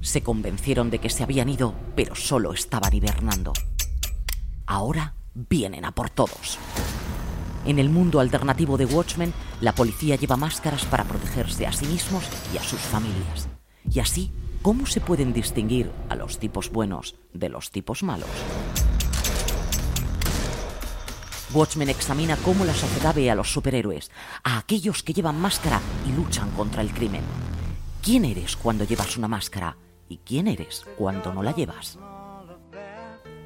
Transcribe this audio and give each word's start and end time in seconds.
Se 0.00 0.22
convencieron 0.22 0.90
de 0.90 0.98
que 0.98 1.10
se 1.10 1.22
habían 1.22 1.48
ido, 1.48 1.74
pero 1.94 2.14
solo 2.14 2.52
estaban 2.52 2.94
hibernando. 2.94 3.52
Ahora 4.66 5.14
vienen 5.34 5.84
a 5.84 5.92
por 5.92 6.10
todos. 6.10 6.58
En 7.66 7.78
el 7.78 7.90
mundo 7.90 8.20
alternativo 8.20 8.78
de 8.78 8.86
Watchmen, 8.86 9.34
la 9.60 9.74
policía 9.74 10.16
lleva 10.16 10.36
máscaras 10.36 10.86
para 10.86 11.04
protegerse 11.04 11.66
a 11.66 11.72
sí 11.72 11.84
mismos 11.86 12.24
y 12.54 12.56
a 12.56 12.62
sus 12.62 12.80
familias. 12.80 13.48
Y 13.90 14.00
así, 14.00 14.32
¿cómo 14.62 14.86
se 14.86 15.00
pueden 15.00 15.34
distinguir 15.34 15.90
a 16.08 16.16
los 16.16 16.38
tipos 16.38 16.70
buenos 16.70 17.16
de 17.34 17.50
los 17.50 17.70
tipos 17.70 18.02
malos? 18.02 18.30
Watchmen 21.52 21.88
examina 21.90 22.36
cómo 22.36 22.64
la 22.64 22.74
sociedad 22.74 23.14
ve 23.14 23.30
a 23.30 23.34
los 23.34 23.52
superhéroes, 23.52 24.10
a 24.44 24.58
aquellos 24.58 25.02
que 25.02 25.12
llevan 25.12 25.38
máscara 25.40 25.80
y 26.08 26.12
luchan 26.12 26.50
contra 26.52 26.80
el 26.80 26.92
crimen. 26.94 27.22
¿Quién 28.02 28.24
eres 28.24 28.56
cuando 28.56 28.84
llevas 28.84 29.16
una 29.18 29.28
máscara? 29.28 29.76
¿Y 30.10 30.18
quién 30.18 30.48
eres 30.48 30.84
cuando 30.98 31.32
no 31.32 31.40
la 31.40 31.54
llevas? 31.54 31.96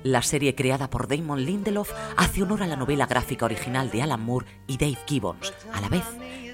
La 0.02 0.22
serie 0.22 0.54
creada 0.54 0.88
por 0.88 1.06
Damon 1.08 1.44
Lindelof 1.44 1.92
hace 2.16 2.42
honor 2.42 2.62
a 2.62 2.66
la 2.66 2.74
novela 2.74 3.04
gráfica 3.04 3.44
original 3.44 3.90
de 3.90 4.00
Alan 4.00 4.24
Moore 4.24 4.46
y 4.66 4.78
Dave 4.78 4.98
Gibbons, 5.06 5.52
a 5.74 5.82
la 5.82 5.90
vez 5.90 6.04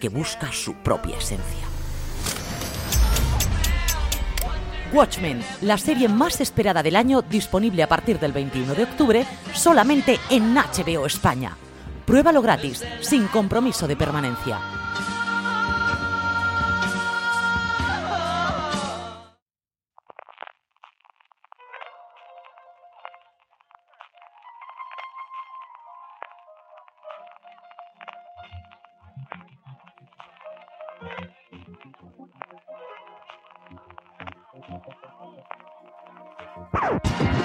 que 0.00 0.08
busca 0.08 0.50
su 0.50 0.74
propia 0.74 1.16
esencia. 1.16 1.64
Watchmen, 4.92 5.44
la 5.60 5.78
serie 5.78 6.08
más 6.08 6.40
esperada 6.40 6.82
del 6.82 6.96
año, 6.96 7.22
disponible 7.22 7.84
a 7.84 7.88
partir 7.88 8.18
del 8.18 8.32
21 8.32 8.74
de 8.74 8.82
octubre, 8.82 9.26
solamente 9.54 10.18
en 10.28 10.56
HBO 10.56 11.06
España. 11.06 11.56
Pruébalo 12.04 12.42
gratis, 12.42 12.84
sin 13.00 13.28
compromiso 13.28 13.86
de 13.86 13.94
permanencia. 13.94 14.79
Thank 36.72 37.34
you. 37.34 37.39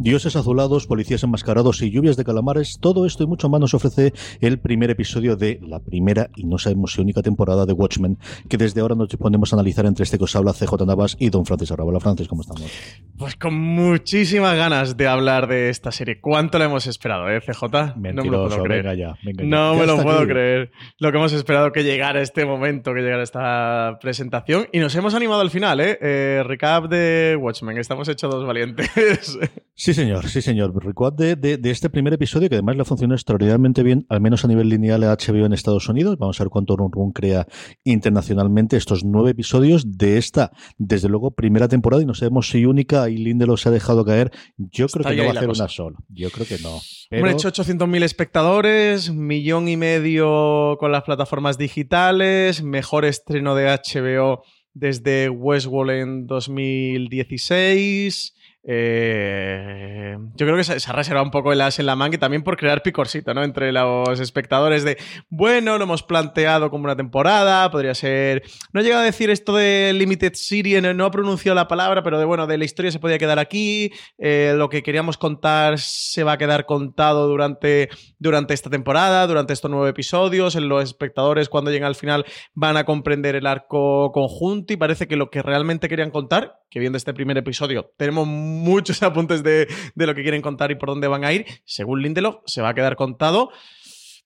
Dioses 0.00 0.36
azulados, 0.36 0.86
policías 0.86 1.22
enmascarados 1.24 1.82
y 1.82 1.90
lluvias 1.90 2.16
de 2.16 2.24
calamares, 2.24 2.78
todo 2.80 3.04
esto 3.04 3.24
y 3.24 3.26
mucho 3.26 3.48
más 3.48 3.60
nos 3.60 3.74
ofrece 3.74 4.12
el 4.40 4.58
primer 4.60 4.90
episodio 4.90 5.36
de 5.36 5.58
la 5.62 5.80
primera 5.80 6.30
y 6.36 6.44
no 6.44 6.58
sabemos 6.58 6.92
si 6.92 7.00
única 7.00 7.20
temporada 7.22 7.66
de 7.66 7.72
Watchmen, 7.72 8.18
que 8.48 8.56
desde 8.56 8.80
ahora 8.80 8.94
nos 8.94 9.08
ponemos 9.16 9.52
a 9.52 9.56
analizar 9.56 9.86
entre 9.86 10.04
este 10.04 10.16
que 10.18 10.24
os 10.24 10.36
habla 10.36 10.52
CJ 10.52 10.86
Navas 10.86 11.16
y 11.18 11.30
Don 11.30 11.44
Francis 11.44 11.72
Arrabola. 11.72 11.98
Francis, 12.00 12.28
¿cómo 12.28 12.42
estamos? 12.42 12.70
Pues 13.16 13.34
con 13.36 13.54
muchísimas 13.54 14.56
ganas 14.56 14.96
de 14.96 15.08
hablar 15.08 15.48
de 15.48 15.68
esta 15.70 15.90
serie. 15.90 16.20
¿Cuánto 16.20 16.58
la 16.58 16.66
hemos 16.66 16.86
esperado, 16.86 17.28
eh, 17.28 17.40
CJ? 17.40 17.96
Mentiroso, 17.96 18.14
no 18.14 18.22
me 18.22 18.30
lo 18.30 18.48
puedo 18.48 18.62
creer. 18.62 18.84
venga 18.84 18.94
ya, 18.94 19.18
venga 19.24 19.42
ya. 19.42 19.48
No 19.48 19.74
Ya 19.74 19.80
me 19.80 19.86
lo 19.86 20.02
puedo 20.02 20.18
aquí. 20.20 20.28
creer. 20.28 20.70
Lo 20.98 21.10
que 21.10 21.18
hemos 21.18 21.32
esperado 21.32 21.72
que 21.72 21.82
llegara 21.82 22.20
este 22.22 22.44
momento, 22.46 22.94
que 22.94 23.00
llegara 23.00 23.22
esta 23.24 23.98
presentación. 24.00 24.68
Y 24.72 24.78
nos 24.78 24.94
hemos 24.94 25.14
animado 25.14 25.40
al 25.40 25.50
final, 25.50 25.80
¿eh? 25.80 25.98
Eh, 26.00 26.42
recap 26.46 26.84
de 26.88 27.36
Watchmen. 27.40 27.78
Estamos 27.78 28.08
hechos 28.08 28.30
dos 28.32 28.46
valientes. 28.46 28.88
Sí, 29.88 29.94
señor, 29.94 30.28
sí, 30.28 30.42
señor. 30.42 30.74
Recuerd 30.84 31.14
de, 31.14 31.34
de, 31.34 31.56
de 31.56 31.70
este 31.70 31.88
primer 31.88 32.12
episodio 32.12 32.50
que 32.50 32.56
además 32.56 32.76
le 32.76 32.84
funcionó 32.84 33.14
extraordinariamente 33.14 33.82
bien, 33.82 34.04
al 34.10 34.20
menos 34.20 34.44
a 34.44 34.48
nivel 34.48 34.68
lineal 34.68 35.02
a 35.02 35.16
HBO 35.16 35.46
en 35.46 35.54
Estados 35.54 35.88
Unidos. 35.88 36.18
Vamos 36.18 36.38
a 36.38 36.44
ver 36.44 36.50
cuánto 36.50 36.76
Run 36.76 36.92
Run 36.92 37.12
crea 37.12 37.46
internacionalmente 37.84 38.76
estos 38.76 39.02
nueve 39.02 39.30
episodios 39.30 39.96
de 39.96 40.18
esta, 40.18 40.52
desde 40.76 41.08
luego, 41.08 41.30
primera 41.30 41.68
temporada. 41.68 42.02
Y 42.02 42.04
no 42.04 42.12
sabemos 42.12 42.50
si 42.50 42.66
única 42.66 43.08
y 43.08 43.16
Lindelof 43.16 43.62
se 43.62 43.70
ha 43.70 43.72
dejado 43.72 44.04
caer. 44.04 44.30
Yo 44.58 44.88
creo 44.88 45.06
que 45.06 45.16
no 45.16 45.22
va 45.22 45.28
a 45.30 45.32
hacer 45.32 45.48
cosa. 45.48 45.62
una 45.62 45.68
sola. 45.70 45.96
Yo 46.10 46.30
creo 46.32 46.46
que 46.46 46.58
no. 46.58 46.78
Pero- 47.08 47.26
Hemos 47.26 47.42
hecho 47.46 47.62
800.000 47.62 48.02
espectadores, 48.02 49.10
millón 49.10 49.68
y 49.68 49.78
medio 49.78 50.76
con 50.78 50.92
las 50.92 51.04
plataformas 51.04 51.56
digitales, 51.56 52.62
mejor 52.62 53.06
estreno 53.06 53.54
de 53.54 53.68
HBO 53.70 54.42
desde 54.74 55.30
Westworld 55.30 55.90
en 55.92 56.26
2016. 56.26 58.34
Eh, 58.64 60.16
yo 60.34 60.46
creo 60.46 60.56
que 60.56 60.64
se, 60.64 60.74
ha 60.74 60.92
reservado 60.92 61.24
un 61.24 61.30
poco 61.30 61.52
el 61.52 61.60
as 61.60 61.78
en 61.78 61.86
la 61.86 61.96
manga 61.96 62.16
y 62.16 62.18
también 62.18 62.42
por 62.42 62.56
crear 62.56 62.82
picorcito, 62.82 63.32
¿no? 63.32 63.44
Entre 63.44 63.72
los 63.72 64.20
espectadores 64.20 64.84
de, 64.84 64.98
bueno, 65.28 65.78
lo 65.78 65.84
hemos 65.84 66.02
planteado 66.02 66.70
como 66.70 66.84
una 66.84 66.96
temporada, 66.96 67.70
podría 67.70 67.94
ser... 67.94 68.42
No 68.72 68.80
he 68.80 68.84
llegado 68.84 69.02
a 69.02 69.04
decir 69.04 69.30
esto 69.30 69.54
de 69.54 69.92
Limited 69.94 70.34
Series, 70.34 70.82
no, 70.82 70.92
no 70.92 71.10
pronunciado 71.10 71.54
la 71.54 71.68
palabra, 71.68 72.02
pero 72.02 72.18
de, 72.18 72.24
bueno, 72.24 72.46
de 72.46 72.58
la 72.58 72.64
historia 72.64 72.90
se 72.90 72.98
podía 72.98 73.18
quedar 73.18 73.38
aquí, 73.38 73.90
eh, 74.18 74.54
lo 74.56 74.68
que 74.68 74.82
queríamos 74.82 75.16
contar 75.16 75.78
se 75.78 76.24
va 76.24 76.32
a 76.32 76.38
quedar 76.38 76.66
contado 76.66 77.28
durante, 77.28 77.88
durante 78.18 78.54
esta 78.54 78.70
temporada, 78.70 79.26
durante 79.26 79.52
estos 79.52 79.70
nueve 79.70 79.90
episodios, 79.90 80.54
los 80.56 80.84
espectadores 80.84 81.48
cuando 81.48 81.70
lleguen 81.70 81.86
al 81.86 81.94
final 81.94 82.24
van 82.54 82.76
a 82.76 82.84
comprender 82.84 83.36
el 83.36 83.46
arco 83.46 84.10
conjunto 84.12 84.72
y 84.72 84.76
parece 84.76 85.06
que 85.06 85.16
lo 85.16 85.30
que 85.30 85.42
realmente 85.42 85.88
querían 85.88 86.10
contar, 86.10 86.60
que 86.70 86.80
viendo 86.80 86.98
este 86.98 87.14
primer 87.14 87.38
episodio 87.38 87.92
tenemos 87.96 88.26
muchos 88.58 89.02
apuntes 89.02 89.42
de, 89.42 89.68
de 89.94 90.06
lo 90.06 90.14
que 90.14 90.22
quieren 90.22 90.42
contar 90.42 90.70
y 90.70 90.74
por 90.74 90.88
dónde 90.88 91.08
van 91.08 91.24
a 91.24 91.32
ir, 91.32 91.46
según 91.64 92.02
Lindelof 92.02 92.36
se 92.46 92.62
va 92.62 92.70
a 92.70 92.74
quedar 92.74 92.96
contado. 92.96 93.50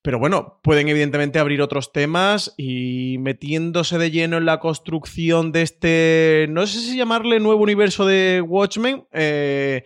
Pero 0.03 0.19
bueno, 0.19 0.59
pueden 0.65 0.89
evidentemente 0.89 1.39
abrir 1.39 1.63
otros 1.63 1.93
temas 1.93 2.55
y 2.57 3.19
metiéndose 3.21 3.99
de 3.99 4.11
lleno 4.11 4.37
en 4.37 4.47
la 4.47 4.59
construcción 4.59 5.53
de 5.53 5.63
este, 5.63 6.47
no 6.51 6.67
sé 6.67 6.81
si 6.81 6.97
llamarle 6.97 7.39
nuevo 7.39 7.63
universo 7.63 8.05
de 8.05 8.43
Watchmen, 8.45 9.05
eh, 9.13 9.85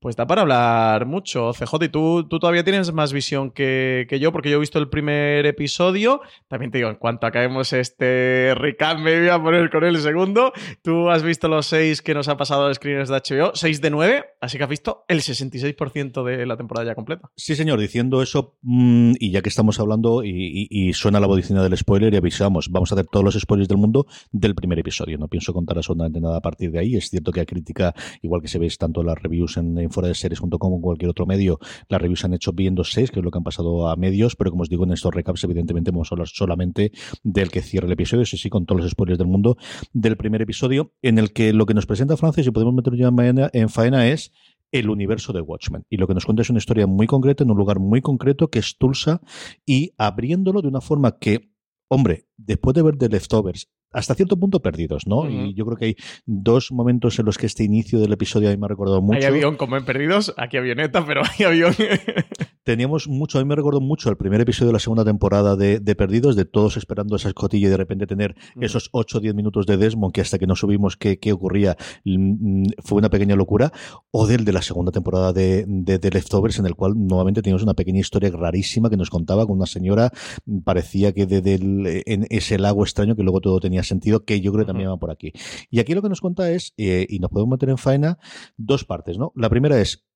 pues 0.00 0.16
da 0.16 0.26
para 0.26 0.42
hablar 0.42 1.06
mucho. 1.06 1.52
CJ, 1.52 1.84
y 1.84 1.88
tú, 1.88 2.26
tú 2.28 2.38
todavía 2.38 2.64
tienes 2.64 2.92
más 2.92 3.12
visión 3.12 3.50
que, 3.50 4.06
que 4.08 4.20
yo, 4.20 4.32
porque 4.32 4.50
yo 4.50 4.56
he 4.56 4.60
visto 4.60 4.78
el 4.78 4.88
primer 4.88 5.46
episodio. 5.46 6.20
También 6.48 6.70
te 6.70 6.78
digo, 6.78 6.90
en 6.90 6.96
cuanto 6.96 7.26
acabemos 7.26 7.72
este 7.72 8.54
recap, 8.56 8.98
me 8.98 9.18
voy 9.18 9.28
a 9.28 9.42
poner 9.42 9.70
con 9.70 9.84
el 9.84 9.98
segundo. 9.98 10.52
Tú 10.82 11.10
has 11.10 11.22
visto 11.22 11.48
los 11.48 11.66
seis 11.66 12.02
que 12.02 12.14
nos 12.14 12.28
ha 12.28 12.36
pasado 12.36 12.68
de 12.68 12.74
screeners 12.74 13.08
de 13.08 13.16
HBO, 13.16 13.52
6 13.54 13.80
de 13.80 13.90
9, 13.90 14.24
así 14.40 14.58
que 14.58 14.64
has 14.64 14.70
visto 14.70 15.04
el 15.08 15.20
66% 15.20 16.24
de 16.24 16.46
la 16.46 16.56
temporada 16.56 16.86
ya 16.86 16.94
completa. 16.94 17.30
Sí, 17.36 17.54
señor, 17.54 17.80
diciendo 17.80 18.22
eso, 18.22 18.56
mm, 18.62 19.14
y 19.18 19.30
ya 19.30 19.42
que 19.42 19.48
estamos 19.48 19.80
hablando 19.80 20.22
y, 20.24 20.92
suena 20.94 21.20
la 21.20 21.26
bodicina 21.26 21.62
del 21.62 21.76
spoiler 21.76 22.14
y 22.14 22.16
avisamos, 22.16 22.68
vamos 22.70 22.90
a 22.90 22.94
hacer 22.94 23.06
todos 23.06 23.24
los 23.24 23.38
spoilers 23.38 23.68
del 23.68 23.78
mundo 23.78 24.06
del 24.32 24.54
primer 24.54 24.78
episodio. 24.78 25.18
No 25.18 25.28
pienso 25.28 25.52
contar 25.52 25.76
absolutamente 25.76 26.20
nada 26.20 26.38
a 26.38 26.40
partir 26.40 26.70
de 26.70 26.78
ahí. 26.78 26.96
Es 26.96 27.10
cierto 27.10 27.30
que 27.30 27.40
a 27.40 27.44
crítica, 27.44 27.94
igual 28.22 28.40
que 28.40 28.48
se 28.48 28.58
veis 28.58 28.78
tanto 28.78 29.02
las 29.02 29.20
reviews 29.20 29.56
en, 29.56 29.87
fuera 29.90 30.08
de 30.08 30.14
series.com 30.14 30.58
como 30.58 30.76
en 30.76 30.82
cualquier 30.82 31.10
otro 31.10 31.26
medio, 31.26 31.58
las 31.88 32.00
reviews 32.00 32.20
se 32.20 32.26
han 32.26 32.34
hecho 32.34 32.52
viendo 32.52 32.84
seis, 32.84 33.10
que 33.10 33.20
es 33.20 33.24
lo 33.24 33.30
que 33.30 33.38
han 33.38 33.44
pasado 33.44 33.88
a 33.88 33.96
medios, 33.96 34.36
pero 34.36 34.50
como 34.50 34.62
os 34.62 34.68
digo, 34.68 34.84
en 34.84 34.92
estos 34.92 35.14
recaps, 35.14 35.44
evidentemente, 35.44 35.90
vamos 35.90 36.10
a 36.10 36.14
hablar 36.14 36.28
solamente 36.28 36.92
del 37.22 37.50
que 37.50 37.62
cierra 37.62 37.86
el 37.86 37.92
episodio, 37.92 38.24
sí, 38.26 38.36
sí, 38.36 38.50
con 38.50 38.66
todos 38.66 38.82
los 38.82 38.90
spoilers 38.90 39.18
del 39.18 39.28
mundo 39.28 39.56
del 39.92 40.16
primer 40.16 40.42
episodio, 40.42 40.92
en 41.02 41.18
el 41.18 41.32
que 41.32 41.52
lo 41.52 41.66
que 41.66 41.74
nos 41.74 41.86
presenta 41.86 42.16
Francis, 42.16 42.46
y 42.46 42.50
podemos 42.50 42.74
meter 42.74 42.94
ya 42.96 43.10
en 43.52 43.68
faena, 43.68 44.08
es 44.08 44.32
el 44.70 44.90
universo 44.90 45.32
de 45.32 45.40
Watchmen. 45.40 45.84
Y 45.88 45.96
lo 45.96 46.06
que 46.06 46.14
nos 46.14 46.26
cuenta 46.26 46.42
es 46.42 46.50
una 46.50 46.58
historia 46.58 46.86
muy 46.86 47.06
concreta, 47.06 47.44
en 47.44 47.50
un 47.50 47.56
lugar 47.56 47.78
muy 47.78 48.02
concreto, 48.02 48.48
que 48.48 48.58
es 48.58 48.76
Tulsa, 48.76 49.20
y 49.64 49.92
abriéndolo 49.96 50.62
de 50.62 50.68
una 50.68 50.80
forma 50.80 51.18
que, 51.18 51.50
hombre, 51.88 52.27
después 52.38 52.72
de 52.74 52.82
ver 52.82 52.96
The 52.96 53.10
Leftovers, 53.10 53.68
hasta 53.90 54.14
cierto 54.14 54.38
punto 54.38 54.60
perdidos, 54.60 55.06
¿no? 55.06 55.28
Y 55.30 55.54
yo 55.54 55.64
creo 55.64 55.76
que 55.78 55.84
hay 55.86 55.96
dos 56.26 56.72
momentos 56.72 57.18
en 57.18 57.26
los 57.26 57.38
que 57.38 57.46
este 57.46 57.64
inicio 57.64 57.98
del 58.00 58.12
episodio 58.12 58.48
a 58.48 58.52
mí 58.52 58.58
me 58.58 58.66
ha 58.66 58.68
recordado 58.68 59.00
mucho. 59.02 59.18
Hay 59.18 59.24
avión 59.24 59.56
como 59.56 59.76
en 59.78 59.84
Perdidos, 59.86 60.34
aquí 60.36 60.56
avioneta, 60.58 61.04
pero 61.06 61.22
hay 61.38 61.44
avión. 61.46 61.74
Teníamos 62.64 63.08
mucho, 63.08 63.38
a 63.38 63.42
mí 63.42 63.48
me 63.48 63.56
recuerdo 63.56 63.80
mucho 63.80 64.10
el 64.10 64.18
primer 64.18 64.42
episodio 64.42 64.66
de 64.68 64.72
la 64.74 64.78
segunda 64.78 65.02
temporada 65.02 65.56
de, 65.56 65.80
de 65.80 65.94
Perdidos, 65.94 66.36
de 66.36 66.44
todos 66.44 66.76
esperando 66.76 67.16
esa 67.16 67.28
escotilla 67.28 67.68
y 67.68 67.70
de 67.70 67.76
repente 67.78 68.06
tener 68.06 68.36
Mm. 68.54 68.62
esos 68.62 68.90
8 68.92 69.18
o 69.18 69.20
10 69.22 69.34
minutos 69.34 69.64
de 69.66 69.78
Desmond, 69.78 70.12
que 70.12 70.20
hasta 70.20 70.38
que 70.38 70.46
no 70.46 70.54
subimos 70.54 70.96
qué, 70.98 71.18
qué 71.18 71.32
ocurría, 71.32 71.76
mm, 72.04 72.64
fue 72.84 72.98
una 72.98 73.08
pequeña 73.08 73.36
locura, 73.36 73.72
o 74.10 74.26
del 74.26 74.44
de 74.44 74.52
la 74.52 74.60
segunda 74.60 74.92
temporada 74.92 75.32
de, 75.32 75.64
de, 75.66 75.98
de 75.98 76.10
Leftovers, 76.10 76.58
en 76.58 76.66
el 76.66 76.74
cual 76.74 76.92
nuevamente 76.94 77.40
teníamos 77.40 77.62
una 77.62 77.72
pequeña 77.74 78.00
historia 78.00 78.30
rarísima 78.30 78.90
que 78.90 78.96
nos 78.98 79.08
contaba 79.08 79.46
con 79.46 79.56
una 79.56 79.66
señora, 79.66 80.12
mm, 80.44 80.58
parecía 80.60 81.12
que 81.12 81.24
de- 81.26 82.02
en, 82.06 82.26
ese 82.30 82.58
lago 82.58 82.82
extraño 82.82 83.16
que 83.16 83.22
luego 83.22 83.40
todo 83.40 83.60
tenía 83.60 83.82
sentido, 83.82 84.24
que 84.24 84.40
yo 84.40 84.52
creo 84.52 84.64
que 84.64 84.68
también 84.68 84.90
va 84.90 84.96
por 84.96 85.10
aquí. 85.10 85.32
Y 85.70 85.80
aquí 85.80 85.94
lo 85.94 86.02
que 86.02 86.08
nos 86.08 86.20
cuenta 86.20 86.50
es, 86.50 86.74
eh, 86.76 87.06
y 87.08 87.18
nos 87.18 87.30
podemos 87.30 87.52
meter 87.52 87.68
en 87.68 87.78
faena, 87.78 88.18
dos 88.56 88.84
partes, 88.84 89.18
¿no? 89.18 89.32
La 89.34 89.50
primera 89.50 89.80
es 89.80 90.07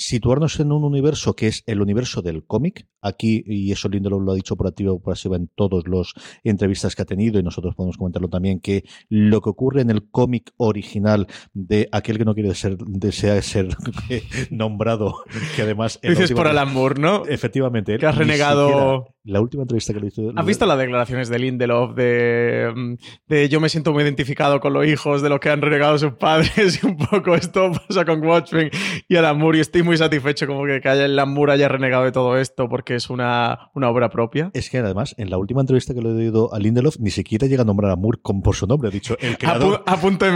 situarnos 0.00 0.58
en 0.60 0.72
un 0.72 0.84
universo 0.84 1.34
que 1.34 1.46
es 1.46 1.62
el 1.66 1.80
universo 1.80 2.22
del 2.22 2.44
cómic. 2.44 2.86
Aquí, 3.02 3.42
y 3.46 3.70
eso 3.70 3.88
Lindelof 3.88 4.22
lo 4.22 4.32
ha 4.32 4.34
dicho 4.34 4.56
por 4.56 4.66
activo 4.66 4.98
por 4.98 5.12
pasiva 5.12 5.36
en 5.36 5.48
todas 5.54 5.84
las 5.86 6.12
entrevistas 6.42 6.96
que 6.96 7.02
ha 7.02 7.04
tenido, 7.04 7.38
y 7.38 7.42
nosotros 7.42 7.74
podemos 7.74 7.96
comentarlo 7.96 8.28
también, 8.28 8.60
que 8.60 8.84
lo 9.08 9.40
que 9.40 9.50
ocurre 9.50 9.82
en 9.82 9.90
el 9.90 10.08
cómic 10.10 10.52
original 10.56 11.26
de 11.52 11.88
aquel 11.92 12.18
que 12.18 12.24
no 12.24 12.34
quiere 12.34 12.54
ser, 12.54 12.78
desea 12.78 13.40
ser 13.42 13.68
nombrado, 14.50 15.16
que 15.54 15.62
además... 15.62 16.00
Dices 16.02 16.32
por 16.32 16.46
Alan 16.46 16.72
Moore, 16.72 17.00
¿no? 17.00 17.26
Efectivamente. 17.26 17.98
Que 17.98 18.06
has 18.06 18.16
renegado... 18.16 19.14
La 19.22 19.42
última 19.42 19.64
entrevista 19.64 19.92
que 19.92 20.00
le 20.00 20.06
hizo... 20.06 20.32
¿Has 20.34 20.46
visto 20.46 20.64
las 20.64 20.78
declaraciones 20.78 21.28
de 21.28 21.38
Lindelof 21.38 21.94
de, 21.94 22.96
de 23.26 23.48
yo 23.50 23.60
me 23.60 23.68
siento 23.68 23.92
muy 23.92 24.02
identificado 24.02 24.60
con 24.60 24.72
los 24.72 24.86
hijos 24.86 25.20
de 25.20 25.28
los 25.28 25.40
que 25.40 25.50
han 25.50 25.60
renegado 25.60 25.98
sus 25.98 26.14
padres 26.14 26.82
y 26.82 26.86
un 26.86 26.96
poco 26.96 27.34
esto 27.34 27.70
pasa 27.70 28.06
con 28.06 28.24
Watchmen 28.24 28.70
y 29.08 29.16
Alan 29.16 29.38
Moore 29.38 29.58
y 29.58 29.60
estoy 29.60 29.82
muy 29.82 29.89
satisfecho 29.96 30.46
como 30.46 30.64
que, 30.66 30.80
que 30.80 30.88
haya 30.88 31.04
el 31.04 31.16
Lamour 31.16 31.50
haya 31.50 31.68
renegado 31.68 32.04
de 32.04 32.12
todo 32.12 32.38
esto 32.38 32.68
porque 32.68 32.94
es 32.94 33.10
una, 33.10 33.70
una, 33.74 33.88
obra 33.90 34.10
propia. 34.10 34.50
Es 34.54 34.70
que 34.70 34.78
además, 34.78 35.14
en 35.18 35.30
la 35.30 35.38
última 35.38 35.60
entrevista 35.60 35.94
que 35.94 36.00
le 36.00 36.10
he 36.10 36.26
dado 36.26 36.52
a 36.52 36.58
Lindelof, 36.58 36.98
ni 36.98 37.10
siquiera 37.10 37.46
llega 37.46 37.62
a 37.62 37.64
nombrar 37.64 37.90
a 37.90 37.96
Moore 37.96 38.18
con, 38.22 38.42
por 38.42 38.54
su 38.54 38.66
nombre. 38.66 38.88
Ha 38.88 38.92
dicho, 38.92 39.16
el 39.20 39.38
creador... 39.38 39.82
A, 39.86 39.96
punto. 39.96 40.26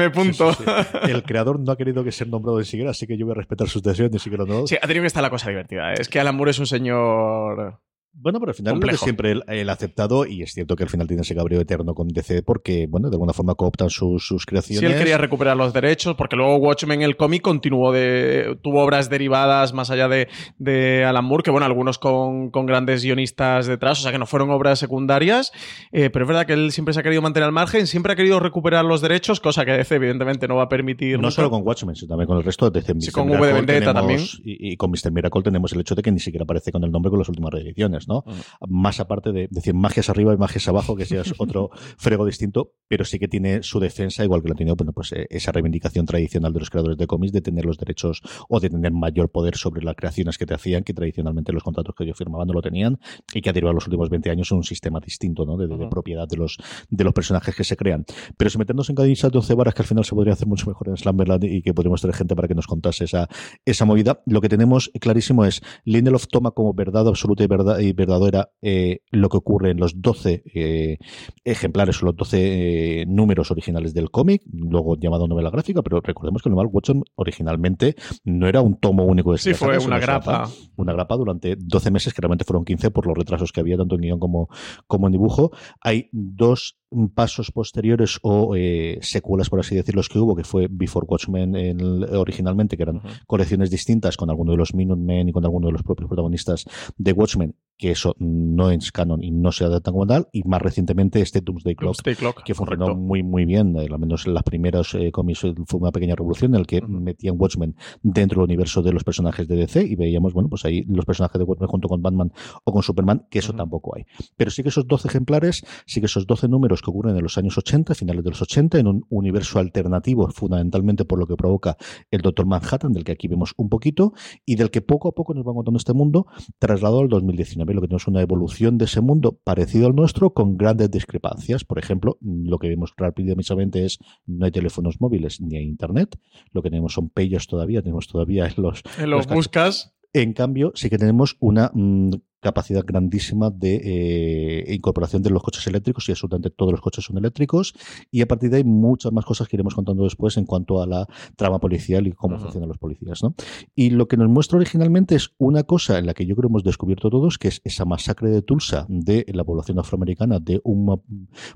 Sí, 0.52 0.64
sí, 0.64 0.64
sí. 0.64 1.10
El 1.10 1.22
creador 1.22 1.60
no 1.60 1.72
ha 1.72 1.76
querido 1.76 2.04
que 2.04 2.12
sea 2.12 2.26
nombrado 2.26 2.58
ni 2.58 2.64
siquiera, 2.64 2.90
así 2.90 3.06
que 3.06 3.16
yo 3.16 3.26
voy 3.26 3.32
a 3.32 3.36
respetar 3.36 3.68
sus 3.68 3.82
decisiones, 3.82 4.12
ni 4.12 4.18
siquiera 4.18 4.44
no. 4.44 4.66
Sí, 4.66 4.76
ha 4.76 4.86
tenido 4.86 5.02
que 5.02 5.08
estar 5.08 5.22
la 5.22 5.30
cosa 5.30 5.48
divertida. 5.48 5.92
¿eh? 5.92 5.96
Es 5.98 6.08
que 6.08 6.20
Alan 6.20 6.36
Moore 6.36 6.52
es 6.52 6.58
un 6.58 6.66
señor 6.66 7.80
bueno, 8.16 8.38
pero 8.38 8.50
al 8.50 8.54
final 8.54 8.78
lo 8.78 8.86
que 8.86 8.96
siempre 8.96 9.34
ha 9.46 9.72
aceptado, 9.72 10.24
y 10.24 10.42
es 10.42 10.52
cierto 10.52 10.76
que 10.76 10.84
al 10.84 10.88
final 10.88 11.06
tiene 11.06 11.22
ese 11.22 11.34
cabreo 11.34 11.60
eterno 11.60 11.94
con 11.94 12.08
DC 12.08 12.42
porque, 12.42 12.86
bueno, 12.88 13.10
de 13.10 13.16
alguna 13.16 13.32
forma 13.32 13.54
cooptan 13.54 13.90
sus, 13.90 14.26
sus 14.26 14.46
creaciones. 14.46 14.80
Sí, 14.80 14.86
él 14.86 14.98
quería 14.98 15.18
recuperar 15.18 15.56
los 15.56 15.72
derechos, 15.72 16.14
porque 16.14 16.36
luego 16.36 16.56
Watchmen, 16.56 17.02
el 17.02 17.16
cómic, 17.16 17.42
continuó 17.42 17.92
de. 17.92 18.56
tuvo 18.62 18.82
obras 18.82 19.10
derivadas 19.10 19.72
más 19.72 19.90
allá 19.90 20.08
de, 20.08 20.28
de 20.58 21.04
Alan 21.04 21.24
Moore, 21.24 21.42
que 21.42 21.50
bueno, 21.50 21.66
algunos 21.66 21.98
con, 21.98 22.50
con, 22.50 22.66
grandes 22.66 23.02
guionistas 23.02 23.66
detrás, 23.66 23.98
o 23.98 24.02
sea 24.02 24.12
que 24.12 24.18
no 24.18 24.26
fueron 24.26 24.50
obras 24.50 24.78
secundarias, 24.78 25.52
eh, 25.92 26.08
pero 26.10 26.24
es 26.24 26.28
verdad 26.28 26.46
que 26.46 26.52
él 26.52 26.72
siempre 26.72 26.94
se 26.94 27.00
ha 27.00 27.02
querido 27.02 27.20
mantener 27.20 27.46
al 27.46 27.52
margen, 27.52 27.86
siempre 27.86 28.12
ha 28.12 28.16
querido 28.16 28.40
recuperar 28.40 28.84
los 28.84 29.00
derechos, 29.00 29.40
cosa 29.40 29.64
que 29.64 29.72
DC 29.72 29.96
evidentemente 29.96 30.46
no 30.46 30.56
va 30.56 30.64
a 30.64 30.68
permitir. 30.68 31.16
No 31.16 31.22
nunca. 31.22 31.32
solo 31.32 31.50
con 31.50 31.66
Watchmen, 31.66 31.96
sino 31.96 32.10
también 32.10 32.26
con 32.28 32.38
el 32.38 32.44
resto 32.44 32.70
de 32.70 32.80
DC. 32.80 32.94
Sí, 33.00 33.10
con 33.10 33.28
V 33.28 33.46
de 33.46 33.52
Vendetta 33.52 33.92
tenemos, 33.92 33.94
también. 33.94 34.20
Y, 34.44 34.72
y, 34.72 34.76
con 34.76 34.90
Mr. 34.90 35.10
Miracle 35.10 35.42
tenemos 35.42 35.72
el 35.72 35.80
hecho 35.80 35.94
de 35.94 36.02
que 36.02 36.12
ni 36.12 36.20
siquiera 36.20 36.44
aparece 36.44 36.70
con 36.72 36.84
el 36.84 36.90
nombre 36.90 37.10
con 37.10 37.18
las 37.18 37.28
últimas 37.28 37.52
reediciones, 37.52 38.03
¿no? 38.08 38.24
Más 38.68 39.00
aparte 39.00 39.32
de 39.32 39.48
decir 39.50 39.74
magias 39.74 40.10
arriba 40.10 40.32
y 40.34 40.36
magias 40.36 40.68
abajo, 40.68 40.96
que 40.96 41.04
sea 41.04 41.22
otro 41.38 41.70
frego 41.98 42.26
distinto, 42.26 42.72
pero 42.88 43.04
sí 43.04 43.18
que 43.18 43.28
tiene 43.28 43.62
su 43.62 43.80
defensa, 43.80 44.24
igual 44.24 44.42
que 44.42 44.48
lo 44.48 44.54
ha 44.54 44.56
tenido 44.56 44.76
bueno, 44.76 44.92
pues, 44.92 45.12
eh, 45.12 45.26
esa 45.30 45.52
reivindicación 45.52 46.06
tradicional 46.06 46.52
de 46.52 46.60
los 46.60 46.70
creadores 46.70 46.98
de 46.98 47.06
cómics 47.06 47.32
de 47.32 47.40
tener 47.40 47.64
los 47.64 47.78
derechos 47.78 48.22
o 48.48 48.60
de 48.60 48.70
tener 48.70 48.92
mayor 48.92 49.30
poder 49.30 49.56
sobre 49.56 49.82
las 49.82 49.96
creaciones 49.96 50.38
que 50.38 50.46
te 50.46 50.54
hacían, 50.54 50.84
que 50.84 50.94
tradicionalmente 50.94 51.52
los 51.52 51.62
contratos 51.62 51.94
que 51.96 52.04
ellos 52.04 52.18
firmaban 52.18 52.46
no 52.46 52.54
lo 52.54 52.62
tenían, 52.62 52.98
y 53.32 53.40
que 53.40 53.50
ha 53.50 53.52
derivado 53.52 53.74
los 53.74 53.86
últimos 53.86 54.10
20 54.10 54.30
años 54.30 54.50
un 54.52 54.64
sistema 54.64 55.00
distinto 55.00 55.44
¿no? 55.44 55.56
de, 55.56 55.66
de, 55.66 55.76
de, 55.76 55.88
propiedad 55.88 56.28
de 56.28 56.36
los, 56.36 56.58
de 56.90 57.04
los 57.04 57.12
personajes 57.12 57.54
que 57.54 57.64
se 57.64 57.76
crean. 57.76 58.04
Pero 58.36 58.50
si 58.50 58.58
meternos 58.58 58.88
en 58.90 58.96
cadillas 58.96 59.30
de 59.30 59.38
11 59.38 59.54
varas, 59.54 59.74
que 59.74 59.82
al 59.82 59.88
final 59.88 60.04
se 60.04 60.14
podría 60.14 60.34
hacer 60.34 60.46
mucho 60.46 60.66
mejor 60.66 60.88
en 60.88 60.96
Slumberland 60.96 61.44
y 61.44 61.62
que 61.62 61.74
podríamos 61.74 62.00
tener 62.00 62.14
gente 62.14 62.34
para 62.34 62.48
que 62.48 62.54
nos 62.54 62.66
contase 62.66 63.04
esa, 63.04 63.28
esa 63.64 63.84
movida, 63.84 64.22
lo 64.26 64.40
que 64.40 64.48
tenemos 64.48 64.90
clarísimo 65.00 65.44
es 65.44 65.62
Lindelof 65.84 66.26
toma 66.28 66.50
como 66.50 66.74
verdad 66.74 67.06
absoluta 67.08 67.44
y, 67.44 67.46
verdad, 67.46 67.78
y 67.78 67.92
verdadera 67.94 68.50
eh, 68.62 69.00
lo 69.10 69.28
que 69.28 69.36
ocurre 69.36 69.70
en 69.70 69.78
los 69.78 70.00
12 70.00 70.42
eh, 70.54 70.98
ejemplares 71.44 72.02
o 72.02 72.06
los 72.06 72.16
12 72.16 73.00
eh, 73.02 73.06
números 73.06 73.50
originales 73.50 73.94
del 73.94 74.10
cómic, 74.10 74.42
luego 74.52 74.96
llamado 74.96 75.26
novela 75.26 75.50
gráfica, 75.50 75.82
pero 75.82 76.00
recordemos 76.00 76.42
que 76.42 76.48
el 76.48 76.54
Normal 76.54 76.70
Watson 76.72 77.04
originalmente 77.14 77.94
no 78.24 78.48
era 78.48 78.60
un 78.60 78.78
tomo 78.78 79.04
único 79.04 79.32
de 79.32 79.38
Sí, 79.38 79.54
fue 79.54 79.78
una 79.78 79.98
grapa. 79.98 80.48
Una 80.76 80.92
grapa 80.92 81.16
durante 81.16 81.56
12 81.56 81.90
meses, 81.90 82.12
que 82.12 82.20
realmente 82.20 82.44
fueron 82.44 82.64
15 82.64 82.90
por 82.90 83.06
los 83.06 83.16
retrasos 83.16 83.52
que 83.52 83.60
había 83.60 83.76
tanto 83.76 83.94
en 83.94 84.02
guion 84.02 84.18
como, 84.18 84.48
como 84.86 85.06
en 85.06 85.12
dibujo. 85.12 85.50
Hay 85.80 86.08
dos 86.12 86.78
pasos 87.14 87.50
posteriores 87.50 88.18
o 88.22 88.54
eh, 88.56 88.98
secuelas, 89.02 89.50
por 89.50 89.60
así 89.60 89.74
decirlo, 89.74 90.02
que 90.10 90.18
hubo, 90.18 90.36
que 90.36 90.44
fue 90.44 90.68
Before 90.70 91.06
Watchmen 91.08 91.56
en 91.56 91.80
el, 91.80 92.04
originalmente, 92.16 92.76
que 92.76 92.82
eran 92.82 92.96
uh 92.96 93.00
-huh. 93.00 93.26
colecciones 93.26 93.70
distintas 93.70 94.16
con 94.16 94.30
alguno 94.30 94.52
de 94.52 94.58
los 94.58 94.74
Minutemen 94.74 95.28
y 95.28 95.32
con 95.32 95.44
alguno 95.44 95.66
de 95.68 95.72
los 95.72 95.82
propios 95.82 96.08
protagonistas 96.08 96.64
de 96.96 97.12
Watchmen, 97.12 97.54
que 97.76 97.90
eso 97.90 98.14
no 98.18 98.70
es 98.70 98.92
canon 98.92 99.22
y 99.22 99.30
no 99.30 99.50
se 99.52 99.64
adapta 99.64 99.90
como 99.90 100.06
tal, 100.06 100.28
y 100.32 100.42
más 100.44 100.62
recientemente 100.62 101.20
este 101.20 101.40
Doomsday 101.40 101.74
Clock, 101.74 101.96
Doomsday 101.96 102.14
Clock 102.14 102.42
que 102.44 102.54
funcionó 102.54 102.86
correcto. 102.86 103.02
muy 103.02 103.22
muy 103.22 103.44
bien, 103.44 103.76
eh, 103.76 103.88
al 103.90 103.98
menos 103.98 104.26
en 104.26 104.34
las 104.34 104.42
primeras 104.44 104.94
eh, 104.94 105.10
cómics 105.10 105.40
fue 105.66 105.80
una 105.80 105.90
pequeña 105.90 106.14
revolución 106.14 106.54
en 106.54 106.60
el 106.60 106.66
que 106.66 106.78
uh 106.78 106.80
-huh. 106.80 107.00
metían 107.00 107.36
Watchmen 107.38 107.74
dentro 108.02 108.40
del 108.40 108.44
universo 108.50 108.82
de 108.82 108.92
los 108.92 109.04
personajes 109.04 109.48
de 109.48 109.56
DC 109.56 109.82
y 109.84 109.96
veíamos, 109.96 110.32
bueno, 110.32 110.48
pues 110.48 110.64
ahí 110.64 110.84
los 110.86 111.04
personajes 111.04 111.38
de 111.38 111.44
Watchmen 111.44 111.68
junto 111.68 111.88
con 111.88 112.02
Batman 112.02 112.32
o 112.64 112.72
con 112.72 112.82
Superman, 112.82 113.26
que 113.30 113.40
eso 113.40 113.52
uh 113.52 113.54
-huh. 113.54 113.58
tampoco 113.58 113.96
hay. 113.96 114.04
Pero 114.36 114.50
sí 114.50 114.62
que 114.62 114.68
esos 114.68 114.86
12 114.86 115.08
ejemplares, 115.08 115.64
sí 115.86 116.00
que 116.00 116.06
esos 116.06 116.26
12 116.26 116.48
números 116.48 116.82
que 116.84 116.90
ocurren 116.90 117.16
en 117.16 117.22
los 117.22 117.36
años 117.38 117.58
80, 117.58 117.94
finales 117.94 118.22
de 118.22 118.30
los 118.30 118.42
80, 118.42 118.78
en 118.78 118.86
un 118.86 119.06
universo 119.08 119.58
alternativo, 119.58 120.28
fundamentalmente 120.30 121.04
por 121.04 121.18
lo 121.18 121.26
que 121.26 121.36
provoca 121.36 121.76
el 122.10 122.20
Doctor 122.20 122.46
Manhattan, 122.46 122.92
del 122.92 123.04
que 123.04 123.12
aquí 123.12 123.26
vemos 123.28 123.54
un 123.56 123.68
poquito, 123.68 124.12
y 124.44 124.56
del 124.56 124.70
que 124.70 124.82
poco 124.82 125.08
a 125.08 125.12
poco 125.12 125.34
nos 125.34 125.46
va 125.46 125.52
contando 125.52 125.78
este 125.78 125.92
mundo, 125.92 126.26
trasladado 126.58 127.00
al 127.00 127.08
2019. 127.08 127.74
Lo 127.74 127.80
que 127.80 127.88
tenemos 127.88 128.06
una 128.06 128.20
evolución 128.20 128.78
de 128.78 128.84
ese 128.84 129.00
mundo 129.00 129.38
parecido 129.42 129.86
al 129.86 129.94
nuestro, 129.94 130.34
con 130.34 130.56
grandes 130.56 130.90
discrepancias. 130.90 131.64
Por 131.64 131.78
ejemplo, 131.78 132.18
lo 132.20 132.58
que 132.58 132.68
vemos 132.68 132.92
rápidamente 132.96 133.84
es 133.84 133.98
no 134.26 134.44
hay 134.44 134.52
teléfonos 134.52 135.00
móviles 135.00 135.40
ni 135.40 135.56
hay 135.56 135.64
internet. 135.64 136.18
Lo 136.52 136.62
que 136.62 136.70
tenemos 136.70 136.92
son 136.92 137.08
pagers 137.08 137.46
todavía, 137.46 137.82
tenemos 137.82 138.06
todavía 138.06 138.46
en 138.46 138.54
los... 138.62 138.82
En 138.98 139.10
los 139.10 139.26
buscas. 139.26 139.94
En 140.12 140.32
cambio, 140.32 140.70
sí 140.76 140.88
que 140.90 140.98
tenemos 140.98 141.36
una 141.40 141.72
mmm, 141.74 142.12
capacidad 142.44 142.84
grandísima 142.84 143.50
de 143.50 143.80
eh, 143.82 144.74
incorporación 144.74 145.22
de 145.22 145.30
los 145.30 145.42
coches 145.42 145.66
eléctricos 145.66 146.06
y 146.08 146.12
absolutamente 146.12 146.50
todos 146.50 146.72
los 146.72 146.82
coches 146.82 147.02
son 147.02 147.16
eléctricos 147.16 147.72
y 148.10 148.20
a 148.20 148.28
partir 148.28 148.50
de 148.50 148.58
ahí 148.58 148.64
muchas 148.64 149.12
más 149.12 149.24
cosas 149.24 149.48
que 149.48 149.56
iremos 149.56 149.74
contando 149.74 150.04
después 150.04 150.36
en 150.36 150.44
cuanto 150.44 150.82
a 150.82 150.86
la 150.86 151.06
trama 151.36 151.58
policial 151.58 152.06
y 152.06 152.12
cómo 152.12 152.36
uh 152.36 152.38
-huh. 152.38 152.42
funcionan 152.42 152.68
los 152.68 152.76
policías. 152.76 153.22
¿no? 153.22 153.34
Y 153.74 153.90
lo 153.90 154.08
que 154.08 154.18
nos 154.18 154.28
muestra 154.28 154.58
originalmente 154.58 155.14
es 155.14 155.30
una 155.38 155.62
cosa 155.62 155.98
en 155.98 156.04
la 156.04 156.12
que 156.12 156.26
yo 156.26 156.36
creo 156.36 156.50
hemos 156.50 156.64
descubierto 156.64 157.08
todos, 157.08 157.38
que 157.38 157.48
es 157.48 157.62
esa 157.64 157.86
masacre 157.86 158.28
de 158.28 158.42
Tulsa 158.42 158.84
de 158.90 159.24
la 159.32 159.44
población 159.44 159.78
afroamericana 159.78 160.38
de 160.38 160.60
un 160.64 161.00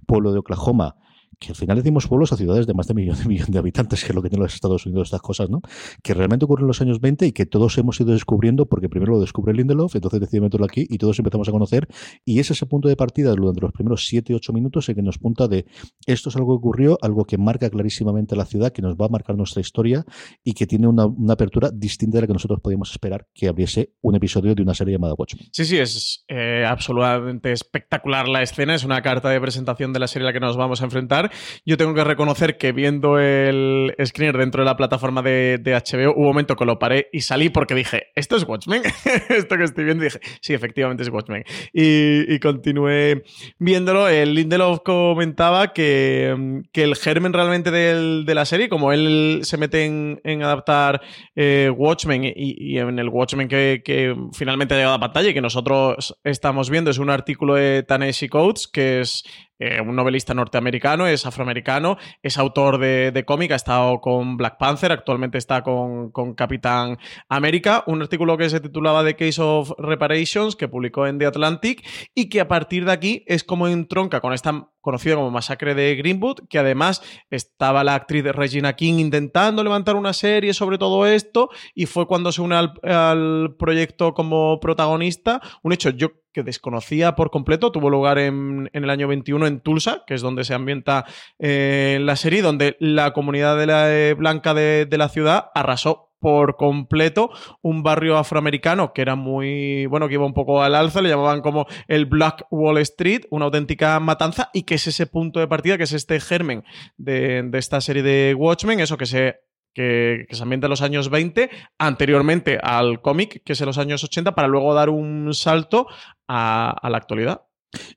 pueblo 0.06 0.32
de 0.32 0.38
Oklahoma 0.38 0.96
que 1.38 1.48
al 1.48 1.56
final 1.56 1.76
decimos 1.76 2.06
pueblos 2.06 2.32
o 2.32 2.36
ciudades 2.36 2.66
de 2.66 2.74
más 2.74 2.86
de 2.86 2.94
millón 2.94 3.18
de 3.18 3.26
millón 3.26 3.50
de 3.50 3.58
habitantes, 3.58 4.02
que 4.02 4.10
es 4.10 4.14
lo 4.14 4.22
que 4.22 4.28
tienen 4.28 4.44
los 4.44 4.54
Estados 4.54 4.86
Unidos, 4.86 5.08
estas 5.08 5.22
cosas, 5.22 5.50
¿no? 5.50 5.60
Que 6.02 6.14
realmente 6.14 6.44
ocurren 6.44 6.64
en 6.64 6.68
los 6.68 6.80
años 6.80 7.00
20 7.00 7.26
y 7.26 7.32
que 7.32 7.46
todos 7.46 7.76
hemos 7.78 8.00
ido 8.00 8.12
descubriendo, 8.12 8.66
porque 8.66 8.88
primero 8.88 9.12
lo 9.12 9.20
descubre 9.20 9.52
Lindelof, 9.54 9.94
entonces 9.94 10.20
decide 10.20 10.40
meterlo 10.40 10.66
aquí 10.66 10.86
y 10.88 10.98
todos 10.98 11.18
empezamos 11.18 11.48
a 11.48 11.52
conocer. 11.52 11.88
Y 12.24 12.40
es 12.40 12.50
ese 12.50 12.66
punto 12.66 12.88
de 12.88 12.96
partida 12.96 13.34
durante 13.34 13.60
los 13.60 13.72
primeros 13.72 14.06
7, 14.06 14.34
8 14.34 14.52
minutos 14.52 14.88
en 14.88 14.96
que 14.96 15.02
nos 15.02 15.18
punta 15.18 15.48
de 15.48 15.66
esto 16.06 16.28
es 16.28 16.36
algo 16.36 16.54
que 16.54 16.58
ocurrió, 16.58 16.98
algo 17.02 17.24
que 17.24 17.38
marca 17.38 17.70
clarísimamente 17.70 18.36
la 18.36 18.44
ciudad, 18.44 18.72
que 18.72 18.82
nos 18.82 18.96
va 18.96 19.06
a 19.06 19.08
marcar 19.08 19.36
nuestra 19.36 19.60
historia 19.60 20.04
y 20.42 20.54
que 20.54 20.66
tiene 20.66 20.86
una, 20.86 21.06
una 21.06 21.34
apertura 21.34 21.70
distinta 21.72 22.18
de 22.18 22.22
la 22.22 22.26
que 22.26 22.32
nosotros 22.32 22.60
podíamos 22.60 22.90
esperar 22.90 23.26
que 23.34 23.48
abriese 23.48 23.92
un 24.00 24.16
episodio 24.16 24.54
de 24.54 24.62
una 24.62 24.74
serie 24.74 24.94
llamada 24.94 25.14
Watchmen. 25.14 25.48
Sí, 25.52 25.64
sí, 25.64 25.78
es 25.78 26.24
eh, 26.28 26.64
absolutamente 26.66 27.52
espectacular 27.52 28.28
la 28.28 28.42
escena, 28.42 28.74
es 28.74 28.84
una 28.84 29.02
carta 29.02 29.30
de 29.30 29.40
presentación 29.40 29.92
de 29.92 30.00
la 30.00 30.06
serie 30.06 30.26
a 30.26 30.30
la 30.30 30.32
que 30.32 30.40
nos 30.40 30.56
vamos 30.56 30.80
a 30.80 30.84
enfrentar 30.84 31.17
yo 31.64 31.76
tengo 31.76 31.94
que 31.94 32.04
reconocer 32.04 32.58
que 32.58 32.72
viendo 32.72 33.18
el 33.18 33.94
screener 34.04 34.38
dentro 34.38 34.62
de 34.62 34.66
la 34.66 34.76
plataforma 34.76 35.22
de, 35.22 35.60
HBO, 35.64 36.12
hubo 36.12 36.20
un 36.20 36.26
momento 36.26 36.56
que 36.56 36.64
lo 36.64 36.78
paré 36.78 37.08
y 37.12 37.20
salí 37.20 37.48
porque 37.48 37.74
dije, 37.74 38.08
¿esto 38.14 38.36
es 38.36 38.44
Watchmen? 38.44 38.82
esto 39.28 39.56
que 39.56 39.64
estoy 39.64 39.84
viendo, 39.84 40.04
dije, 40.04 40.20
sí, 40.40 40.54
efectivamente 40.54 41.02
es 41.02 41.08
Watchmen. 41.08 41.44
Y, 41.72 42.38
continué 42.38 43.24
viéndolo. 43.58 44.08
El 44.08 44.34
Lindelof 44.34 44.80
comentaba 44.84 45.72
que, 45.72 46.62
que 46.72 46.84
el 46.84 46.96
germen 46.96 47.32
realmente 47.32 47.70
del, 47.70 48.24
de 48.24 48.34
la 48.34 48.44
serie, 48.44 48.68
como 48.68 48.92
él 48.92 49.40
se 49.42 49.56
mete 49.56 49.84
en, 49.84 50.42
adaptar 50.42 51.00
eh, 51.34 51.72
Watchmen 51.74 52.22
y, 52.24 52.78
en 52.78 52.98
el 52.98 53.08
Watchmen 53.08 53.48
que, 53.48 54.14
finalmente 54.32 54.74
ha 54.74 54.76
llegado 54.76 54.94
a 54.94 55.00
pantalla 55.00 55.30
y 55.30 55.34
que 55.34 55.40
nosotros 55.40 56.16
estamos 56.24 56.70
viendo, 56.70 56.90
es 56.90 56.98
un 56.98 57.10
artículo 57.10 57.54
de 57.54 57.82
Tennessee 57.82 58.28
Coates, 58.28 58.68
que 58.68 59.00
es 59.00 59.24
eh, 59.58 59.80
un 59.80 59.96
novelista 59.96 60.34
norteamericano, 60.34 61.06
es 61.06 61.26
afroamericano, 61.26 61.98
es 62.22 62.38
autor 62.38 62.78
de, 62.78 63.10
de 63.12 63.24
cómic, 63.24 63.52
ha 63.52 63.56
estado 63.56 64.00
con 64.00 64.36
Black 64.36 64.56
Panther, 64.58 64.92
actualmente 64.92 65.38
está 65.38 65.62
con, 65.62 66.10
con, 66.10 66.34
Capitán 66.34 66.98
América, 67.28 67.82
un 67.86 68.02
artículo 68.02 68.36
que 68.36 68.50
se 68.50 68.60
titulaba 68.60 69.04
The 69.04 69.16
Case 69.16 69.42
of 69.42 69.72
Reparations, 69.78 70.56
que 70.56 70.68
publicó 70.68 71.06
en 71.06 71.18
The 71.18 71.26
Atlantic, 71.26 71.84
y 72.14 72.28
que 72.28 72.40
a 72.40 72.48
partir 72.48 72.84
de 72.84 72.92
aquí 72.92 73.24
es 73.26 73.44
como 73.44 73.66
entronca 73.68 74.20
con 74.20 74.32
esta 74.32 74.68
conocida 74.88 75.16
como 75.16 75.30
Masacre 75.30 75.74
de 75.74 75.96
Greenwood, 75.96 76.48
que 76.48 76.58
además 76.58 77.02
estaba 77.28 77.84
la 77.84 77.94
actriz 77.94 78.24
Regina 78.24 78.72
King 78.72 78.94
intentando 78.94 79.62
levantar 79.62 79.96
una 79.96 80.14
serie 80.14 80.54
sobre 80.54 80.78
todo 80.78 81.06
esto 81.06 81.50
y 81.74 81.84
fue 81.84 82.06
cuando 82.06 82.32
se 82.32 82.40
une 82.40 82.54
al, 82.54 83.54
proyecto 83.58 84.14
como 84.14 84.58
protagonista, 84.60 85.42
un 85.62 85.74
hecho 85.74 85.90
yo 85.90 86.12
que 86.32 86.42
desconocía 86.42 87.14
por 87.16 87.30
completo, 87.30 87.70
tuvo 87.70 87.90
lugar 87.90 88.18
en, 88.18 88.70
el 88.72 88.88
año 88.88 89.08
21 89.08 89.46
en 89.46 89.60
Tulsa, 89.60 90.04
que 90.06 90.14
es 90.14 90.22
donde 90.22 90.44
se 90.44 90.54
ambienta 90.54 91.04
eh, 91.38 91.98
la 92.00 92.16
serie, 92.16 92.40
donde 92.40 92.78
la 92.80 93.12
comunidad 93.12 93.62
eh, 93.62 94.14
blanca 94.14 94.54
de 94.54 94.88
la 94.90 95.10
ciudad 95.10 95.50
arrasó 95.54 96.07
por 96.20 96.56
completo 96.56 97.30
un 97.62 97.82
barrio 97.82 98.16
afroamericano 98.16 98.92
que 98.92 99.02
era 99.02 99.14
muy, 99.14 99.86
bueno, 99.86 100.08
que 100.08 100.14
iba 100.14 100.26
un 100.26 100.34
poco 100.34 100.62
al 100.62 100.74
alza, 100.74 101.02
le 101.02 101.08
llamaban 101.08 101.40
como 101.40 101.66
el 101.86 102.06
Black 102.06 102.46
Wall 102.50 102.78
Street, 102.78 103.22
una 103.30 103.46
auténtica 103.46 103.98
matanza, 104.00 104.50
y 104.52 104.62
que 104.62 104.74
es 104.74 104.86
ese 104.86 105.06
punto 105.06 105.40
de 105.40 105.48
partida, 105.48 105.76
que 105.76 105.84
es 105.84 105.92
este 105.92 106.20
germen 106.20 106.64
de, 106.96 107.48
esta 107.54 107.80
serie 107.80 108.02
de 108.02 108.34
Watchmen, 108.34 108.80
eso 108.80 108.96
que 108.96 109.06
se 109.06 109.40
que, 109.74 110.26
se 110.30 110.42
ambienta 110.42 110.66
en 110.66 110.70
los 110.70 110.82
años 110.82 111.08
20, 111.08 111.50
anteriormente 111.78 112.58
al 112.60 113.00
cómic, 113.00 113.42
que 113.44 113.52
es 113.52 113.60
en 113.60 113.66
los 113.66 113.78
años 113.78 114.02
80, 114.02 114.34
para 114.34 114.48
luego 114.48 114.74
dar 114.74 114.90
un 114.90 115.32
salto 115.34 115.86
a 116.26 116.88
la 116.90 116.96
actualidad. 116.96 117.47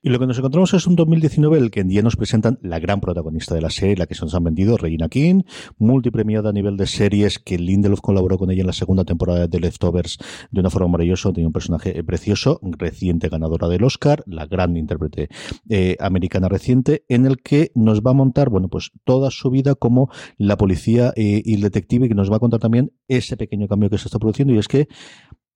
Y 0.02 0.10
lo 0.10 0.18
que 0.18 0.26
nos 0.26 0.38
encontramos 0.38 0.74
es 0.74 0.86
un 0.86 0.96
2019 0.96 1.58
el 1.58 1.70
que 1.70 1.80
en 1.80 1.88
día 1.88 2.02
nos 2.02 2.16
presentan 2.16 2.58
la 2.62 2.78
gran 2.78 3.00
protagonista 3.00 3.54
de 3.54 3.62
la 3.62 3.70
serie, 3.70 3.96
la 3.96 4.06
que 4.06 4.14
se 4.14 4.22
nos 4.22 4.34
han 4.34 4.44
vendido, 4.44 4.76
Regina 4.76 5.08
King, 5.08 5.42
multipremiada 5.78 6.50
a 6.50 6.52
nivel 6.52 6.76
de 6.76 6.86
series, 6.86 7.38
que 7.38 7.58
Lindelof 7.58 8.00
colaboró 8.00 8.36
con 8.36 8.50
ella 8.50 8.60
en 8.60 8.66
la 8.66 8.72
segunda 8.72 9.04
temporada 9.04 9.46
de 9.46 9.60
Leftovers 9.60 10.18
de 10.50 10.60
una 10.60 10.70
forma 10.70 10.88
maravillosa, 10.88 11.32
tiene 11.32 11.46
un 11.46 11.52
personaje 11.52 12.02
precioso, 12.04 12.60
reciente 12.62 13.28
ganadora 13.28 13.68
del 13.68 13.84
Oscar, 13.84 14.22
la 14.26 14.46
gran 14.46 14.76
intérprete 14.76 15.28
eh, 15.68 15.96
americana 16.00 16.48
reciente, 16.48 17.04
en 17.08 17.24
el 17.24 17.38
que 17.42 17.72
nos 17.74 18.02
va 18.02 18.10
a 18.10 18.14
montar, 18.14 18.50
bueno, 18.50 18.68
pues 18.68 18.90
toda 19.04 19.30
su 19.30 19.50
vida 19.50 19.74
como 19.74 20.10
la 20.36 20.56
policía 20.56 21.12
eh, 21.16 21.42
y 21.44 21.54
el 21.54 21.62
detective, 21.62 22.06
y 22.06 22.08
que 22.10 22.14
nos 22.14 22.30
va 22.30 22.36
a 22.36 22.40
contar 22.40 22.60
también 22.60 22.92
ese 23.08 23.36
pequeño 23.36 23.68
cambio 23.68 23.88
que 23.88 23.98
se 23.98 24.08
está 24.08 24.18
produciendo, 24.18 24.52
y 24.54 24.58
es 24.58 24.68
que 24.68 24.88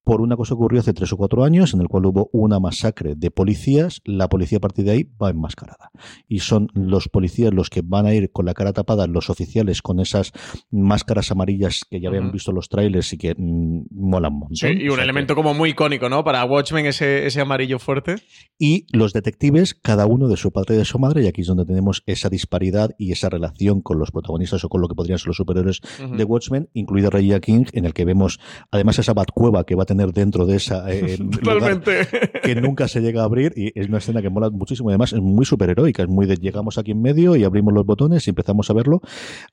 por 0.07 0.21
una 0.21 0.37
cosa 0.37 0.51
que 0.51 0.55
ocurrió 0.55 0.79
hace 0.79 0.95
tres 0.95 1.13
o 1.13 1.17
cuatro 1.17 1.43
años, 1.43 1.75
en 1.75 1.81
el 1.81 1.89
cual 1.89 2.07
hubo 2.07 2.31
una 2.33 2.61
masacre 2.61 3.17
de 3.17 3.33
policías, 3.33 4.03
la 4.05 4.29
policía 4.29 4.59
a 4.59 4.61
partir 4.61 4.85
de 4.85 4.93
ahí 4.93 5.11
va 5.21 5.31
enmascarada. 5.31 5.91
Y 6.29 6.39
son 6.39 6.69
los 6.75 7.09
policías 7.09 7.53
los 7.53 7.71
que 7.71 7.83
van 7.85 8.07
a 8.07 8.15
ir 8.15 8.31
con 8.31 8.47
la 8.47 8.55
cara 8.55 8.73
tapada, 8.73 9.09
los 9.09 9.31
oficiales 9.31 9.83
con 9.83 9.99
esas 9.99 10.31
máscaras 10.71 11.33
amarillas 11.33 11.81
que 11.91 12.01
ya 12.01 12.09
habían 12.09 12.31
visto 12.31 12.53
los 12.53 12.69
trailers 12.69 13.13
y 13.15 13.19
que 13.19 13.35
mm, 13.37 13.87
molan 13.91 14.33
mucho. 14.33 14.69
Sí, 14.69 14.75
y 14.81 14.89
un 14.91 15.01
elemento 15.01 15.35
como 15.35 15.55
muy 15.55 15.71
icónico, 15.71 16.09
¿no? 16.09 16.23
Para 16.23 16.45
Watchmen, 16.45 16.87
ese, 16.87 17.27
ese 17.27 17.41
amarillo 17.41 17.81
fuerte. 17.81 18.15
Y 18.61 18.87
los 18.97 19.13
detectives, 19.13 19.75
cada 19.75 20.07
uno 20.07 20.29
de 20.29 20.37
su 20.37 20.53
padre 20.53 20.77
y 20.77 20.79
de 20.79 20.85
su 20.85 21.01
madre, 21.01 21.25
y 21.25 21.27
aquí 21.27 21.41
es 21.41 21.49
donde 21.49 21.65
tenemos 21.65 22.05
esa 22.07 22.29
disparidad 22.29 22.91
y 22.97 23.11
esa 23.11 23.29
relación 23.29 23.83
con 23.83 23.99
los 23.99 24.13
protagonistas 24.13 24.63
o 24.63 24.69
con 24.69 24.81
lo 24.81 24.87
que 24.87 24.95
podrían 24.95 25.19
ser 25.19 25.27
los 25.27 25.37
superiores 25.37 25.81
de 26.17 26.23
Watchmen, 26.23 26.69
incluida 26.75 27.11
Raya 27.11 27.41
King, 27.41 27.65
en 27.73 27.87
el 27.87 27.93
que 27.93 28.05
vemos 28.05 28.39
además 28.71 29.01
esa 29.01 29.15
Batcueva 29.15 29.65
que 29.65 29.75
va 29.75 29.83
a 29.83 29.87
tener 29.87 29.96
dentro 29.97 30.47
de 30.47 30.57
esa 30.57 30.91
eh, 30.93 31.19
que 32.43 32.55
nunca 32.57 32.88
se 32.88 33.00
llega 33.00 33.23
a 33.23 33.25
abrir 33.25 33.53
y 33.57 33.73
es 33.79 33.88
una 33.88 33.99
escena 33.99 34.23
que 34.23 34.31
mola 34.31 34.50
muchísimo 34.50 34.91
y 34.91 34.93
además 34.93 35.12
es 35.12 35.21
muy 35.21 35.45
superheroica, 35.45 36.03
es 36.03 36.09
muy 36.09 36.26
de 36.26 36.37
llegamos 36.37 36.79
aquí 36.79 36.93
en 36.93 37.03
medio 37.03 37.37
y 37.37 37.45
abrimos 37.45 37.73
los 37.73 37.85
botones 37.85 38.26
y 38.26 38.31
empezamos 38.31 38.71
a 38.71 38.75
verlo. 38.75 39.00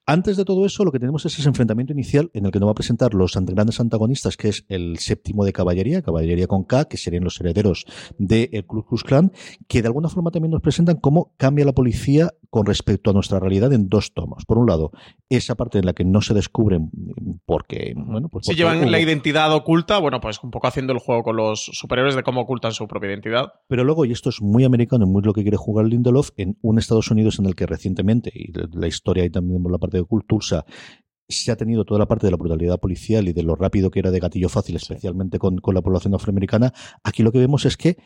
Antes 0.06 0.38
de 0.38 0.46
todo 0.46 0.66
eso, 0.66 0.84
lo 0.84 0.92
que 0.92 1.00
tenemos 1.00 1.26
es 1.26 1.40
ese 1.40 1.48
enfrentamiento 1.48 1.94
inicial 1.94 2.30
en 2.34 2.46
el 2.46 2.52
que 2.52 2.60
nos 2.60 2.68
va 2.68 2.72
a 2.72 2.76
presentar 2.76 3.14
los 3.14 3.34
grandes 3.34 3.80
antagonistas, 3.80 4.38
que 4.38 4.50
es 4.50 4.66
el 4.70 4.98
séptimo 5.00 5.46
de 5.46 5.54
caballería, 5.54 6.02
caballería 6.02 6.48
con 6.48 6.64
K, 6.64 6.86
que 6.86 6.98
serían 6.98 7.24
los 7.24 7.40
herederos 7.40 7.86
del 8.18 8.50
de 8.52 8.66
Klux 8.68 9.04
Klan, 9.04 9.32
que 9.68 9.82
de 9.82 9.88
alguna 9.88 10.10
forma 10.10 10.32
también 10.32 10.52
nos 10.52 10.62
presentan 10.62 10.98
cómo 10.98 11.34
cambia 11.38 11.66
la 11.66 11.74
policía 11.74 12.32
con 12.50 12.66
respecto 12.66 13.10
a 13.10 13.14
nuestra 13.14 13.40
realidad 13.40 13.74
en 13.74 13.90
dos 13.90 14.14
tomos. 14.14 14.46
Por 14.46 14.58
un 14.58 14.68
lado, 14.68 14.92
esa 15.30 15.56
parte 15.56 15.80
en 15.80 15.86
la 15.86 15.94
que 15.94 16.06
no 16.06 16.22
se 16.22 16.34
descubren 16.34 16.92
porque, 17.46 17.94
bueno, 17.96 18.30
pues 18.30 18.46
si 18.46 18.56
llevan 18.56 18.92
la 18.92 19.00
identidad 19.00 19.52
oculta, 19.54 19.98
bueno, 20.00 20.20
pues 20.22 20.33
un 20.42 20.52
poco 20.52 20.68
haciendo 20.68 20.94
el 20.94 21.00
juego 21.00 21.24
con 21.24 21.36
los 21.36 21.66
superiores 21.74 22.16
de 22.16 22.24
cómo 22.24 22.42
ocultan 22.42 22.72
su 22.72 22.88
propia 22.88 23.10
identidad. 23.10 23.54
Pero 23.68 23.84
luego, 23.84 24.06
y 24.06 24.12
esto 24.12 24.30
es 24.30 24.42
muy 24.42 24.64
americano 24.64 25.06
y 25.06 25.10
muy 25.10 25.22
lo 25.22 25.34
que 25.34 25.42
quiere 25.42 25.58
jugar 25.58 25.86
Lindelof, 25.86 26.30
en 26.38 26.58
un 26.62 26.80
Estados 26.80 27.12
Unidos 27.12 27.40
en 27.40 27.46
el 27.46 27.56
que 27.56 27.66
recientemente, 27.66 28.32
y 28.34 28.54
la 28.78 28.88
historia 28.88 29.26
y 29.26 29.30
también 29.30 29.62
por 29.62 29.72
la 29.72 29.78
parte 29.78 29.98
de 29.98 30.04
Cultursa, 30.06 30.66
se 31.28 31.52
ha 31.52 31.56
tenido 31.56 31.86
toda 31.86 32.00
la 32.00 32.08
parte 32.08 32.28
de 32.28 32.32
la 32.32 32.38
brutalidad 32.38 32.80
policial 32.80 33.28
y 33.28 33.34
de 33.34 33.44
lo 33.44 33.56
rápido 33.56 33.92
que 33.92 34.00
era 34.00 34.12
de 34.12 34.20
gatillo 34.20 34.50
fácil, 34.50 34.76
especialmente 34.76 35.40
con, 35.40 35.58
con 35.58 35.74
la 35.74 35.82
población 35.82 36.14
afroamericana, 36.14 36.74
aquí 37.04 37.24
lo 37.24 37.32
que 37.32 37.40
vemos 37.40 37.66
es 37.66 37.78
que 37.78 37.98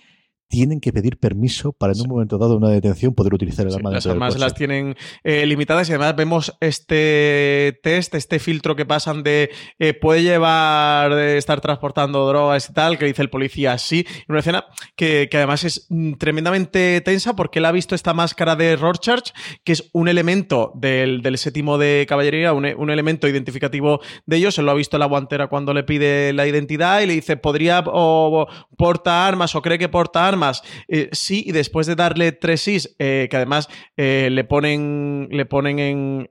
tienen 0.47 0.79
que 0.79 0.93
pedir 0.93 1.17
permiso 1.17 1.73
para 1.73 1.93
en 1.93 2.01
un 2.01 2.07
momento 2.07 2.37
dado 2.37 2.55
una 2.55 2.69
detención 2.69 3.13
poder 3.13 3.33
utilizar 3.33 3.67
el 3.67 3.73
arma. 3.73 3.91
las 3.91 4.07
armas 4.07 4.39
las 4.39 4.53
tienen 4.53 4.95
eh, 5.23 5.45
limitadas 5.45 5.89
y 5.89 5.91
además 5.91 6.15
vemos 6.15 6.55
este 6.61 7.79
test, 7.83 8.15
este 8.15 8.39
filtro 8.39 8.75
que 8.75 8.85
pasan 8.85 9.23
de 9.23 9.49
eh, 9.79 9.93
puede 9.93 10.23
llevar, 10.23 11.13
de 11.15 11.37
estar 11.37 11.59
transportando 11.59 12.25
drogas 12.27 12.69
y 12.69 12.73
tal, 12.73 12.97
que 12.97 13.05
dice 13.05 13.21
el 13.21 13.29
policía 13.29 13.77
sí. 13.77 14.05
Una 14.29 14.39
escena 14.39 14.65
que, 14.95 15.29
además 15.33 15.65
es 15.65 15.85
mm, 15.89 16.13
tremendamente 16.13 17.01
tensa 17.01 17.35
porque 17.35 17.59
él 17.59 17.65
ha 17.65 17.71
visto 17.71 17.93
esta 17.93 18.13
máscara 18.13 18.55
de 18.55 18.75
Rorschach, 18.77 19.31
que 19.65 19.73
es 19.73 19.89
un 19.91 20.07
elemento 20.07 20.71
del, 20.75 21.21
séptimo 21.37 21.77
de 21.77 22.05
caballería, 22.07 22.53
un, 22.53 22.89
elemento 22.89 23.27
identificativo 23.27 23.99
de 24.25 24.37
ellos. 24.37 24.55
Se 24.55 24.61
lo 24.61 24.71
ha 24.71 24.75
visto 24.75 24.95
en 24.95 25.01
la 25.01 25.07
guantera 25.07 25.47
cuando 25.47 25.73
le 25.73 25.83
pide 25.83 26.31
la 26.31 26.47
identidad 26.47 27.01
y 27.01 27.07
le 27.07 27.13
dice, 27.13 27.35
podría 27.35 27.83
o, 27.85 28.47
porta 28.77 29.27
armas 29.27 29.53
o 29.55 29.61
cree 29.61 29.77
que 29.77 29.89
porta 29.89 30.25
armas 30.27 30.36
más 30.37 30.63
eh, 30.87 31.09
sí, 31.11 31.43
y 31.45 31.51
después 31.51 31.87
de 31.87 31.95
darle 31.95 32.31
tres 32.31 32.61
sís, 32.61 32.95
eh, 32.99 33.27
que 33.29 33.35
además 33.35 33.67
eh, 33.97 34.29
le 34.31 34.43
ponen, 34.43 35.27
le 35.31 35.45
ponen 35.45 35.79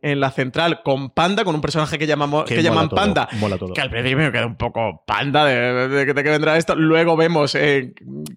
en, 0.00 0.20
la 0.20 0.30
central 0.30 0.82
con 0.82 1.10
Panda, 1.10 1.44
con 1.44 1.54
un 1.54 1.60
personaje 1.60 1.98
que, 1.98 2.06
llaman 2.06 2.44
que 2.44 2.62
llaman 2.62 2.88
Panda, 2.88 3.28
que 3.75 3.80
al 3.80 3.90
principio 3.90 4.18
me 4.18 4.32
queda 4.32 4.46
un 4.46 4.56
poco 4.56 5.04
Panda 5.06 5.44
de, 5.44 5.88
de, 5.88 6.04
de, 6.04 6.22
que 6.22 6.30
vendrá 6.30 6.56
esto. 6.56 6.75
Luego 6.75 7.16
vemos, 7.16 7.56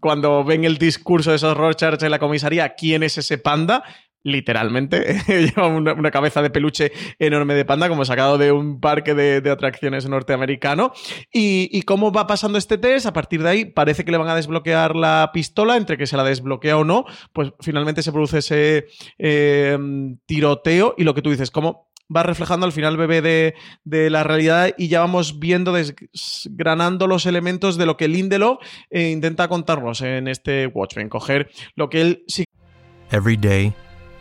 cuando 0.01 0.43
ven 0.43 0.65
el 0.65 0.77
discurso 0.77 1.29
de 1.29 1.37
esos 1.37 1.55
Rorschach 1.55 2.01
en 2.03 2.11
la 2.11 2.19
comisaría, 2.19 2.75
quién 2.75 3.03
es 3.03 3.17
ese 3.17 3.37
Panda 3.37 3.83
literalmente. 4.23 5.21
Lleva 5.27 5.67
una, 5.67 6.11
cabeza 6.11 6.41
de 6.41 6.49
peluche 6.49 6.91
enorme 7.19 7.53
de 7.53 7.65
panda, 7.65 7.89
como 7.89 8.05
sacado 8.05 8.37
de 8.37 8.51
un 8.51 8.79
parque 8.79 9.13
de, 9.13 9.49
atracciones 9.49 10.07
norteamericano. 10.07 10.91
Y, 11.31 11.81
cómo 11.83 12.11
va 12.11 12.27
pasando 12.27 12.57
este 12.57 12.77
test, 12.77 13.05
a 13.05 13.13
partir 13.13 13.41
de 13.41 13.49
ahí 13.49 13.65
parece 13.65 14.05
que 14.05 14.11
le 14.11 14.17
van 14.17 14.29
a 14.29 14.35
desbloquear 14.35 14.95
la 14.95 15.31
pistola, 15.33 15.77
entre 15.77 15.97
que 15.97 16.07
se 16.07 16.17
la 16.17 16.23
desbloquea 16.23 16.77
o 16.77 16.83
no, 16.83 17.05
pues 17.33 17.51
finalmente 17.61 18.03
se 18.03 18.11
produce 18.11 18.39
ese 18.39 18.87
em, 19.17 20.17
tiroteo 20.25 20.93
y 20.97 21.03
lo 21.03 21.13
que 21.13 21.21
tú 21.21 21.31
dices, 21.31 21.51
cómo 21.51 21.89
va 22.15 22.23
reflejando 22.23 22.65
al 22.65 22.71
final 22.71 22.97
bebé 22.97 23.21
de, 23.21 23.53
de, 23.83 24.09
la 24.09 24.23
realidad 24.23 24.73
y 24.77 24.87
ya 24.87 24.99
vamos 24.99 25.39
viendo, 25.39 25.73
desgranando 25.73 27.07
los 27.07 27.25
elementos 27.25 27.77
de 27.77 27.85
lo 27.85 27.97
que 27.97 28.07
Lindelof 28.07 28.59
eh, 28.89 29.09
intenta 29.09 29.47
contarnos 29.47 30.01
en 30.01 30.27
este 30.27 30.67
Watchmen, 30.67 31.09
coger 31.09 31.51
lo 31.75 31.89
que 31.89 32.01
él 32.01 32.23
sí. 32.27 32.45
Every 33.11 33.37
day 33.37 33.73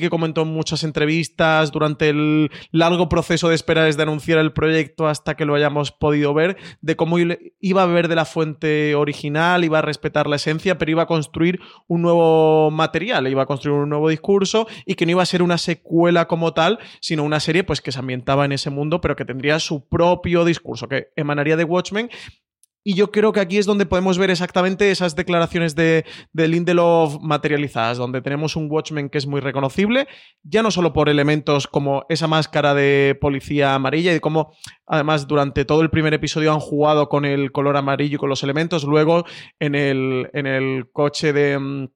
que 0.00 0.10
comentó 0.10 0.42
en 0.42 0.48
muchas 0.48 0.84
entrevistas 0.84 1.70
durante 1.72 2.08
el 2.08 2.50
largo 2.72 3.08
proceso 3.08 3.48
de 3.48 3.54
espera 3.54 3.84
desde 3.84 4.02
anunciar 4.02 4.38
el 4.38 4.52
proyecto 4.52 5.06
hasta 5.06 5.36
que 5.36 5.44
lo 5.44 5.54
hayamos 5.54 5.92
podido 5.92 6.34
ver, 6.34 6.56
de 6.80 6.96
cómo 6.96 7.16
iba 7.18 7.82
a 7.82 7.86
ver 7.86 8.08
de 8.08 8.14
la 8.14 8.24
fuente 8.24 8.94
original, 8.94 9.64
iba 9.64 9.78
a 9.78 9.82
respetar 9.82 10.26
la 10.26 10.36
esencia, 10.36 10.78
pero 10.78 10.90
iba 10.90 11.02
a 11.02 11.06
construir 11.06 11.60
un 11.86 12.02
nuevo 12.02 12.70
material, 12.70 13.26
iba 13.28 13.42
a 13.42 13.46
construir 13.46 13.78
un 13.78 13.88
nuevo 13.88 14.08
discurso 14.08 14.66
y 14.86 14.94
que 14.94 15.06
no 15.06 15.12
iba 15.12 15.22
a 15.22 15.26
ser 15.26 15.42
una 15.42 15.58
secuela 15.58 16.26
como 16.26 16.52
tal, 16.52 16.78
sino 17.00 17.24
una 17.24 17.40
serie 17.40 17.64
pues 17.64 17.80
que 17.80 17.92
se 17.92 17.98
ambientaba 17.98 18.44
en 18.44 18.52
ese 18.52 18.70
mundo, 18.70 19.00
pero 19.00 19.16
que 19.16 19.24
tendría 19.24 19.58
su 19.60 19.88
propio 19.88 20.44
discurso, 20.44 20.88
que 20.88 21.08
emanaría 21.16 21.56
de 21.56 21.64
Watchmen 21.64 22.10
y 22.82 22.94
yo 22.94 23.10
creo 23.10 23.32
que 23.32 23.40
aquí 23.40 23.58
es 23.58 23.66
donde 23.66 23.86
podemos 23.86 24.16
ver 24.16 24.30
exactamente 24.30 24.90
esas 24.90 25.14
declaraciones 25.14 25.74
de, 25.74 26.04
de, 26.32 26.48
Lindelof 26.48 27.18
materializadas, 27.20 27.98
donde 27.98 28.22
tenemos 28.22 28.56
un 28.56 28.70
Watchmen 28.70 29.10
que 29.10 29.18
es 29.18 29.26
muy 29.26 29.40
reconocible, 29.40 30.08
ya 30.42 30.62
no 30.62 30.70
solo 30.70 30.92
por 30.92 31.08
elementos 31.08 31.66
como 31.66 32.04
esa 32.08 32.26
máscara 32.26 32.74
de 32.74 33.18
policía 33.20 33.74
amarilla 33.74 34.14
y 34.14 34.20
cómo 34.20 34.52
además 34.86 35.26
durante 35.26 35.64
todo 35.64 35.82
el 35.82 35.90
primer 35.90 36.14
episodio 36.14 36.52
han 36.52 36.60
jugado 36.60 37.08
con 37.08 37.24
el 37.24 37.52
color 37.52 37.76
amarillo 37.76 38.16
y 38.16 38.18
con 38.18 38.30
los 38.30 38.42
elementos, 38.42 38.84
luego 38.84 39.24
en 39.58 39.74
el, 39.74 40.30
en 40.32 40.46
el 40.46 40.90
coche 40.90 41.32
de 41.32 41.58
mm, 41.58 41.88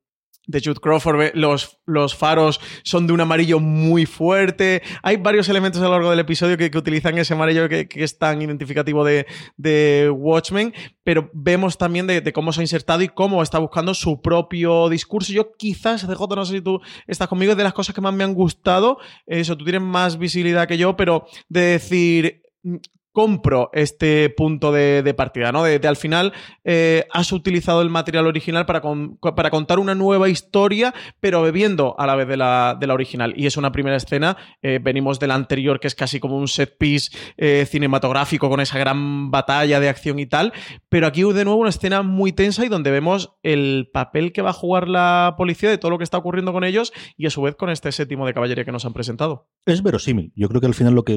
de 0.46 0.60
Jude 0.64 0.80
Crawford, 0.80 1.34
los, 1.34 1.78
los 1.86 2.14
faros 2.14 2.60
son 2.82 3.06
de 3.06 3.12
un 3.12 3.20
amarillo 3.20 3.60
muy 3.60 4.06
fuerte. 4.06 4.82
Hay 5.02 5.16
varios 5.16 5.48
elementos 5.48 5.80
a 5.80 5.84
lo 5.84 5.92
largo 5.92 6.10
del 6.10 6.20
episodio 6.20 6.56
que, 6.56 6.70
utilizan 6.74 7.16
ese 7.18 7.34
amarillo 7.34 7.68
que, 7.68 7.88
es 7.94 8.18
tan 8.18 8.42
identificativo 8.42 9.04
de, 9.04 9.26
de 9.56 10.10
Watchmen, 10.10 10.74
pero 11.02 11.30
vemos 11.32 11.78
también 11.78 12.06
de, 12.06 12.32
cómo 12.32 12.52
se 12.52 12.60
ha 12.60 12.64
insertado 12.64 13.02
y 13.02 13.08
cómo 13.08 13.42
está 13.42 13.58
buscando 13.58 13.94
su 13.94 14.20
propio 14.20 14.88
discurso. 14.88 15.32
Yo 15.32 15.52
quizás, 15.56 16.06
DJ, 16.06 16.26
no 16.36 16.44
sé 16.44 16.54
si 16.54 16.60
tú 16.60 16.80
estás 17.06 17.28
conmigo, 17.28 17.52
es 17.52 17.58
de 17.58 17.64
las 17.64 17.74
cosas 17.74 17.94
que 17.94 18.00
más 18.00 18.14
me 18.14 18.24
han 18.24 18.34
gustado. 18.34 18.98
Eso, 19.26 19.56
tú 19.56 19.64
tienes 19.64 19.82
más 19.82 20.18
visibilidad 20.18 20.68
que 20.68 20.78
yo, 20.78 20.96
pero 20.96 21.26
de 21.48 21.60
decir 21.60 22.42
compro 23.14 23.70
este 23.72 24.28
punto 24.28 24.72
de, 24.72 25.14
partida, 25.16 25.52
¿no? 25.52 25.62
De, 25.62 25.80
al 25.86 25.96
final 25.96 26.32
eh, 26.64 27.06
has 27.12 27.30
utilizado 27.30 27.80
el 27.80 27.88
material 27.88 28.26
original 28.26 28.66
para, 28.66 28.82
para, 28.82 29.50
contar 29.50 29.78
una 29.78 29.94
nueva 29.94 30.28
historia, 30.28 30.92
pero 31.20 31.40
bebiendo 31.40 31.94
a 31.96 32.08
la 32.08 32.16
vez 32.16 32.26
de 32.26 32.36
la, 32.36 32.76
de 32.78 32.88
la 32.88 32.94
original. 32.94 33.32
Y 33.36 33.46
es 33.46 33.56
una 33.56 33.70
primera 33.70 33.96
escena, 33.96 34.36
eh, 34.62 34.80
venimos 34.82 35.20
de 35.20 35.28
la 35.28 35.36
anterior, 35.36 35.78
que 35.78 35.86
es 35.86 35.94
casi 35.94 36.18
como 36.18 36.36
un 36.36 36.48
set 36.48 36.76
piece 36.76 37.16
eh, 37.36 37.66
cinematográfico 37.70 38.50
con 38.50 38.58
esa 38.58 38.80
gran 38.80 39.30
batalla 39.30 39.78
de 39.78 39.88
acción 39.88 40.18
y 40.18 40.26
tal, 40.26 40.52
pero 40.88 41.06
aquí 41.06 41.22
de 41.22 41.44
nuevo 41.44 41.60
una 41.60 41.70
escena 41.70 42.02
muy 42.02 42.32
tensa 42.32 42.66
y 42.66 42.68
donde 42.68 42.90
vemos 42.90 43.36
el 43.44 43.90
papel 43.92 44.32
que 44.32 44.42
va 44.42 44.50
a 44.50 44.54
jugar 44.54 44.88
la 44.88 45.36
policía 45.38 45.70
de 45.70 45.78
todo 45.78 45.92
lo 45.92 45.98
que 45.98 46.04
está 46.04 46.18
ocurriendo 46.18 46.52
con 46.52 46.64
ellos 46.64 46.92
y 47.16 47.26
a 47.26 47.30
su 47.30 47.42
vez 47.42 47.54
con 47.54 47.70
este 47.70 47.92
séptimo 47.92 48.26
de 48.26 48.34
caballería 48.34 48.64
que 48.64 48.72
nos 48.72 48.84
han 48.84 48.92
presentado. 48.92 49.48
Es 49.66 49.84
verosímil. 49.84 50.32
Yo 50.34 50.48
creo 50.48 50.60
que 50.60 50.66
al 50.66 50.74
final 50.74 50.94
lo 50.94 51.04
que 51.04 51.14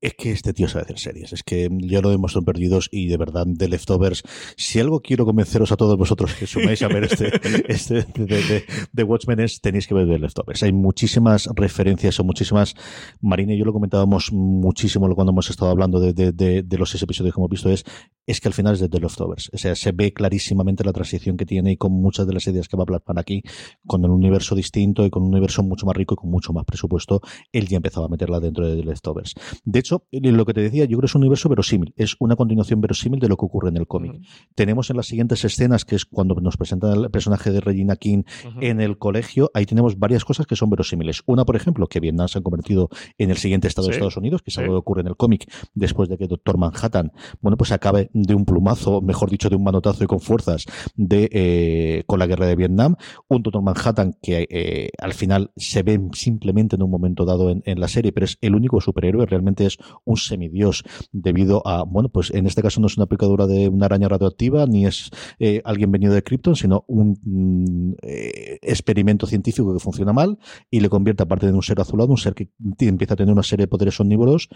es 0.00 0.14
que 0.14 0.30
este 0.30 0.52
tío 0.52 0.68
sabe 0.68 0.82
hacer 0.84 0.98
series. 1.06 1.32
Es 1.32 1.42
que 1.42 1.68
ya 1.82 2.00
lo 2.00 2.12
hemos 2.12 2.36
perdidos 2.44 2.88
y 2.90 3.08
de 3.08 3.16
verdad, 3.16 3.46
de 3.46 3.68
Leftovers, 3.68 4.22
si 4.56 4.80
algo 4.80 5.00
quiero 5.00 5.24
convenceros 5.24 5.72
a 5.72 5.76
todos 5.76 5.96
vosotros 5.96 6.34
que 6.34 6.46
sumáis 6.46 6.82
a 6.82 6.88
ver 6.88 7.04
este, 7.04 7.30
este 7.72 8.06
de, 8.16 8.64
de, 8.92 9.02
Watchmen 9.04 9.40
es 9.40 9.60
tenéis 9.60 9.86
que 9.86 9.94
ver 9.94 10.06
The 10.06 10.18
Leftovers. 10.18 10.62
Hay 10.62 10.72
muchísimas 10.72 11.48
referencias 11.54 12.18
o 12.20 12.24
muchísimas. 12.24 12.74
Marina 13.20 13.54
y 13.54 13.58
yo 13.58 13.64
lo 13.64 13.72
comentábamos 13.72 14.32
muchísimo 14.32 15.06
cuando 15.14 15.32
hemos 15.32 15.48
estado 15.50 15.70
hablando 15.70 16.00
de, 16.00 16.12
de, 16.12 16.78
los 16.78 16.90
seis 16.90 17.02
episodios 17.02 17.34
que 17.34 17.40
hemos 17.40 17.50
visto. 17.50 17.70
Es, 17.70 17.84
es 18.26 18.40
que 18.40 18.48
al 18.48 18.54
final 18.54 18.74
es 18.74 18.80
de 18.80 18.88
The 18.88 19.00
Leftovers. 19.00 19.50
O 19.52 19.58
sea, 19.58 19.74
se 19.74 19.92
ve 19.92 20.12
clarísimamente 20.12 20.84
la 20.84 20.92
transición 20.92 21.36
que 21.36 21.46
tiene 21.46 21.72
y 21.72 21.76
con 21.76 21.92
muchas 21.92 22.26
de 22.26 22.34
las 22.34 22.46
ideas 22.46 22.68
que 22.68 22.76
va 22.76 22.82
a 22.82 22.86
plasmar 22.86 23.18
aquí, 23.18 23.42
con 23.86 24.04
un 24.04 24.10
universo 24.10 24.54
distinto 24.54 25.06
y 25.06 25.10
con 25.10 25.22
un 25.22 25.28
universo 25.28 25.62
mucho 25.62 25.86
más 25.86 25.96
rico 25.96 26.14
y 26.14 26.16
con 26.16 26.30
mucho 26.30 26.52
más 26.52 26.64
presupuesto. 26.64 27.20
Él 27.52 27.68
ya 27.68 27.76
empezaba 27.76 28.06
a 28.06 28.08
meterla 28.08 28.40
dentro 28.40 28.68
de 28.68 28.76
The 28.76 28.84
Leftovers. 28.84 29.34
De 29.64 29.78
hecho, 29.78 30.06
lo 30.10 30.44
que 30.44 30.54
te 30.54 30.60
decía, 30.60 30.84
yo 30.84 30.95
creo 30.96 31.02
que 31.02 31.06
es 31.06 31.14
un 31.14 31.22
universo 31.22 31.48
verosímil, 31.48 31.94
es 31.96 32.16
una 32.18 32.36
continuación 32.36 32.80
verosímil 32.80 33.20
de 33.20 33.28
lo 33.28 33.36
que 33.36 33.44
ocurre 33.44 33.68
en 33.68 33.76
el 33.76 33.86
cómic. 33.86 34.20
Tenemos 34.54 34.90
en 34.90 34.96
las 34.96 35.06
siguientes 35.06 35.44
escenas, 35.44 35.84
que 35.84 35.96
es 35.96 36.04
cuando 36.04 36.34
nos 36.36 36.56
presentan 36.56 36.92
el 36.92 37.10
personaje 37.10 37.50
de 37.50 37.60
Regina 37.60 37.96
King 37.96 38.22
en 38.60 38.80
el 38.80 38.98
colegio, 38.98 39.50
ahí 39.54 39.66
tenemos 39.66 39.98
varias 39.98 40.24
cosas 40.24 40.46
que 40.46 40.56
son 40.56 40.70
verosímiles. 40.70 41.22
Una, 41.26 41.44
por 41.44 41.56
ejemplo, 41.56 41.86
que 41.86 42.00
Vietnam 42.00 42.28
se 42.28 42.38
ha 42.38 42.42
convertido 42.42 42.88
en 43.18 43.30
el 43.30 43.36
siguiente 43.36 43.68
estado 43.68 43.88
de 43.88 43.94
Estados 43.94 44.16
Unidos, 44.16 44.42
que 44.42 44.50
es 44.50 44.58
algo 44.58 44.74
que 44.74 44.78
ocurre 44.78 45.00
en 45.02 45.08
el 45.08 45.16
cómic 45.16 45.50
después 45.74 46.08
de 46.08 46.18
que 46.18 46.26
Doctor 46.26 46.58
Manhattan, 46.58 47.12
bueno, 47.40 47.56
pues 47.56 47.72
acabe 47.72 48.10
de 48.12 48.34
un 48.34 48.44
plumazo, 48.44 49.00
mejor 49.00 49.30
dicho, 49.30 49.48
de 49.48 49.56
un 49.56 49.64
manotazo 49.64 50.04
y 50.04 50.06
con 50.06 50.20
fuerzas 50.20 50.66
de 50.94 51.28
eh, 51.32 52.04
con 52.06 52.18
la 52.18 52.26
guerra 52.26 52.46
de 52.46 52.56
Vietnam. 52.56 52.96
Un 53.28 53.42
Doctor 53.42 53.62
Manhattan 53.62 54.16
que 54.22 54.46
eh, 54.50 54.90
al 54.98 55.14
final 55.14 55.52
se 55.56 55.82
ve 55.82 56.00
simplemente 56.12 56.76
en 56.76 56.82
un 56.82 56.90
momento 56.90 57.24
dado 57.24 57.50
en, 57.50 57.62
en 57.66 57.80
la 57.80 57.88
serie, 57.88 58.12
pero 58.12 58.24
es 58.24 58.38
el 58.40 58.54
único 58.54 58.80
superhéroe, 58.80 59.26
realmente 59.26 59.66
es 59.66 59.78
un 60.04 60.16
semidios 60.16 60.84
debido 61.12 61.66
a, 61.66 61.84
bueno, 61.84 62.08
pues 62.08 62.30
en 62.30 62.46
este 62.46 62.62
caso 62.62 62.80
no 62.80 62.86
es 62.86 62.96
una 62.96 63.06
picadura 63.06 63.46
de 63.46 63.68
una 63.68 63.86
araña 63.86 64.08
radioactiva 64.08 64.66
ni 64.66 64.86
es 64.86 65.10
eh, 65.38 65.62
alguien 65.64 65.90
venido 65.90 66.14
de 66.14 66.22
Krypton, 66.22 66.56
sino 66.56 66.84
un 66.88 67.18
mm, 67.22 67.94
eh, 68.02 68.58
experimento 68.62 69.26
científico 69.26 69.72
que 69.72 69.80
funciona 69.80 70.12
mal 70.12 70.38
y 70.70 70.80
le 70.80 70.88
convierte, 70.88 71.22
aparte 71.22 71.46
de 71.46 71.52
un 71.52 71.62
ser 71.62 71.80
azulado, 71.80 72.10
un 72.10 72.18
ser 72.18 72.34
que 72.34 72.50
empieza 72.80 73.14
a 73.14 73.16
tener 73.16 73.32
una 73.32 73.42
serie 73.42 73.64
de 73.64 73.68
poderes 73.68 73.98
omnívoros 74.00 74.48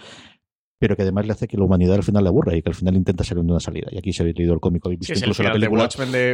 pero 0.80 0.96
que 0.96 1.02
además 1.02 1.26
le 1.26 1.32
hace 1.32 1.46
que 1.46 1.58
la 1.58 1.64
humanidad 1.64 1.96
al 1.96 2.02
final 2.02 2.24
le 2.24 2.30
aburra 2.30 2.56
y 2.56 2.62
que 2.62 2.70
al 2.70 2.74
final 2.74 2.96
intenta 2.96 3.22
salir 3.22 3.44
de 3.44 3.50
una 3.50 3.60
salida. 3.60 3.88
Y 3.92 3.98
aquí 3.98 4.14
se 4.14 4.22
ha 4.22 4.26
leído 4.26 4.54
el 4.54 4.60
cómico, 4.60 4.88
visto 4.88 5.12
incluso 5.12 5.42
la 5.42 5.52
película. 5.52 5.88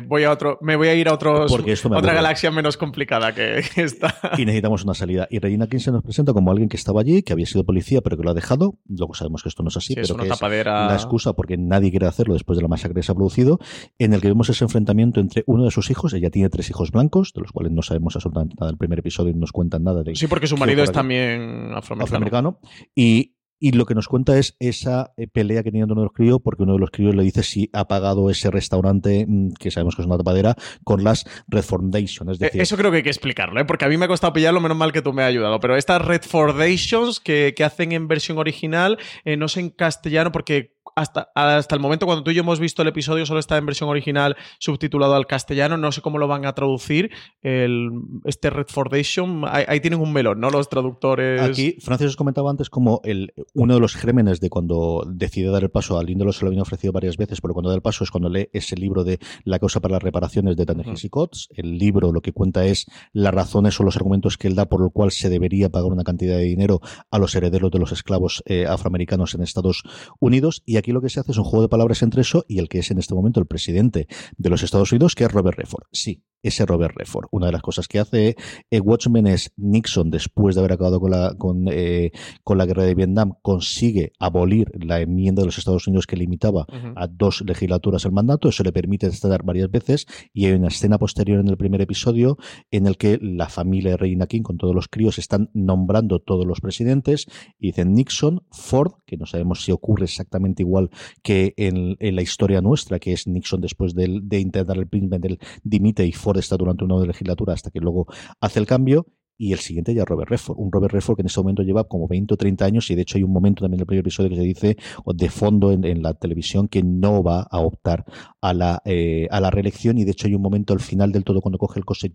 voy 0.07 0.23
a 0.23 0.31
otro, 0.31 0.59
me 0.63 0.77
voy 0.77 0.87
a 0.87 0.95
ir 0.95 1.09
a 1.09 1.15
otros, 1.15 1.53
otra 1.53 2.15
galaxia 2.15 2.53
menos 2.53 2.77
complicada 2.77 3.35
que 3.35 3.61
esta. 3.75 4.15
Y 4.39 4.45
necesitamos 4.45 4.85
una 4.85 4.95
salida. 4.95 5.27
Y 5.31 5.41
Regina 5.41 5.67
King 5.67 5.81
se 5.81 5.91
nos 5.91 6.05
presenta 6.05 6.33
como 6.33 6.53
alguien 6.53 6.69
que 6.69 6.77
estaba 6.77 7.01
allí, 7.01 7.25
que 7.25 7.33
había 7.33 7.45
sido 7.45 7.65
policía, 7.65 8.03
pero 8.03 8.17
que 8.17 8.23
lo 8.23 8.31
ha 8.31 8.35
dejado. 8.35 8.79
Luego 8.89 9.15
sabemos 9.15 9.43
que 9.43 9.49
esto 9.49 9.65
no 9.65 9.69
es 9.69 9.77
así, 9.77 9.97
pero 9.97 10.17
que 10.17 10.29
es 10.29 10.41
la 10.41 10.95
excusa 10.95 11.33
porque 11.33 11.57
nadie 11.57 11.91
quiere 11.91 12.07
hacerlo 12.07 12.35
después 12.35 12.57
de 12.57 12.63
la 12.63 12.69
masacre 12.69 12.95
que 12.95 13.03
se 13.03 13.11
ha 13.11 13.17
producido, 13.17 13.59
en 13.99 14.13
el 14.13 14.21
que 14.21 14.29
vemos 14.29 14.49
ese 14.49 14.63
enfrentamiento 14.63 15.19
entre 15.19 15.43
uno 15.47 15.65
de 15.65 15.73
sus 15.73 15.91
hijos, 15.91 16.15
ella 16.15 16.31
tiene 16.31 16.49
tres 16.51 16.71
hijos 16.71 16.93
blancos, 16.93 17.33
de 17.35 17.41
los 17.41 17.51
cuales 17.51 17.73
no 17.73 17.83
sabemos 17.83 18.15
absolutamente 18.15 18.55
nada 18.61 18.71
del 18.71 18.79
primer 18.79 19.01
episodio 19.01 19.31
y 19.31 19.35
no 19.35 19.41
nos 19.41 19.53
cuentan 19.53 19.83
nada 19.83 20.05
de 20.05 20.15
Sí, 20.15 20.29
porque 20.29 20.47
su 20.47 20.57
marido 20.57 20.85
es 20.85 20.93
también 20.93 21.73
afroamericano. 21.75 22.05
afroamericano. 22.05 22.61
Y 22.95 23.36
y 23.59 23.73
lo 23.73 23.87
que 23.87 23.95
nos 23.95 24.09
cuenta 24.09 24.39
es 24.39 24.57
esa 24.59 25.13
eh, 25.17 25.27
pelea 25.27 25.63
que 25.63 25.71
tiene 25.71 25.85
uno 25.85 25.95
de 25.95 26.07
los 26.07 26.13
críos, 26.13 26.41
porque 26.43 26.63
uno 26.65 26.75
de 26.75 26.79
los 26.79 26.91
críos 26.91 27.15
le 27.15 27.23
dice 27.23 27.43
si 27.43 27.71
ha 27.73 27.89
pagado 27.89 28.31
ese 28.31 28.51
restaurante, 28.51 29.25
mm, 29.27 29.53
que 29.59 29.71
sabemos 29.71 29.97
que 29.97 30.03
es 30.03 30.07
una 30.07 30.19
tapadera, 30.19 30.55
con 30.85 31.05
las 31.05 31.25
Red. 31.49 32.33
Es 32.33 32.39
decir, 32.39 32.61
Eso 32.61 32.77
creo 32.77 32.91
que 32.91 32.99
hay 32.99 33.03
que 33.03 33.11
explicarlo, 33.11 33.61
¿eh? 33.61 33.65
porque 33.65 33.85
a 33.85 33.89
mí 33.89 33.97
me 33.97 34.05
ha 34.05 34.09
costado 34.09 34.33
pillarlo, 34.33 34.61
menos 34.61 34.77
mal 34.77 34.93
que 34.93 35.03
tú 35.03 35.13
me 35.13 35.23
has 35.23 35.29
ayudado. 35.29 35.59
Pero 35.61 35.77
estas 35.77 36.03
Red 36.03 36.23
Foundations 36.23 37.21
que, 37.21 37.55
que 37.57 37.65
hacen 37.65 37.93
en 37.93 38.09
versión 38.09 38.39
original, 38.39 38.99
eh, 39.25 39.37
no 39.37 39.49
sé 39.49 39.61
en 39.61 39.71
castellano, 39.71 40.33
porque 40.33 40.76
hasta, 40.97 41.31
hasta 41.35 41.75
el 41.75 41.81
momento, 41.81 42.07
cuando 42.07 42.25
tú 42.25 42.31
y 42.31 42.35
yo 42.35 42.41
hemos 42.41 42.59
visto 42.59 42.81
el 42.81 42.89
episodio, 42.89 43.27
solo 43.27 43.39
está 43.39 43.59
en 43.59 43.67
versión 43.67 43.91
original 43.91 44.35
subtitulado 44.59 45.15
al 45.15 45.27
castellano. 45.27 45.77
No 45.77 45.93
sé 45.93 46.01
cómo 46.01 46.17
lo 46.17 46.27
van 46.27 46.47
a 46.47 46.55
traducir. 46.55 47.11
El, 47.43 47.91
este 48.25 48.49
Red 48.49 48.69
Foundation, 48.69 49.45
ahí, 49.47 49.79
tienen 49.81 50.01
un 50.01 50.13
melón, 50.15 50.41
¿no? 50.41 50.49
Los 50.49 50.71
traductores. 50.71 51.43
Aquí, 51.43 51.77
Francis 51.81 52.09
os 52.09 52.17
comentaba 52.17 52.51
antes 52.51 52.71
como 52.71 53.03
el, 53.05 53.35
uno 53.53 53.75
de 53.75 53.81
los 53.81 53.95
gérmenes 53.95 54.41
de 54.41 54.49
cuando 54.49 55.05
decide 55.07 55.51
dar 55.51 55.63
el 55.63 55.71
paso, 55.71 55.99
a 55.99 56.03
Lindelo 56.03 56.33
se 56.33 56.45
lo 56.45 56.49
habían 56.49 56.63
ofrecido 56.63 56.95
varias 56.95 57.19
veces, 57.19 57.43
pero 57.43 57.53
cuando 57.53 57.69
da 57.69 57.77
el 57.77 57.83
paso 57.83 58.03
es 58.03 58.11
cuando 58.11 58.31
lee 58.31 58.49
ese 58.55 58.75
libro 58.77 59.05
de 59.05 59.19
La 59.45 59.59
causa 59.59 59.81
para 59.81 59.93
las 59.93 60.03
reparaciones 60.03 60.57
de 60.57 60.65
Tannehill 60.65 60.97
y 61.03 61.09
Coates. 61.11 61.49
El 61.55 61.77
libro 61.77 62.11
lo 62.11 62.23
que 62.23 62.33
cuenta 62.33 62.65
es 62.65 62.87
las 63.13 63.35
razones 63.35 63.79
o 63.79 63.83
los 63.83 63.97
argumentos 63.97 64.39
que 64.39 64.49
él 64.49 64.55
da 64.55 64.65
por 64.65 64.81
lo 64.81 64.89
cual 64.89 65.11
se 65.11 65.29
debería 65.29 65.69
pagar 65.69 65.93
una 65.93 66.05
cantidad 66.05 66.39
de 66.39 66.45
dinero 66.45 66.81
a 67.11 67.19
los 67.19 67.35
herederos 67.35 67.71
de 67.71 67.79
los 67.79 67.93
esclavos 67.93 68.43
eh, 68.47 68.65
afroamericanos 68.67 69.35
en 69.35 69.43
Estados 69.43 69.83
Unidos. 70.21 70.63
Y 70.65 70.79
aquí 70.79 70.86
aquí 70.87 70.93
lo 70.93 71.03
que 71.03 71.11
se 71.11 71.19
hace 71.19 71.33
es 71.33 71.39
un 71.39 71.45
juego 71.45 71.63
de 71.63 71.69
palabras 71.69 72.01
entre 72.03 72.21
eso 72.21 72.45
y 72.47 72.61
el 72.61 72.69
que 72.69 72.79
es 72.79 72.93
en 72.93 72.99
este 72.99 73.13
momento 73.13 73.41
el 73.41 73.47
presidente 73.47 74.07
de 74.37 74.51
los 74.51 74.63
Estados 74.63 74.93
Unidos, 74.93 75.17
que 75.17 75.25
es 75.25 75.33
Robert 75.33 75.59
Redford. 75.59 75.83
Sí, 75.91 76.23
ese 76.49 76.67
Robert 76.67 76.95
Redford. 76.97 77.27
Una 77.31 77.47
de 77.47 77.53
las 77.53 77.63
cosas 77.63 77.89
que 77.89 77.99
hace 77.99 78.37
eh, 78.71 78.81
Watchmen 78.81 79.27
es 79.27 79.53
Nixon, 79.57 80.11
después 80.11 80.55
de 80.55 80.61
haber 80.61 80.73
acabado 80.73 81.01
con 81.01 81.11
la, 81.11 81.35
con, 81.37 81.67
eh, 81.71 82.13
con 82.45 82.59
la 82.59 82.67
guerra 82.67 82.85
de 82.85 82.95
Vietnam, 82.95 83.35
consigue 83.43 84.13
abolir 84.19 84.71
la 84.79 85.01
enmienda 85.01 85.43
de 85.43 85.47
los 85.47 85.59
Estados 85.59 85.87
Unidos 85.87 86.07
que 86.07 86.17
limitaba 86.17 86.67
a 86.95 87.07
dos 87.07 87.43
legislaturas 87.47 88.05
el 88.05 88.13
mandato. 88.13 88.49
Eso 88.49 88.63
le 88.63 88.73
permite 88.73 89.07
estar 89.07 89.43
varias 89.45 89.71
veces. 89.71 90.07
Y 90.33 90.47
hay 90.47 90.53
una 90.53 90.69
escena 90.69 90.99
posterior 90.99 91.41
en 91.41 91.49
el 91.49 91.57
primer 91.57 91.81
episodio 91.81 92.39
en 92.71 92.87
el 92.87 92.97
que 92.97 93.19
la 93.21 93.49
familia 93.49 93.93
de 93.93 93.97
Reina 93.97 94.27
King, 94.27 94.43
con 94.43 94.57
todos 94.57 94.75
los 94.75 94.89
críos, 94.89 95.19
están 95.19 95.51
nombrando 95.55 96.21
todos 96.21 96.47
los 96.47 96.61
presidentes. 96.61 97.27
Y 97.59 97.69
dicen 97.69 97.95
Nixon, 97.95 98.43
Ford, 98.51 98.93
que 99.07 99.17
no 99.17 99.27
sabemos 99.27 99.65
si 99.65 99.73
ocurre 99.73 100.05
exactamente 100.05 100.63
igual 100.63 100.91
que 101.23 101.55
en, 101.57 101.97
la 101.99 102.23
historia 102.23 102.61
nuestra, 102.61 102.99
que 102.99 103.13
es 103.13 103.27
Nixon 103.27 103.61
después 103.61 103.95
de, 103.95 104.21
de 104.23 104.41
intentar 104.41 104.77
el 104.77 104.83
impeachment, 104.83 105.23
del 105.23 105.39
dimite 105.63 106.07
y 106.07 106.13
Ford 106.13 106.36
está 106.41 106.57
durante 106.57 106.85
una 106.85 107.05
legislatura 107.05 107.55
hasta 107.55 107.71
que 107.71 107.81
luego 107.81 108.07
hace 108.41 108.59
el 108.61 108.67
cambio 108.67 109.07
y 109.39 109.53
el 109.53 109.59
siguiente 109.59 109.95
ya 109.95 110.05
Robert 110.05 110.31
Redford, 110.31 110.59
un 110.59 110.73
Robert 110.73 110.93
Redford 110.93 111.17
que 111.17 111.23
en 111.23 111.27
ese 111.27 111.41
momento 111.41 111.63
lleva 111.63 111.85
como 111.85 112.09
20 112.09 112.35
o 112.35 112.37
30 112.37 112.65
años 112.65 112.91
y 112.91 112.95
de 112.95 113.03
hecho 113.03 113.19
hay 113.19 113.25
un 113.25 113.33
momento 113.33 113.63
también 113.63 113.79
en 113.79 113.83
el 113.83 113.87
primer 113.87 114.01
episodio 114.01 114.31
que 114.31 114.37
se 114.37 114.43
dice 114.43 114.77
de 115.07 115.31
fondo 115.31 115.73
en, 115.73 116.03
la 116.03 116.15
televisión 116.15 116.69
que 116.69 116.83
no 116.83 117.23
va 117.23 117.43
a 117.43 117.61
optar 117.61 118.05
a 118.41 118.53
la, 118.53 118.83
eh, 118.85 119.29
a 119.31 119.41
la 119.41 119.51
reelección 119.51 119.99
y 119.99 120.05
de 120.05 120.11
hecho 120.11 120.27
hay 120.27 120.35
un 120.35 120.43
momento 120.43 120.73
al 120.73 120.81
final 120.81 121.13
del 121.13 121.25
todo 121.25 121.41
cuando 121.41 121.59
coge 121.59 121.79
el 121.79 121.85
Cosset 121.85 122.13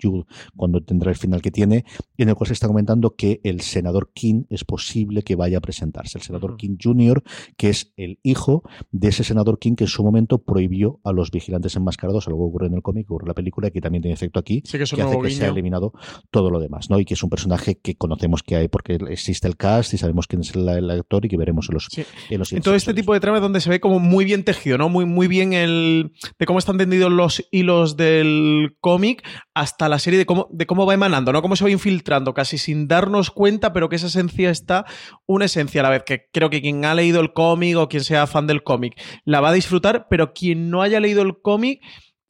cuando 0.55 0.81
tendrá 0.81 1.12
el 1.12 1.17
final 1.17 1.41
que 1.41 1.51
tiene, 1.51 1.86
en 2.17 2.29
el 2.29 2.36
cual 2.36 2.47
se 2.47 2.53
está 2.53 2.67
comentando 2.67 3.15
que 3.15 3.39
el 3.43 3.62
senador 3.62 4.12
King 4.13 4.43
es 4.49 4.63
posible 4.63 5.23
que 5.23 5.36
vaya 5.36 5.57
a 5.57 5.62
presentarse, 5.62 6.17
el 6.17 6.23
senador 6.23 6.57
King 6.57 6.77
Jr., 6.81 7.23
que 7.57 7.69
es 7.69 7.93
el 7.97 8.19
hijo 8.23 8.63
de 8.91 9.10
ese 9.10 9.23
senador 9.23 9.60
King 9.60 9.75
que 9.75 9.84
en 9.86 9.89
su 9.89 10.03
momento 10.03 10.39
prohibió 10.39 10.99
a 11.03 11.12
los 11.12 11.31
vigilantes 11.31 11.75
enmascarados, 11.75 12.27
algo 12.27 12.45
ocurre 12.45 12.67
en 12.67 12.73
el 12.73 12.81
cómic, 12.81 13.10
ocurre 13.10 13.25
en 13.25 13.29
la 13.29 13.34
película, 13.34 13.69
que 13.69 13.81
también 13.81 14.01
tiene 14.01 14.13
efecto 14.13 14.39
aquí, 14.39 14.62
que, 14.62 14.81
hace 14.81 14.95
que 14.95 15.31
se 15.31 15.45
ha 15.45 15.49
eliminado 15.49 15.93
todo 16.29 16.49
lo 16.49 16.60
demás, 16.60 16.89
¿no? 16.89 16.99
Y 16.99 17.05
que 17.12 17.15
es 17.15 17.24
un 17.24 17.30
personaje 17.30 17.78
que 17.78 17.97
conocemos 17.97 18.41
que 18.41 18.56
hay 18.56 18.69
porque 18.69 18.97
existe 19.10 19.45
el 19.45 19.58
cast 19.58 19.93
y 19.93 19.97
sabemos 19.97 20.28
quién 20.28 20.43
es 20.43 20.56
el, 20.56 20.89
actor 20.89 21.26
y 21.26 21.28
que 21.28 21.36
veremos 21.36 21.67
en 21.67 21.74
los, 21.74 21.89
en 22.54 22.62
todo 22.62 22.74
este 22.74 22.93
tipo 22.93 23.13
de 23.13 23.19
tramas 23.19 23.41
donde 23.41 23.60
se 23.60 23.69
ve 23.69 23.82
como 23.82 24.00
muy 24.00 24.24
bien 24.24 24.45
tejido, 24.45 24.78
¿no? 24.78 24.88
Muy, 24.88 25.04
muy 25.04 25.28
bien 25.28 25.52
el 25.52 26.13
de 26.39 26.45
cómo 26.45 26.58
están 26.58 26.78
tendidos 26.78 27.12
los 27.12 27.45
hilos 27.52 27.97
del 27.97 28.78
cómic 28.80 29.28
hasta 29.54 29.89
la 29.89 30.00
serie 30.00 30.19
de 30.19 30.26
cómo, 30.26 30.47
de 30.52 30.65
cómo 30.65 30.86
va 30.86 30.93
emanando, 30.93 31.34
¿no? 31.34 31.41
Cómo 31.41 31.58
se 31.58 31.65
va 31.65 31.69
infiltrando 31.69 32.34
casi 32.34 32.58
sin 32.58 32.88
darnos 32.88 33.30
cuenta, 33.30 33.74
pero 33.74 33.89
que 33.89 33.97
esa 33.97 34.08
esencia 34.08 34.50
está 34.50 34.86
una 35.26 35.43
esencia 35.43 35.82
a 35.82 35.84
la 35.84 35.89
vez, 35.89 36.04
que 36.06 36.30
creo 36.32 36.50
que 36.50 36.62
quien 36.62 36.86
ha 36.86 36.95
leído 36.95 37.19
el 37.19 37.34
cómic 37.34 37.76
o 37.76 37.89
quien 37.89 38.06
sea 38.06 38.26
fan 38.26 38.47
del 38.47 38.63
cómic 38.63 38.97
la 39.26 39.41
va 39.41 39.50
a 39.50 39.54
disfrutar, 39.54 40.08
pero 40.10 40.32
quien 40.32 40.69
no 40.69 40.82
haya 40.82 41.02
leído 41.02 41.24
el 41.24 41.41
cómic 41.41 41.82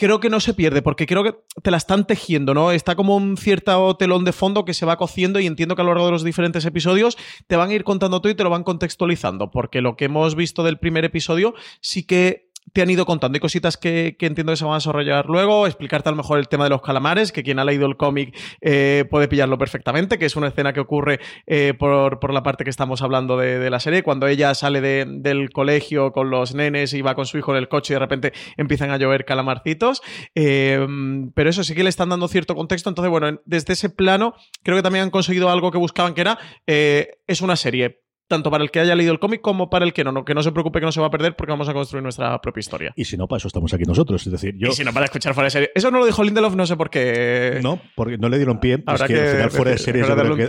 creo 0.02 0.20
que 0.20 0.32
no 0.32 0.40
se 0.40 0.56
pierde, 0.56 0.82
porque 0.82 1.06
creo 1.06 1.24
que 1.24 1.36
te 1.62 1.70
la 1.70 1.78
están 1.78 2.08
tejiendo, 2.08 2.56
¿no? 2.56 2.72
Está 2.72 2.96
como 2.96 3.16
un 3.16 3.38
cierto 3.38 3.96
telón 3.98 4.26
de 4.26 4.32
fondo 4.32 4.66
que 4.66 4.74
se 4.74 4.84
va 4.84 4.98
cociendo 4.98 5.40
y 5.40 5.46
entiendo 5.46 5.76
que 5.76 5.84
a 5.84 5.86
lo 5.86 5.92
largo 5.92 6.08
de 6.08 6.12
los 6.12 6.24
diferentes 6.24 6.66
episodios 6.66 7.20
te 7.46 7.56
van 7.56 7.70
a 7.70 7.74
ir 7.76 7.84
contando 7.84 8.20
todo 8.20 8.32
y 8.32 8.36
te 8.36 8.44
lo 8.44 8.50
van 8.50 8.64
contextualizando, 8.64 9.52
porque 9.52 9.80
lo 9.80 9.96
que 9.96 10.06
hemos 10.06 10.34
visto 10.34 10.64
del 10.64 10.80
primer 10.80 11.06
episodio 11.06 11.54
sí 11.82 12.02
que 12.02 12.51
te 12.74 12.82
han 12.82 12.89
ido 12.89 13.06
contando. 13.06 13.36
Hay 13.36 13.39
cositas 13.39 13.78
que, 13.78 14.15
entiendo 14.19 14.54
que 14.54 14.58
se 14.58 14.63
van 14.63 14.74
a 14.74 14.78
desarrollar 14.78 15.26
luego. 15.28 15.67
Explicarte 15.67 16.10
a 16.10 16.12
lo 16.12 16.17
mejor 16.17 16.39
el 16.39 16.47
tema 16.47 16.63
de 16.65 16.69
los 16.69 16.82
calamares, 16.82 17.32
que 17.32 17.43
quien 17.43 17.60
ha 17.60 17.65
leído 17.65 17.86
el 17.86 17.97
cómic 17.97 18.38
eh, 18.62 19.06
puede 19.10 19.28
pillarlo 19.28 19.58
perfectamente, 19.58 20.17
que 20.17 20.26
es 20.26 20.36
una 20.36 20.47
escena 20.47 20.74
que 20.74 20.80
ocurre 20.80 21.19
eh, 21.47 21.74
por, 21.78 22.34
la 22.34 22.43
parte 22.43 22.63
que 22.63 22.69
estamos 22.69 23.02
hablando 23.02 23.38
de, 23.38 23.69
la 23.69 23.80
serie, 23.80 24.04
cuando 24.04 24.28
ella 24.28 24.54
sale 24.54 24.82
del 24.82 25.50
colegio 25.52 26.12
con 26.12 26.30
los 26.30 26.56
nenes 26.56 26.93
y 26.93 27.02
va 27.02 27.15
con 27.15 27.26
su 27.26 27.38
hijo 27.38 27.52
en 27.52 27.58
el 27.58 27.67
coche 27.67 27.93
y 27.93 27.95
de 27.95 28.00
repente 28.00 28.34
empiezan 28.58 28.91
a 28.91 28.97
llover 28.97 29.26
calamarcitos. 29.26 30.02
Eh, 30.36 30.86
pero 31.34 31.50
eso 31.50 31.63
sí 31.63 31.76
que 31.76 31.84
le 31.84 31.89
están 31.89 32.10
dando 32.10 32.28
cierto 32.28 32.56
contexto. 32.56 32.89
Entonces, 32.89 33.10
bueno, 33.10 33.39
desde 33.45 33.74
ese 33.74 33.89
plano 33.89 34.34
creo 34.63 34.78
que 34.78 34.84
también 34.84 35.04
han 35.04 35.10
conseguido 35.10 35.50
algo 35.50 35.71
que 35.71 35.78
buscaban, 35.78 36.13
que 36.13 36.21
era, 36.21 36.38
es 36.65 37.41
una 37.41 37.56
serie 37.56 38.02
tanto 38.32 38.50
para 38.50 38.63
el 38.63 38.72
que 38.72 38.80
haya 38.80 38.96
leído 38.96 39.12
el 39.12 39.20
cómic 39.20 39.41
como 39.41 39.70
para 39.70 39.84
el 39.84 39.91
que 39.91 40.06
no, 40.06 40.24
Que 40.24 40.34
no 40.34 40.41
se 40.41 40.52
preocupe 40.52 40.80
que 40.80 40.86
no 40.86 40.91
se 40.91 41.02
va 41.02 41.08
a 41.08 41.12
perder 41.12 41.36
porque 41.36 41.52
vamos 41.52 41.67
a 41.67 41.74
construir 41.74 42.02
nuestra 42.02 42.41
propia 42.41 42.62
historia. 42.62 42.94
Y 42.96 43.04
si 43.04 43.17
no, 43.17 43.28
para 43.28 43.38
eso 43.38 43.50
estamos 43.50 43.74
aquí 43.74 43.84
nosotros. 43.84 44.26
Es 44.26 44.32
decir, 44.32 44.56
yo... 44.58 44.70
Y 44.70 44.72
si 44.72 44.86
no, 44.86 44.94
para 44.94 45.06
escuchar 45.06 45.34
fuera 45.34 45.48
de 45.48 45.52
serie. 45.52 45.72
Eso 45.76 45.91
no 45.91 46.00
lo 46.00 46.06
dijo 46.06 46.24
Lindelof, 46.24 46.56
no 46.56 46.65
sé 46.65 46.78
por 46.78 46.89
qué. 46.89 47.60
No, 47.62 47.82
porque 47.96 48.17
no 48.17 48.30
le 48.30 48.38
dieron 48.38 48.60
pie. 48.60 48.76
es 48.76 49.04
que, 49.04 49.20
al 49.20 49.30
final 49.30 49.52
fuera 49.52 49.72
de 49.72 49.78
serie 49.78 50.04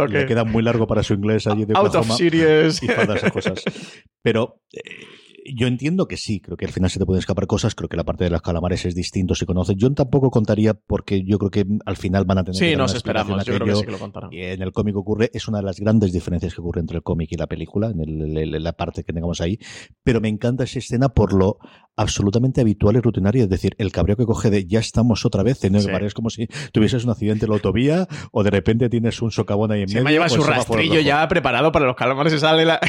le 0.08 0.26
queda 0.26 0.44
muy 0.44 0.62
largo 0.62 0.86
para 0.86 1.02
su 1.02 1.14
inglés 1.14 1.46
allí 1.48 1.64
de 1.64 1.74
Out 1.76 1.96
of 1.96 2.16
series. 2.16 2.82
Y 2.82 2.86
todas 2.86 3.16
esas 3.16 3.32
cosas. 3.32 3.62
Pero... 4.22 4.62
Eh, 4.72 4.80
yo 5.44 5.66
entiendo 5.66 6.06
que 6.06 6.16
sí, 6.16 6.40
creo 6.40 6.56
que 6.56 6.66
al 6.66 6.72
final 6.72 6.90
se 6.90 6.98
te 6.98 7.06
pueden 7.06 7.18
escapar 7.18 7.46
cosas, 7.46 7.74
creo 7.74 7.88
que 7.88 7.96
la 7.96 8.04
parte 8.04 8.24
de 8.24 8.30
los 8.30 8.42
calamares 8.42 8.84
es 8.84 8.94
distinto, 8.94 9.34
se 9.34 9.46
conoce. 9.46 9.74
Yo 9.76 9.92
tampoco 9.92 10.30
contaría 10.30 10.74
porque 10.74 11.24
yo 11.24 11.38
creo 11.38 11.50
que 11.50 11.64
al 11.84 11.96
final 11.96 12.24
van 12.24 12.38
a 12.38 12.44
tener... 12.44 12.56
Sí, 12.56 12.76
nos 12.76 12.94
esperamos, 12.94 13.44
yo 13.44 13.54
creo 13.54 13.66
que 13.66 13.74
sí 13.76 13.84
que 13.84 13.92
lo 13.92 13.98
contarán. 13.98 14.32
Y 14.32 14.40
en 14.40 14.62
el 14.62 14.72
cómic 14.72 14.96
ocurre, 14.96 15.30
es 15.32 15.48
una 15.48 15.58
de 15.58 15.64
las 15.64 15.80
grandes 15.80 16.12
diferencias 16.12 16.54
que 16.54 16.60
ocurre 16.60 16.80
entre 16.80 16.96
el 16.96 17.02
cómic 17.02 17.30
y 17.32 17.36
la 17.36 17.46
película, 17.46 17.90
en 17.90 18.62
la 18.62 18.72
parte 18.72 19.04
que 19.04 19.12
tengamos 19.12 19.40
ahí, 19.40 19.58
pero 20.02 20.20
me 20.20 20.28
encanta 20.28 20.64
esa 20.64 20.78
escena 20.78 21.08
por 21.08 21.32
lo 21.32 21.58
absolutamente 21.96 22.60
habitual 22.60 22.96
y 22.96 23.00
rutinario, 23.00 23.44
es 23.44 23.48
decir, 23.48 23.74
el 23.78 23.92
cabreo 23.92 24.16
que 24.16 24.24
coge 24.24 24.50
de 24.50 24.66
ya 24.66 24.80
estamos 24.80 25.24
otra 25.26 25.42
vez, 25.42 25.64
en 25.64 25.76
es 25.76 26.14
como 26.14 26.30
si 26.30 26.48
tuvieses 26.72 27.04
un 27.04 27.10
accidente 27.10 27.44
en 27.44 27.50
la 27.50 27.56
autovía 27.56 28.06
o 28.30 28.42
de 28.42 28.50
repente 28.50 28.88
tienes 28.88 29.20
un 29.22 29.30
socavón 29.30 29.72
ahí 29.72 29.82
en 29.82 29.88
medio. 29.88 29.98
Se 29.98 30.04
me 30.04 30.10
lleva 30.12 30.28
su 30.28 30.42
rastrillo 30.42 31.00
ya 31.00 31.26
preparado 31.28 31.72
para 31.72 31.86
los 31.86 31.96
calamares, 31.96 32.32
se 32.32 32.38
sale 32.38 32.64
la, 32.64 32.80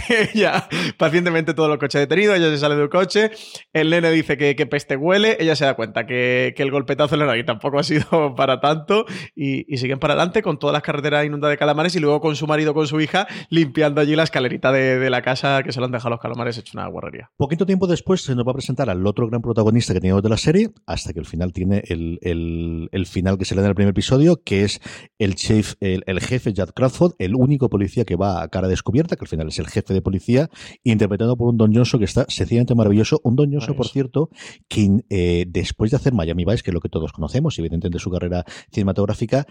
pacientemente 0.98 1.54
todo 1.54 1.72
el 1.72 1.80
coche 1.80 2.00
detenido, 2.00 2.34
ella 2.34 2.50
se 2.50 2.58
sale 2.58 2.76
del 2.76 2.90
coche, 2.90 3.32
el 3.74 3.90
nene 3.90 4.12
dice 4.12 4.38
que, 4.38 4.56
que 4.56 4.66
peste 4.66 4.96
huele, 4.96 5.38
ella 5.40 5.56
se 5.56 5.66
da 5.66 5.76
cuenta 5.76 6.06
que, 6.06 6.54
que 6.56 6.64
el 6.64 6.72
golpetazo 6.72 7.16
en 7.16 7.22
el 7.22 7.46
tampoco 7.46 7.80
ha 7.80 7.84
sido 7.84 8.04
para 8.36 8.60
tanto 8.60 9.06
y, 9.36 9.72
y, 9.74 9.78
siguen 9.78 10.00
para 10.00 10.14
adelante 10.14 10.42
con 10.42 10.60
todas 10.60 10.74
las 10.74 10.82
carreteras 10.82 11.26
inundadas 11.26 11.54
de 11.54 11.58
calamares 11.58 11.96
y 11.96 12.00
luego 12.00 12.22
con 12.22 12.36
su 12.36 12.48
marido, 12.48 12.74
con 12.74 12.88
su 12.88 13.02
hija, 13.02 13.28
limpiando 13.50 14.02
allí 14.02 14.16
la 14.16 14.24
escalerita 14.24 14.72
de, 14.72 15.00
de 15.00 15.10
la 15.10 15.22
casa 15.22 15.62
que 15.64 15.72
se 15.72 15.80
lo 15.80 15.86
han 15.86 15.92
dejado 15.92 16.12
los 16.12 16.20
calamares 16.20 16.58
hecho 16.58 16.78
una 16.78 16.88
guarrería. 16.88 17.32
Poquito 17.38 17.66
tiempo 17.66 17.88
después 17.88 18.22
se 18.22 18.36
nos 18.36 18.46
va 18.46 18.52
a 18.52 18.56
presentar 18.56 18.90
al 18.94 19.06
otro 19.08 19.28
gran 19.28 19.42
protagonista 19.42 19.94
que 19.94 20.00
teníamos 20.00 20.24
de 20.24 20.30
la 20.30 20.38
serie, 20.38 20.70
hasta 20.86 21.14
que 21.14 21.20
el 21.20 21.26
final 21.26 21.52
tiene 21.52 21.84
el, 21.88 22.20
el, 22.22 22.90
el 22.92 23.06
final 23.06 23.38
que 23.38 23.46
se 23.46 23.56
le 23.56 23.62
da 23.62 23.68
en 23.68 23.72
el 23.72 23.76
primer 23.76 23.92
episodio, 23.92 24.42
que 24.44 24.64
es 24.64 24.82
el, 25.18 25.36
chef, 25.36 25.76
el, 25.80 26.04
el, 26.06 26.20
jefe 26.22 26.54
Jack 26.54 26.74
Crawford, 26.74 27.14
el 27.20 27.36
único 27.36 27.70
policía 27.70 28.06
que 28.06 28.16
va 28.16 28.42
a 28.42 28.48
cara 28.50 28.68
descubierta, 28.68 29.16
que 29.16 29.26
al 29.26 29.28
final 29.28 29.48
es 29.48 29.60
el 29.60 29.68
jefe 29.68 29.94
de 29.94 30.02
policía, 30.02 30.50
interpretado 30.84 31.36
por 31.36 31.50
un 31.50 31.58
Don 31.58 31.74
Johnson 31.74 32.00
que 32.00 32.06
está 32.06 32.26
sencillamente 32.30 32.76
maravilloso. 32.76 33.20
Un 33.24 33.36
Don 33.36 33.52
Johnson, 33.52 33.76
por 33.76 33.88
cierto, 33.88 34.30
que 34.68 35.04
eh, 35.10 35.46
después 35.48 35.92
de 35.92 35.98
hacer 35.98 36.14
Miami 36.14 36.46
Vice, 36.46 36.64
que 36.64 36.70
es 36.70 36.74
lo 36.74 36.82
que 36.82 36.90
todos 36.90 37.12
conocemos, 37.12 37.58
evidentemente 37.60 37.98
de 37.98 38.00
su 38.00 38.12
carrera 38.12 38.46
cinematográfica, 38.72 39.48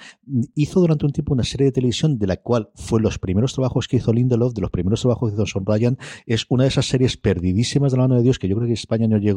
hizo 0.54 0.80
durante 0.80 1.04
un 1.04 1.12
tiempo 1.12 1.34
una 1.34 1.44
serie 1.44 1.66
de 1.66 1.72
televisión 1.72 2.18
de 2.18 2.26
la 2.26 2.36
cual 2.36 2.70
fue 2.74 3.00
los 3.00 3.18
primeros 3.18 3.54
trabajos 3.54 3.88
que 3.88 3.96
hizo 3.96 4.12
Lindelof, 4.12 4.54
de 4.54 4.60
los 4.60 4.70
primeros 4.70 5.00
trabajos 5.00 5.30
que 5.30 5.34
hizo 5.34 5.46
Son 5.46 5.66
Ryan, 5.66 5.98
es 6.26 6.46
una 6.48 6.64
de 6.64 6.68
esas 6.68 6.86
series 6.86 7.16
perdidísimas 7.16 7.92
de 7.92 7.98
la 7.98 8.04
mano 8.04 8.16
de 8.16 8.22
Dios 8.22 8.38
que 8.38 8.48
yo 8.48 8.56
creo 8.56 8.66
que 8.68 8.74
España 8.74 9.08
no 9.08 9.18
llegó 9.18 9.31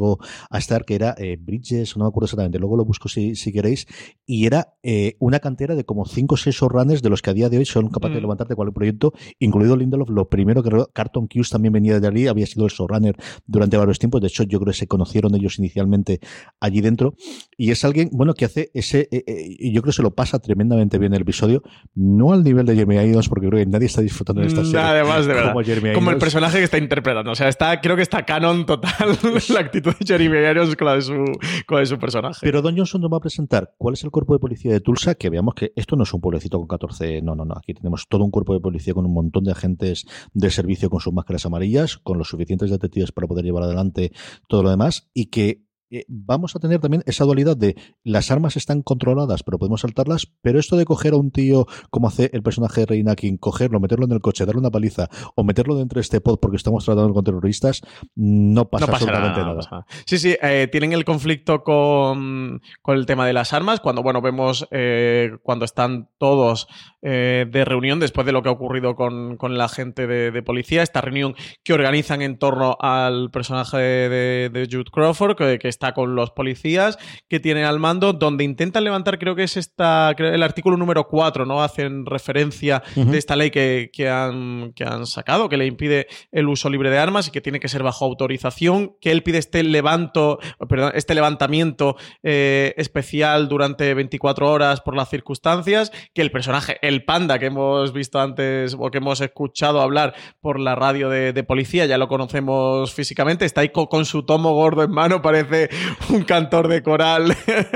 a 0.50 0.58
estar, 0.58 0.86
que 0.86 0.96
era 0.96 1.16
eh, 1.18 1.38
Bridges, 1.40 1.96
no 1.98 2.06
me 2.06 2.10
acuerdo 2.10 2.26
exactamente, 2.26 2.60
luego 2.60 2.78
lo 2.78 2.86
busco 2.86 3.08
si, 3.10 3.36
si 3.36 3.52
queréis, 3.52 3.88
y 4.26 4.46
era 4.46 4.76
eh, 4.84 5.16
una 5.20 5.40
cantera 5.40 5.76
de 5.76 5.84
como 5.86 6.06
5 6.06 6.34
o 6.34 6.38
6 6.38 6.56
showrunners 6.56 7.02
de 7.02 7.10
los 7.10 7.22
que 7.22 7.30
a 7.30 7.34
día 7.34 7.50
de 7.50 7.58
hoy 7.58 7.66
son 7.66 7.90
capaces 7.90 8.16
de 8.16 8.22
mm. 8.22 8.24
levantarte 8.24 8.56
cualquier 8.56 8.74
proyecto, 8.74 9.14
incluido 9.40 9.76
Lindelof, 9.76 10.10
lo 10.10 10.30
primero 10.30 10.64
que 10.64 10.72
Carton 10.94 11.28
Cuse 11.28 11.52
también 11.52 11.74
venía 11.74 12.00
de 12.00 12.08
allí, 12.08 12.28
había 12.28 12.46
sido 12.46 12.66
el 12.66 12.72
showrunner 12.72 13.16
durante 13.46 13.78
varios 13.78 14.00
tiempos, 14.00 14.22
de 14.22 14.28
hecho 14.28 14.44
yo 14.44 14.60
creo 14.60 14.72
que 14.72 14.78
se 14.78 14.88
conocieron 14.88 15.36
ellos 15.36 15.60
inicialmente 15.60 16.20
allí 16.60 16.82
dentro, 16.82 17.16
y 17.58 17.72
es 17.72 17.84
alguien, 17.86 18.10
bueno, 18.12 18.34
que 18.34 18.46
hace 18.46 18.72
ese, 18.74 19.08
eh, 19.12 19.24
y 19.26 19.74
yo 19.74 19.82
creo 19.82 19.92
que 19.92 19.96
se 19.96 20.04
lo 20.04 20.14
pasa 20.14 20.40
tremendamente 20.40 20.98
bien 20.98 21.14
el 21.14 21.22
episodio, 21.22 21.64
no 21.94 22.34
al 22.34 22.44
nivel 22.44 22.66
de 22.66 22.76
Jeremy 22.76 23.10
Irons, 23.10 23.30
porque 23.30 23.48
creo 23.48 23.60
que 23.60 23.70
nadie 23.70 23.88
está 23.88 24.02
disfrutando 24.02 24.42
de 24.42 24.48
esta 24.48 24.62
mm, 24.62 24.66
serie. 24.66 24.80
Además, 24.80 25.26
de 25.26 25.34
verdad. 25.34 25.54
Como, 25.94 26.12
el 26.12 26.18
personaje 26.18 26.58
que 26.58 26.64
está 26.64 26.78
interpretando, 26.78 27.32
o 27.32 27.36
sea, 27.36 27.48
está, 27.48 27.82
creo 27.82 27.96
que 27.96 28.02
está 28.02 28.26
canon 28.26 28.66
total 28.66 29.18
la 29.50 29.60
actitud 29.60 29.85
de 29.92 30.06
Jeremy 30.06 30.38
Irons 30.50 30.76
de 30.76 31.02
su, 31.02 31.86
su 31.86 32.00
personaje. 32.00 32.40
Pero 32.42 32.62
Don 32.62 32.76
Johnson 32.76 33.02
nos 33.02 33.12
va 33.12 33.18
a 33.18 33.22
presentar 33.22 33.74
cuál 33.78 33.94
es 33.94 34.04
el 34.04 34.12
cuerpo 34.12 34.34
de 34.34 34.40
policía 34.40 34.72
de 34.72 34.80
Tulsa, 34.80 35.16
que 35.16 35.30
veamos 35.30 35.56
que 35.56 35.72
esto 35.76 35.96
no 35.96 36.04
es 36.04 36.14
un 36.14 36.22
pueblecito 36.22 36.58
con 36.58 36.68
14, 36.68 37.22
no, 37.22 37.36
no, 37.36 37.46
no, 37.46 37.56
aquí 37.56 37.74
tenemos 37.74 38.06
todo 38.08 38.24
un 38.24 38.32
cuerpo 38.32 38.54
de 38.54 38.60
policía 38.60 38.94
con 38.94 39.06
un 39.06 39.14
montón 39.14 39.44
de 39.44 39.52
agentes 39.52 40.06
de 40.34 40.50
servicio 40.50 40.90
con 40.90 41.00
sus 41.00 41.14
máscaras 41.14 41.46
amarillas, 41.46 41.98
con 41.98 42.18
los 42.18 42.30
suficientes 42.30 42.70
detectives 42.70 43.12
para 43.12 43.28
poder 43.28 43.46
llevar 43.46 43.64
adelante 43.64 44.12
todo 44.48 44.64
lo 44.64 44.70
demás, 44.70 45.10
y 45.14 45.28
que 45.28 45.65
eh, 45.92 46.06
vamos 46.08 46.56
a 46.56 46.60
tener 46.60 46.80
también 46.80 47.04
esa 47.06 47.26
dualidad 47.26 47.56
de 47.56 47.76
las 48.04 48.32
armas 48.32 48.58
están 48.58 48.82
controladas, 48.82 49.44
pero 49.44 49.60
podemos 49.60 49.82
saltarlas, 49.82 50.28
pero 50.42 50.60
esto 50.60 50.78
de 50.78 50.86
coger 50.86 51.14
a 51.14 51.18
un 51.18 51.32
tío 51.32 51.68
como 51.92 52.08
hace 52.08 52.30
el 52.34 52.42
personaje 52.42 52.82
de 52.82 52.88
Reina 52.88 53.16
King, 53.16 53.38
cogerlo, 53.38 53.80
meterlo 53.80 54.06
en 54.06 54.14
el 54.14 54.22
coche, 54.22 54.46
darle 54.46 54.62
una 54.62 54.72
paliza 54.72 55.10
o 55.36 55.44
meterlo 55.44 55.76
dentro 55.76 55.98
de 55.98 56.02
este 56.02 56.22
pod 56.22 56.40
porque 56.40 56.58
estamos 56.58 56.86
tratando 56.86 57.14
con 57.14 57.24
terroristas, 57.24 57.82
no 58.16 58.70
pasa, 58.70 58.86
absolutamente 58.86 59.42
nada. 59.42 59.86
Sí, 60.06 60.18
sí, 60.18 60.36
eh, 60.42 60.68
tienen 60.72 60.94
el 60.94 61.06
conflicto 61.06 61.64
con, 61.64 62.62
con, 62.82 62.98
el 62.98 63.06
tema 63.06 63.28
de 63.28 63.34
las 63.34 63.54
armas, 63.54 63.80
cuando, 63.80 64.02
bueno, 64.02 64.22
vemos 64.22 64.68
eh, 64.72 65.38
cuando 65.44 65.66
están 65.66 66.10
todos 66.18 66.68
de 67.06 67.64
reunión 67.66 68.00
después 68.00 68.26
de 68.26 68.32
lo 68.32 68.42
que 68.42 68.50
ha 68.50 68.52
ocurrido 68.52 68.96
con, 68.96 69.38
con 69.38 69.60
la 69.60 69.70
gente 69.70 70.08
de, 70.08 70.42
policía, 70.42 70.82
esta 70.82 71.02
reunión 71.02 71.36
que 71.64 71.74
organizan 71.74 72.24
en 72.24 72.40
torno 72.40 72.78
al 72.80 73.30
personaje 73.30 73.78
de, 73.78 74.50
de, 74.52 74.68
Jude 74.72 74.90
Crawford, 74.92 75.36
que, 75.36 75.60
que 75.60 75.68
está 75.76 75.94
con 75.94 76.16
los 76.16 76.32
policías 76.32 76.98
que 77.28 77.40
tienen 77.40 77.66
al 77.66 77.80
mando, 77.80 78.14
donde 78.14 78.44
intentan 78.44 78.84
levantar, 78.84 79.20
creo 79.20 79.36
que 79.36 79.44
es 79.44 79.58
esta, 79.58 80.12
el 80.18 80.44
artículo 80.44 80.78
número 80.78 81.08
4, 81.08 81.46
¿no? 81.46 81.62
Hacen 81.62 82.06
referencia 82.06 82.82
de 82.96 83.18
esta 83.18 83.36
ley 83.36 83.52
que, 83.52 83.90
que, 83.92 84.10
han, 84.10 84.74
que 84.74 84.84
han 84.84 85.06
sacado, 85.06 85.50
que 85.50 85.58
le 85.58 85.66
impide 85.66 86.08
el 86.32 86.48
uso 86.48 86.70
libre 86.70 86.90
de 86.90 86.98
armas 86.98 87.28
y 87.28 87.32
que 87.32 87.42
tiene 87.42 87.60
que 87.60 87.68
ser 87.68 87.84
bajo 87.84 88.06
autorización, 88.06 88.96
que 89.02 89.12
él 89.12 89.24
pide 89.24 89.38
este 89.38 89.64
levanto, 89.64 90.40
perdón, 90.70 90.94
este 90.96 91.14
levantamiento 91.14 91.98
eh, 92.24 92.74
especial 92.78 93.48
durante 93.48 93.94
24 93.94 94.50
horas 94.50 94.82
por 94.82 94.96
las 94.96 95.10
circunstancias, 95.10 95.92
que 96.14 96.22
el 96.22 96.32
personaje, 96.32 96.78
el 96.82 97.04
panda 97.04 97.38
que 97.40 97.48
hemos 97.48 97.94
visto 97.94 98.20
antes 98.20 98.76
o 98.80 98.90
que 98.92 99.00
hemos 99.00 99.22
escuchado 99.22 99.82
hablar 99.82 100.16
por 100.40 100.60
la 100.60 100.76
radio 100.76 101.10
de, 101.10 101.46
policía, 101.46 101.86
ya 101.86 101.98
lo 101.98 102.08
conocemos 102.08 102.94
físicamente, 102.94 103.46
está 103.46 103.62
ahí 103.62 103.70
con 103.70 104.06
su 104.06 104.24
tomo 104.24 104.54
gordo 104.54 104.84
en 104.84 104.92
mano, 104.92 105.22
parece 105.22 105.65
un 106.10 106.24
cantor 106.24 106.68
de 106.68 106.82
coral 106.82 107.36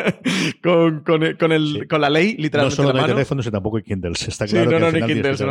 con, 0.63 1.01
con, 1.01 1.23
el, 1.51 1.87
con, 1.87 2.01
la 2.01 2.09
ley, 2.09 2.35
literalmente. 2.37 2.81
No 2.81 2.87
solo 2.87 2.93
no 2.93 3.05
hay 3.05 3.11
teléfonos, 3.11 3.45
sino 3.45 3.53
tampoco 3.53 3.77
hay 3.77 3.83
Kindles. 3.83 4.27
Está 4.27 4.45
claro 4.47 4.71
no, 4.71 4.79
no, 4.79 4.91
ni 4.91 5.01
Kindles. 5.01 5.43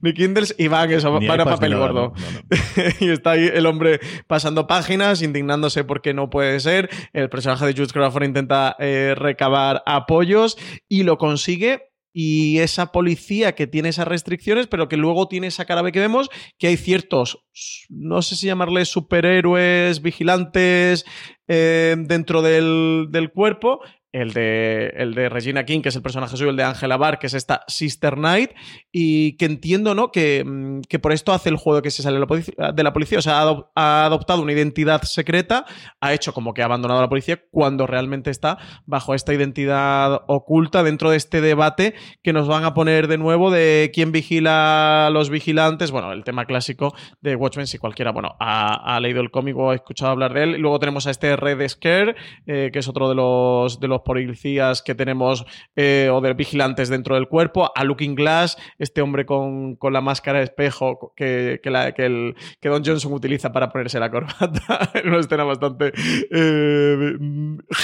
ni 0.00 0.14
Kindles 0.14 0.54
y 0.58 0.68
van, 0.68 0.90
eso, 0.90 1.12
van 1.12 1.40
a 1.40 1.44
papel 1.44 1.76
gordo. 1.76 2.12
y 3.00 3.08
está 3.08 3.32
ahí 3.32 3.50
el 3.52 3.66
hombre 3.66 4.00
pasando 4.26 4.66
páginas, 4.66 5.22
indignándose 5.22 5.84
porque 5.84 6.14
no 6.14 6.30
puede 6.30 6.60
ser. 6.60 6.90
El 7.12 7.28
personaje 7.28 7.66
de 7.66 7.72
Jude 7.72 7.92
Crawford 7.92 8.24
intenta 8.24 8.76
eh, 8.78 9.14
recabar 9.16 9.82
apoyos 9.86 10.56
y 10.88 11.02
lo 11.02 11.18
consigue 11.18 11.89
y 12.12 12.58
esa 12.58 12.92
policía 12.92 13.54
que 13.54 13.66
tiene 13.66 13.90
esas 13.90 14.08
restricciones, 14.08 14.66
pero 14.66 14.88
que 14.88 14.96
luego 14.96 15.28
tiene 15.28 15.46
esa 15.46 15.64
cara 15.64 15.82
B 15.82 15.92
que 15.92 16.00
vemos, 16.00 16.28
que 16.58 16.66
hay 16.66 16.76
ciertos, 16.76 17.44
no 17.88 18.22
sé 18.22 18.36
si 18.36 18.46
llamarles 18.46 18.88
superhéroes, 18.88 20.02
vigilantes, 20.02 21.04
eh, 21.48 21.96
dentro 21.98 22.42
del, 22.42 23.08
del, 23.10 23.32
cuerpo, 23.32 23.80
el 24.12 24.32
de, 24.32 24.92
el 24.96 25.14
de 25.14 25.28
Regina 25.28 25.64
King, 25.64 25.82
que 25.82 25.90
es 25.90 25.96
el 25.96 26.02
personaje 26.02 26.36
suyo, 26.36 26.50
el 26.50 26.56
de 26.56 26.64
Angela 26.64 26.96
Barr, 26.96 27.18
que 27.18 27.28
es 27.28 27.34
esta 27.34 27.62
Sister 27.68 28.14
Knight, 28.14 28.50
y 28.90 29.36
que 29.36 29.44
entiendo, 29.44 29.94
¿no? 29.94 30.10
Que, 30.10 30.44
mm, 30.44 30.80
que 30.88 30.98
por 30.98 31.12
esto 31.12 31.32
hace 31.32 31.48
el 31.48 31.56
juego 31.56 31.80
que 31.82 31.90
se 31.90 32.02
sale 32.02 32.16
de 32.16 32.82
la 32.82 32.92
policía, 32.92 33.18
o 33.18 33.22
sea, 33.22 33.40
ha, 33.74 34.04
adoptado 34.04 34.42
una 34.42 34.52
identidad 34.52 35.02
secreta, 35.02 35.64
ha 36.00 36.12
hecho 36.12 36.32
como 36.32 36.54
que 36.54 36.62
ha 36.62 36.64
abandonado 36.64 36.98
a 36.98 37.02
la 37.04 37.08
policía 37.08 37.40
cuando 37.50 37.86
realmente 37.86 38.30
está 38.30 38.58
bajo 38.86 39.14
esta 39.14 39.32
identidad 39.32 40.22
oculta 40.26 40.82
dentro 40.82 41.10
de 41.10 41.16
este 41.16 41.40
debate 41.40 41.94
que 42.22 42.32
nos 42.32 42.48
van 42.48 42.64
a 42.64 42.74
poner 42.74 43.06
de 43.06 43.18
nuevo 43.18 43.50
de 43.50 43.90
quién 43.94 44.12
vigila 44.12 45.06
a 45.06 45.10
los 45.10 45.30
vigilantes, 45.30 45.90
bueno, 45.90 46.12
el 46.12 46.24
tema 46.24 46.46
clásico 46.46 46.94
de 47.20 47.36
Watchmen, 47.36 47.66
si 47.66 47.78
cualquiera, 47.78 48.10
bueno, 48.10 48.34
ha, 48.40 48.98
leído 49.00 49.20
el 49.20 49.30
cómic 49.30 49.56
o 49.56 49.70
ha 49.70 49.74
escuchado 49.74 50.10
hablar 50.10 50.34
de 50.34 50.42
él, 50.42 50.60
luego 50.60 50.78
tenemos 50.78 51.06
a 51.06 51.10
este 51.10 51.36
Red 51.36 51.66
Scare, 51.68 52.16
eh, 52.46 52.70
que 52.72 52.80
es 52.80 52.88
otro 52.88 53.08
de 53.08 53.14
los, 53.14 53.80
de 53.80 53.88
los 53.88 53.99
policías 54.02 54.82
que 54.82 54.94
tenemos 54.94 55.44
eh, 55.76 56.08
o 56.12 56.20
de 56.20 56.34
vigilantes 56.34 56.88
dentro 56.88 57.14
del 57.14 57.28
cuerpo, 57.28 57.70
a 57.74 57.84
Looking 57.84 58.14
Glass, 58.14 58.56
este 58.78 59.02
hombre 59.02 59.26
con, 59.26 59.78
la 59.90 60.00
máscara 60.00 60.38
de 60.38 60.44
espejo 60.44 61.12
que, 61.16 61.60
que, 61.62 61.68
el, 61.98 62.34
que 62.60 62.68
Don 62.68 62.84
Johnson 62.84 63.12
utiliza 63.12 63.52
para 63.52 63.70
ponerse 63.70 63.98
la 63.98 64.10
corbata, 64.10 64.90
en 64.94 65.08
una 65.08 65.20
escena 65.20 65.44
bastante 65.44 65.92
eh, 66.30 67.18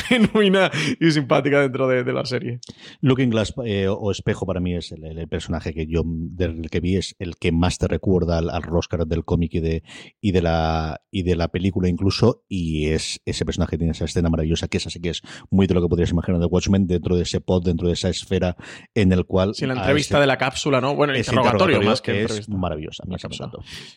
genuina 0.09 0.70
y 1.00 1.11
simpática 1.11 1.61
dentro 1.61 1.88
de, 1.88 2.07
la 2.07 2.24
serie. 2.24 2.61
Looking 3.00 3.31
Glass 3.31 3.52
eh, 3.64 3.88
o 3.88 4.11
espejo 4.11 4.46
para 4.46 4.61
mí 4.61 4.74
es 4.74 4.92
el, 4.92 5.29
personaje 5.29 5.74
que 5.74 5.87
yo 5.87 6.02
del 6.07 6.70
que 6.70 6.81
vi 6.81 6.96
es 6.96 7.16
el 7.18 7.37
que 7.37 7.52
más 7.52 7.79
te 7.79 7.88
recuerda 7.88 8.38
al, 8.38 8.48
al 8.48 8.62
Roscar 8.62 9.07
del 9.07 9.24
cómic 9.24 9.55
y 9.55 9.61
de, 9.61 9.83
y, 10.20 10.33
de 10.33 10.42
la, 10.42 11.00
y 11.11 11.22
de 11.22 11.37
la 11.37 11.48
película 11.48 11.88
incluso, 11.88 12.44
y 12.48 12.87
es 12.87 13.20
ese 13.24 13.44
personaje 13.44 13.72
que 13.72 13.79
tiene 13.79 13.92
esa 13.92 14.05
escena 14.05 14.31
maravillosa, 14.31 14.68
que 14.68 14.79
es 14.79 14.87
así 14.87 15.00
que 15.00 15.11
es 15.11 15.22
muy 15.50 15.66
de 15.66 15.74
lo 15.74 15.83
que 15.83 15.88
podría 15.88 16.05
imaginar 16.10 16.40
de 16.40 16.46
Watchmen 16.46 16.86
dentro 16.86 17.16
de 17.16 17.22
ese 17.22 17.40
pod, 17.40 17.64
dentro 17.64 17.88
de 17.88 17.94
esa 17.94 18.08
esfera 18.08 18.56
en 18.94 19.12
el 19.12 19.24
cual. 19.26 19.54
Sí, 19.54 19.66
la 19.66 19.74
entrevista 19.74 20.20
de 20.20 20.26
la 20.26 20.36
cápsula, 20.36 20.80
¿no? 20.80 20.94
Bueno, 20.94 21.12
el 21.12 21.18
interrogatorio, 21.18 21.80
más 21.82 22.00
que 22.00 22.24
es 22.24 22.48
maravillosa. 22.48 23.04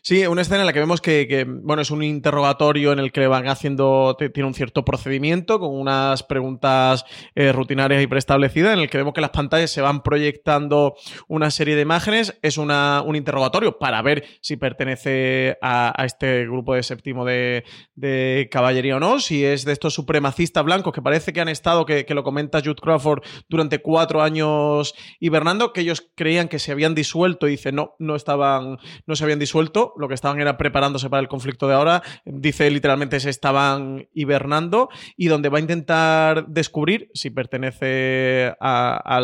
Sí, 0.02 0.26
una 0.26 0.42
escena 0.42 0.62
en 0.62 0.66
la 0.66 0.74
que 0.74 0.80
vemos 0.80 1.02
que, 1.02 1.46
bueno, 1.48 1.82
es 1.82 1.92
un 1.92 2.04
interrogatorio 2.04 2.92
en 2.92 3.00
el 3.00 3.12
que 3.12 3.28
van 3.28 3.48
haciendo, 3.48 4.16
tiene 4.18 4.48
un 4.48 4.54
cierto 4.54 4.84
procedimiento 4.84 5.60
con 5.60 5.74
unas 5.74 6.24
preguntas 6.24 7.06
eh, 7.36 7.52
rutinarias 7.52 8.02
y 8.02 8.08
preestablecidas, 8.08 8.74
en 8.74 8.80
el 8.80 8.90
que 8.90 8.98
vemos 8.98 9.14
que 9.14 9.22
las 9.22 9.32
pantallas 9.32 9.72
se 9.72 9.82
van 9.82 10.02
proyectando 10.02 10.96
una 11.28 11.52
serie 11.52 11.76
de 11.76 11.82
imágenes. 11.82 12.38
Es 12.42 12.58
una, 12.58 13.02
un 13.06 13.16
interrogatorio 13.16 13.78
para 13.78 14.02
ver 14.02 14.26
si 14.42 14.58
pertenece 14.58 15.58
a, 15.62 15.94
este 16.06 16.46
grupo 16.46 16.76
de 16.76 16.84
séptimo 16.84 17.26
de, 17.26 17.64
de 17.96 18.48
caballería 18.52 18.98
o 18.98 19.00
no, 19.00 19.20
si 19.20 19.46
es 19.46 19.66
de 19.66 19.74
estos 19.74 19.94
supremacistas 19.94 20.64
blancos 20.64 20.94
que 20.94 21.02
parece 21.02 21.34
que 21.34 21.42
han 21.42 21.50
estado, 21.50 21.86
que 21.86 21.99
que, 22.06 22.14
lo 22.14 22.24
comenta 22.24 22.60
Jude 22.60 22.76
Crawford 22.76 23.24
durante 23.48 23.82
cuatro 23.82 24.22
años 24.22 24.96
hibernando, 25.20 25.74
que 25.74 25.82
ellos 25.82 26.10
creían 26.16 26.48
que 26.48 26.60
se 26.60 26.72
habían 26.72 26.96
disuelto 26.96 27.48
y 27.48 27.52
dice, 27.52 27.72
no, 27.72 27.96
no 28.00 28.16
estaban, 28.16 28.78
no 29.06 29.16
se 29.16 29.24
habían 29.24 29.40
disuelto, 29.40 29.94
lo 29.98 30.08
que 30.08 30.16
estaban 30.16 30.40
era 30.40 30.58
preparándose 30.58 31.10
para 31.10 31.22
el 31.22 31.28
conflicto 31.28 31.68
de 31.68 31.76
ahora, 31.76 32.04
dice 32.26 32.70
literalmente 32.70 33.20
se 33.20 33.30
estaban 33.30 34.08
hibernando 34.14 34.90
y 35.16 35.28
donde 35.28 35.50
va 35.50 35.58
a 35.58 35.62
intentar 35.62 36.48
descubrir 36.48 37.10
si 37.14 37.30
pertenece 37.30 38.54
a, 38.60 39.20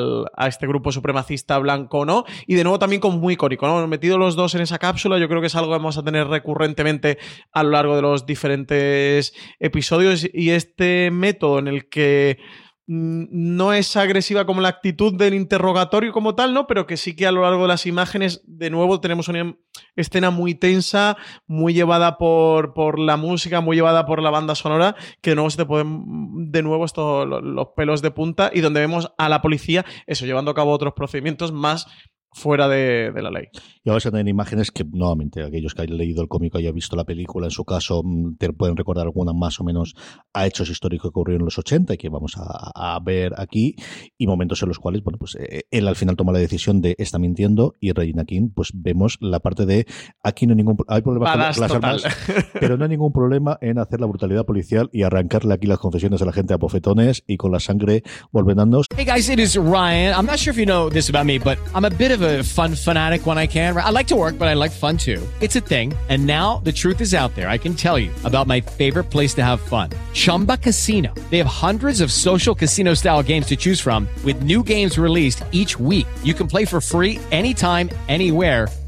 este 0.47 0.67
grupo 0.67 0.91
supremacista 0.91 1.57
blanco 1.59 1.99
o 1.99 2.05
no, 2.05 2.25
y 2.47 2.55
de 2.55 2.63
nuevo 2.63 2.79
también 2.79 3.01
con 3.01 3.19
muy 3.19 3.33
icónico, 3.33 3.67
¿no? 3.67 3.85
Metido 3.87 4.17
los 4.17 4.35
dos 4.35 4.55
en 4.55 4.61
esa 4.61 4.79
cápsula, 4.79 5.17
yo 5.17 5.27
creo 5.27 5.41
que 5.41 5.47
es 5.47 5.55
algo 5.55 5.69
que 5.69 5.77
vamos 5.77 5.97
a 5.97 6.03
tener 6.03 6.27
recurrentemente 6.27 7.17
a 7.51 7.63
lo 7.63 7.71
largo 7.71 7.95
de 7.95 8.01
los 8.01 8.25
diferentes 8.25 9.33
episodios 9.59 10.27
y 10.33 10.51
este 10.51 11.11
método 11.11 11.59
en 11.59 11.67
el 11.67 11.89
que 11.89 12.37
no 12.87 13.73
es 13.73 13.95
agresiva 13.97 14.45
como 14.45 14.61
la 14.61 14.69
actitud 14.69 15.13
del 15.15 15.33
interrogatorio 15.33 16.11
como 16.11 16.35
tal, 16.35 16.53
¿no? 16.53 16.67
Pero 16.67 16.85
que 16.85 16.97
sí 16.97 17.15
que 17.15 17.25
a 17.25 17.31
lo 17.31 17.41
largo 17.41 17.63
de 17.63 17.67
las 17.69 17.85
imágenes, 17.85 18.41
de 18.45 18.69
nuevo, 18.69 18.99
tenemos 18.99 19.27
una 19.27 19.55
escena 19.95 20.29
muy 20.29 20.53
tensa, 20.53 21.17
muy 21.47 21.73
llevada 21.73 22.17
por, 22.17 22.73
por 22.73 22.99
la 22.99 23.17
música, 23.17 23.61
muy 23.61 23.75
llevada 23.75 24.05
por 24.05 24.21
la 24.21 24.29
banda 24.29 24.53
sonora, 24.53 24.95
que 25.21 25.31
de 25.31 25.35
nuevo 25.35 25.49
se 25.49 25.57
te 25.57 25.65
pueden, 25.65 26.51
de 26.51 26.61
nuevo, 26.61 26.85
estos, 26.85 27.27
los 27.27 27.67
pelos 27.75 28.01
de 28.03 28.11
punta, 28.11 28.51
y 28.53 28.61
donde 28.61 28.81
vemos 28.81 29.11
a 29.17 29.29
la 29.29 29.41
policía, 29.41 29.83
eso, 30.05 30.25
llevando 30.25 30.51
a 30.51 30.55
cabo 30.55 30.71
otros 30.71 30.93
procedimientos 30.93 31.51
más 31.51 31.87
fuera 32.35 32.67
de, 32.67 33.11
la 33.15 33.31
ley. 33.31 33.47
Y 33.83 33.89
vamos 33.89 34.05
a 34.05 34.11
tener 34.11 34.27
imágenes 34.27 34.69
que, 34.69 34.83
nuevamente, 34.83 35.41
aquellos 35.41 35.73
que 35.73 35.83
hayan 35.83 35.97
leído 35.97 36.21
el 36.21 36.27
cómic 36.27 36.53
o 36.53 36.57
hayan 36.57 36.73
visto 36.73 36.95
la 36.97 37.05
película, 37.05 37.47
en 37.47 37.51
su 37.51 37.63
caso, 37.63 38.01
mm, 38.03 38.35
te 38.35 38.51
pueden 38.51 38.75
recordar 38.75 39.05
algunas 39.05 39.33
más 39.33 39.59
o 39.61 39.63
menos 39.63 39.95
a 40.33 40.45
hechos 40.45 40.69
históricos 40.69 41.11
que 41.11 41.19
ocurrieron 41.19 41.41
en 41.41 41.45
los 41.45 41.57
80 41.57 41.93
y 41.93 41.97
que 41.97 42.09
vamos 42.09 42.33
a, 42.37 42.99
ver 43.05 43.33
aquí, 43.37 43.75
y 44.17 44.27
momentos 44.27 44.61
en 44.63 44.69
los 44.69 44.79
cuales, 44.79 45.03
bueno, 45.03 45.17
pues 45.17 45.35
eh, 45.35 45.63
él 45.69 45.87
al 45.87 45.95
final 45.95 46.15
toma 46.15 46.31
la 46.31 46.39
decisión 46.39 46.81
de 46.81 46.95
está 46.97 47.19
mintiendo 47.19 47.73
y 47.79 47.91
Regina 47.91 48.25
King, 48.25 48.49
pues 48.53 48.71
vemos 48.73 49.17
la 49.21 49.39
parte 49.39 49.65
de 49.65 49.85
aquí 50.23 50.47
no 50.47 50.53
hay 50.53 50.57
ningún 50.57 50.77
hay 50.87 51.01
problema 51.01 51.31
con 51.31 51.39
las 51.39 51.61
armas, 51.61 52.03
pero 52.59 52.77
no 52.77 52.83
hay 52.83 52.89
ningún 52.89 53.11
problema 53.11 53.57
en 53.61 53.77
hacer 53.79 53.99
la 53.99 54.07
brutalidad 54.07 54.45
policial 54.45 54.89
y 54.91 55.03
arrancarle 55.03 55.53
aquí 55.53 55.67
las 55.67 55.77
confesiones 55.77 56.21
a 56.21 56.25
la 56.25 56.33
gente 56.33 56.53
a 56.53 56.57
bofetones 56.57 57.23
y 57.27 57.37
con 57.37 57.51
la 57.51 57.59
sangre 57.59 58.03
volviéndonos. 58.31 58.87
Hey 58.95 59.05
guys, 59.05 59.29
it 59.29 59.39
is 59.39 59.55
Ryan. 59.55 60.13
I'm 60.15 60.25
not 60.25 60.37
sure 60.37 60.51
if 60.51 60.57
you 60.57 60.65
know 60.65 60.89
this 60.89 61.09
about 61.09 61.25
me, 61.25 61.37
but 61.37 61.57
I'm 61.75 61.85
a 61.85 61.89
bit 61.89 62.11
of 62.11 62.24
a 62.25 62.43
fun 62.43 62.75
fanatic 62.75 63.25
when 63.25 63.37
I 63.37 63.47
can. 63.47 63.75
I 63.77 63.89
like 63.89 64.07
to 64.07 64.15
work, 64.15 64.37
but 64.37 64.47
I 64.47 64.53
like 64.53 64.71
fun 64.71 64.97
too. 64.97 65.25
It's 65.41 65.55
a 65.55 65.61
thing. 65.61 65.93
And 66.09 66.25
now 66.25 66.57
the 66.57 66.71
truth 66.71 67.01
is 67.01 67.13
out 67.13 67.33
there. 67.35 67.49
I 67.49 67.57
can 67.57 67.73
tell 67.73 67.97
you 67.97 68.11
about 68.23 68.45
my 68.45 68.61
favorite 68.61 69.05
place 69.05 69.33
to 69.35 69.43
have 69.43 69.59
fun. 69.61 69.89
Chumba 70.13 70.57
Casino. 70.57 71.13
They 71.31 71.39
have 71.39 71.47
hundreds 71.47 72.01
of 72.01 72.11
social 72.11 72.53
casino 72.53 72.93
style 72.93 73.23
games 73.23 73.47
to 73.47 73.55
choose 73.55 73.81
from 73.81 74.07
with 74.23 74.43
new 74.43 74.61
games 74.63 74.97
released 74.97 75.43
each 75.51 75.79
week. 75.79 76.07
You 76.23 76.33
can 76.33 76.47
play 76.47 76.65
for 76.65 76.79
free 76.79 77.19
anytime, 77.31 77.89
anywhere 78.07 78.67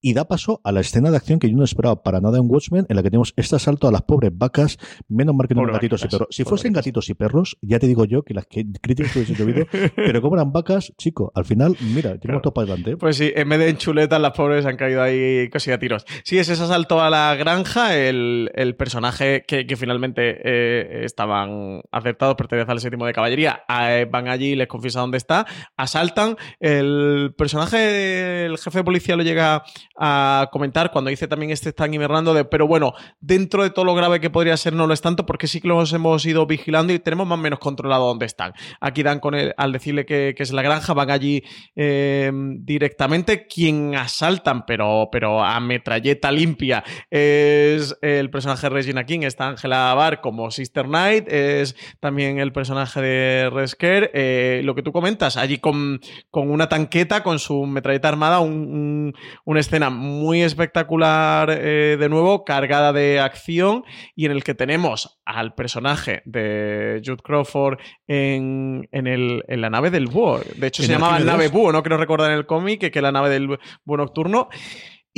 Y 0.00 0.14
da 0.14 0.26
paso 0.26 0.60
a 0.64 0.72
la 0.72 0.80
escena 0.80 1.10
de 1.10 1.16
acción 1.16 1.38
que 1.38 1.50
yo 1.50 1.56
no 1.56 1.64
esperaba 1.64 2.02
para 2.02 2.20
nada 2.20 2.38
en 2.38 2.44
Watchmen, 2.48 2.86
en 2.88 2.96
la 2.96 3.02
que 3.02 3.10
tenemos 3.10 3.32
este 3.36 3.56
asalto 3.56 3.88
a 3.88 3.92
las 3.92 4.02
pobres 4.02 4.30
vacas, 4.34 4.78
menos 5.08 5.34
mal 5.34 5.48
que 5.48 5.54
no 5.54 5.66
gatitos 5.66 6.04
y 6.04 6.08
perros. 6.08 6.28
Si 6.30 6.44
fuesen 6.44 6.72
gatitos 6.72 7.08
y 7.08 7.14
perros, 7.14 7.56
ya 7.62 7.78
te 7.78 7.86
digo 7.86 8.04
yo 8.04 8.22
que 8.22 8.34
las 8.34 8.46
críticas 8.46 9.14
hubiesen 9.16 9.36
llovido, 9.36 9.66
pero 9.96 10.22
como 10.22 10.36
eran 10.36 10.52
vacas, 10.52 10.92
chico, 10.96 11.32
al 11.34 11.44
final, 11.44 11.76
mira, 11.80 12.18
tenemos 12.18 12.42
todo 12.42 12.54
para 12.54 12.66
adelante. 12.66 12.96
Pues 12.96 13.16
sí, 13.16 13.32
en 13.34 13.48
vez 13.48 13.58
de 13.58 13.68
en 13.68 13.76
chuletas, 13.76 14.20
las 14.20 14.32
pobres 14.32 14.66
han 14.66 14.76
caído 14.76 15.02
ahí 15.02 15.48
casi 15.50 15.70
a 15.70 15.78
tiros. 15.78 16.04
Sí, 16.24 16.38
es 16.38 16.48
ese 16.48 16.62
asalto 16.62 17.00
a 17.00 17.10
la 17.10 17.34
granja, 17.36 17.96
el, 17.96 18.48
personaje 18.78 19.44
que, 19.46 19.76
finalmente 19.76 20.40
eh, 20.44 21.04
estaban 21.04 21.80
aceptados, 21.90 22.36
pertenece 22.36 22.70
al 22.70 22.80
séptimo 22.80 23.06
de 23.06 23.12
caballería, 23.12 23.64
eh, 23.68 24.06
van 24.10 24.28
allí, 24.28 24.54
les 24.54 24.68
confiesa 24.68 25.00
dónde 25.00 25.18
está, 25.18 25.46
asaltan, 25.76 26.36
el 26.60 27.34
personaje, 27.36 28.46
el 28.46 28.58
jefe 28.58 28.78
de 28.78 28.84
policía 28.84 29.16
lo 29.16 29.22
llega 29.22 29.64
a 29.98 30.48
comentar 30.52 30.90
cuando 30.92 31.10
dice 31.10 31.26
también 31.26 31.50
este 31.50 31.70
están 31.70 31.92
hibernando 31.92 32.32
de, 32.32 32.44
pero 32.44 32.66
bueno, 32.66 32.94
dentro 33.20 33.62
de 33.62 33.70
todo 33.70 33.84
lo 33.84 33.94
grave 33.94 34.20
que 34.20 34.30
podría 34.30 34.56
ser 34.56 34.72
no 34.72 34.86
lo 34.86 34.94
es 34.94 35.00
tanto 35.00 35.26
porque 35.26 35.46
sí 35.46 35.60
que 35.60 35.68
los 35.68 35.92
hemos 35.92 36.24
ido 36.24 36.46
vigilando 36.46 36.92
y 36.92 36.98
tenemos 36.98 37.26
más 37.26 37.38
o 37.38 37.42
menos 37.42 37.58
controlado 37.58 38.06
dónde 38.06 38.26
están. 38.26 38.52
Aquí 38.80 39.02
dan 39.02 39.20
con 39.20 39.34
él, 39.34 39.54
al 39.56 39.72
decirle 39.72 40.06
que, 40.06 40.34
es 40.38 40.52
la 40.52 40.62
granja, 40.62 40.94
van 40.94 41.10
allí 41.10 41.42
eh, 41.74 42.30
directamente. 42.32 43.46
Quien 43.46 43.96
asaltan, 43.96 44.64
pero, 44.66 45.08
pero 45.10 45.42
a 45.44 45.58
metralleta 45.60 46.30
limpia, 46.30 46.84
es 47.10 47.96
el 48.02 48.30
personaje 48.30 48.66
de 48.68 48.70
Regina 48.70 49.04
King, 49.04 49.20
está 49.22 49.48
Angela 49.48 49.92
Barr 49.94 50.20
como 50.20 50.50
Sister 50.50 50.86
Knight, 50.86 51.26
es 51.28 51.76
también 52.00 52.38
el 52.38 52.52
personaje 52.52 53.00
de 53.00 53.50
Resker. 53.50 54.10
Eh, 54.14 54.60
lo 54.64 54.74
que 54.74 54.82
tú 54.82 54.92
comentas, 54.92 55.36
allí 55.36 55.58
con, 55.58 56.00
con 56.30 56.50
una 56.50 56.68
tanqueta, 56.68 57.22
con 57.22 57.38
su 57.38 57.66
metralleta 57.66 58.08
armada, 58.08 58.40
un, 58.40 59.14
una 59.44 59.60
escena 59.60 59.87
escena 59.88 59.90
muy 59.90 60.42
espectacular 60.42 61.50
eh, 61.50 61.96
de 61.98 62.08
nuevo, 62.08 62.44
cargada 62.44 62.92
de 62.92 63.20
acción 63.20 63.84
y 64.14 64.26
en 64.26 64.32
el 64.32 64.44
que 64.44 64.54
tenemos 64.54 65.20
al 65.24 65.54
personaje 65.54 66.22
de 66.24 67.00
Jude 67.04 67.22
Crawford 67.22 67.78
en, 68.06 68.88
en, 68.92 69.06
el, 69.06 69.44
en 69.48 69.60
la 69.60 69.70
nave 69.70 69.90
del 69.90 70.06
búho. 70.06 70.40
De 70.56 70.66
hecho, 70.66 70.82
se 70.82 70.92
llamaba 70.92 71.18
nave 71.18 71.48
búho, 71.48 71.72
no 71.72 71.82
creo 71.82 71.98
recordar 71.98 72.30
en 72.30 72.38
el 72.38 72.46
cómic 72.46 72.80
que, 72.80 72.90
que 72.90 73.02
la 73.02 73.12
nave 73.12 73.30
del 73.30 73.48
búho 73.84 73.96
nocturno. 73.96 74.48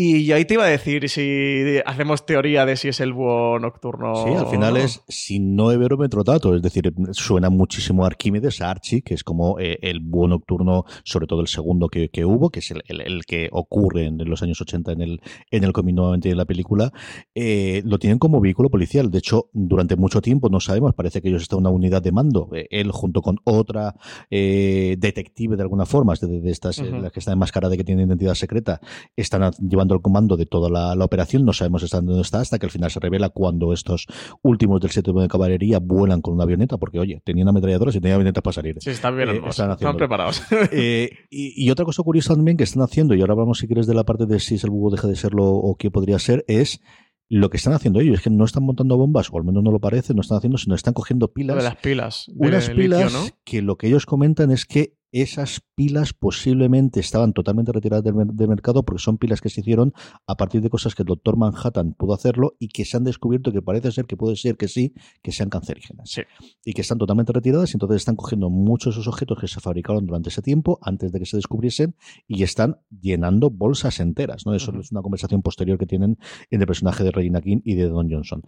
Y 0.02 0.32
ahí 0.32 0.46
te 0.46 0.54
iba 0.54 0.64
a 0.64 0.68
decir 0.68 1.08
si 1.10 1.78
hacemos 1.84 2.24
teoría 2.24 2.64
de 2.64 2.76
si 2.76 2.88
es 2.88 3.00
el 3.00 3.12
búho 3.12 3.58
nocturno. 3.58 4.14
Sí, 4.14 4.30
al 4.34 4.46
final 4.46 4.78
es 4.78 5.02
sin 5.08 5.54
no 5.56 5.66
verómetro 5.78 6.24
dato, 6.24 6.54
es 6.54 6.62
decir, 6.62 6.90
suena 7.12 7.50
muchísimo 7.50 8.04
a 8.04 8.06
Arquímedes, 8.06 8.62
a 8.62 8.70
Archie, 8.70 9.02
que 9.02 9.12
es 9.12 9.22
como 9.24 9.58
eh, 9.60 9.78
el 9.82 10.00
búho 10.00 10.26
nocturno, 10.28 10.84
sobre 11.04 11.26
todo 11.26 11.42
el 11.42 11.48
segundo 11.48 11.88
que, 11.88 12.08
que 12.08 12.24
hubo, 12.24 12.48
que 12.48 12.60
es 12.60 12.70
el, 12.70 12.82
el- 12.88 13.02
el 13.02 13.24
que 13.26 13.50
ocurre 13.52 14.06
en 14.06 14.16
los 14.28 14.42
años 14.42 14.58
80 14.62 14.92
en 14.92 15.02
el, 15.02 15.20
en 15.50 15.64
el 15.64 15.72
cómic 15.74 15.94
nuevamente 15.96 16.30
en 16.30 16.36
la 16.38 16.46
película, 16.46 16.92
eh, 17.34 17.82
lo 17.84 17.98
tienen 17.98 18.18
como 18.18 18.40
vehículo 18.40 18.70
policial. 18.70 19.10
De 19.10 19.18
hecho, 19.18 19.50
durante 19.52 19.96
mucho 19.96 20.22
tiempo 20.22 20.48
no 20.48 20.60
sabemos, 20.60 20.94
parece 20.94 21.20
que 21.20 21.28
ellos 21.28 21.42
están 21.42 21.58
en 21.58 21.66
una 21.66 21.70
unidad 21.76 22.00
de 22.00 22.12
mando, 22.12 22.48
eh, 22.54 22.66
él 22.70 22.90
junto 22.90 23.20
con 23.20 23.36
otra 23.44 23.94
detective 24.30 25.56
de 25.56 25.62
alguna 25.62 25.86
forma, 25.86 26.14
de, 26.20 26.40
de 26.40 26.50
estas, 26.50 26.78
eh, 26.78 26.84
Ujú. 26.90 27.02
las 27.02 27.12
que 27.12 27.18
están 27.20 27.34
enmascaradas 27.34 27.72
de 27.72 27.76
que 27.78 27.84
tienen 27.84 28.08
identidad 28.08 28.34
secreta, 28.34 28.80
están 29.16 29.42
a- 29.42 29.50
el 29.94 30.02
comando 30.02 30.36
de 30.36 30.46
toda 30.46 30.70
la, 30.70 30.94
la 30.94 31.04
operación, 31.04 31.44
no 31.44 31.52
sabemos 31.52 31.82
hasta 31.82 32.00
dónde 32.00 32.20
está, 32.22 32.40
hasta 32.40 32.58
que 32.58 32.66
al 32.66 32.70
final 32.70 32.90
se 32.90 33.00
revela 33.00 33.28
cuando 33.30 33.72
estos 33.72 34.06
últimos 34.42 34.80
del 34.80 34.90
7 34.90 35.12
de 35.12 35.28
caballería 35.28 35.78
vuelan 35.80 36.20
con 36.20 36.34
una 36.34 36.44
avioneta, 36.44 36.78
porque 36.78 36.98
oye, 36.98 37.22
tenían 37.24 37.48
ametralladoras 37.48 37.94
y 37.96 38.00
tenían 38.00 38.16
avionetas 38.16 38.42
para 38.42 38.54
salir. 38.54 38.76
Sí, 38.80 38.90
están 38.90 39.16
bien, 39.16 39.28
Eh, 39.30 39.42
están 39.48 39.96
preparados. 39.96 40.42
Eh, 40.72 41.10
y, 41.30 41.64
y 41.64 41.70
otra 41.70 41.84
cosa 41.84 42.02
curiosa 42.02 42.34
también 42.34 42.56
que 42.56 42.64
están 42.64 42.82
haciendo, 42.82 43.14
y 43.14 43.20
ahora 43.20 43.32
hablamos 43.32 43.58
si 43.58 43.66
quieres 43.66 43.86
de 43.86 43.94
la 43.94 44.04
parte 44.04 44.26
de 44.26 44.38
si 44.40 44.54
es 44.54 44.64
el 44.64 44.70
búho 44.70 44.90
deja 44.90 45.08
de 45.08 45.16
serlo 45.16 45.44
o 45.46 45.76
qué 45.76 45.90
podría 45.90 46.18
ser, 46.18 46.44
es 46.48 46.80
lo 47.28 47.48
que 47.48 47.56
están 47.56 47.72
haciendo 47.72 48.00
ellos, 48.00 48.16
es 48.16 48.22
que 48.22 48.30
no 48.30 48.44
están 48.44 48.64
montando 48.64 48.96
bombas, 48.96 49.30
o 49.32 49.38
al 49.38 49.44
menos 49.44 49.62
no 49.62 49.70
lo 49.70 49.78
parece, 49.78 50.14
no 50.14 50.20
están 50.20 50.38
haciendo, 50.38 50.58
sino 50.58 50.74
están 50.74 50.94
cogiendo 50.94 51.32
pilas 51.32 51.56
de 51.56 51.62
las 51.62 51.76
pilas. 51.76 52.24
de 52.28 52.48
unas 52.48 52.70
pilas 52.70 53.12
¿no? 53.12 53.20
que 53.44 53.62
lo 53.62 53.76
que 53.76 53.86
ellos 53.86 54.04
comentan 54.04 54.50
es 54.50 54.66
que 54.66 54.96
esas 55.12 55.62
pilas 55.74 56.12
posiblemente 56.12 57.00
estaban 57.00 57.32
totalmente 57.32 57.72
retiradas 57.72 58.04
del, 58.04 58.14
mer- 58.14 58.28
del 58.28 58.48
mercado 58.48 58.84
porque 58.84 59.02
son 59.02 59.18
pilas 59.18 59.40
que 59.40 59.48
se 59.48 59.60
hicieron 59.60 59.92
a 60.26 60.36
partir 60.36 60.60
de 60.60 60.70
cosas 60.70 60.94
que 60.94 61.02
el 61.02 61.06
doctor 61.06 61.36
Manhattan 61.36 61.94
pudo 61.94 62.14
hacerlo 62.14 62.56
y 62.58 62.68
que 62.68 62.84
se 62.84 62.96
han 62.96 63.04
descubierto 63.04 63.52
que 63.52 63.62
parece 63.62 63.90
ser 63.92 64.06
que 64.06 64.16
puede 64.16 64.36
ser 64.36 64.56
que 64.56 64.68
sí, 64.68 64.94
que 65.22 65.32
sean 65.32 65.48
cancerígenas. 65.50 66.10
Sí. 66.10 66.22
Y 66.64 66.72
que 66.74 66.82
están 66.82 66.98
totalmente 66.98 67.32
retiradas 67.32 67.70
y 67.72 67.76
entonces 67.76 67.96
están 67.96 68.16
cogiendo 68.16 68.50
muchos 68.50 68.94
de 68.94 69.00
esos 69.00 69.08
objetos 69.12 69.38
que 69.40 69.48
se 69.48 69.60
fabricaron 69.60 70.06
durante 70.06 70.28
ese 70.28 70.42
tiempo 70.42 70.78
antes 70.82 71.12
de 71.12 71.18
que 71.18 71.26
se 71.26 71.36
descubriesen 71.36 71.94
y 72.28 72.42
están 72.42 72.78
llenando 73.00 73.50
bolsas 73.50 74.00
enteras. 74.00 74.46
¿no? 74.46 74.54
Eso 74.54 74.72
es 74.78 74.92
una 74.92 75.02
conversación 75.02 75.42
posterior 75.42 75.78
que 75.78 75.86
tienen 75.86 76.18
entre 76.50 76.64
el 76.64 76.66
personaje 76.66 77.04
de 77.04 77.10
Regina 77.10 77.40
King 77.40 77.60
y 77.64 77.74
de 77.74 77.88
Don 77.88 78.10
Johnson. 78.10 78.42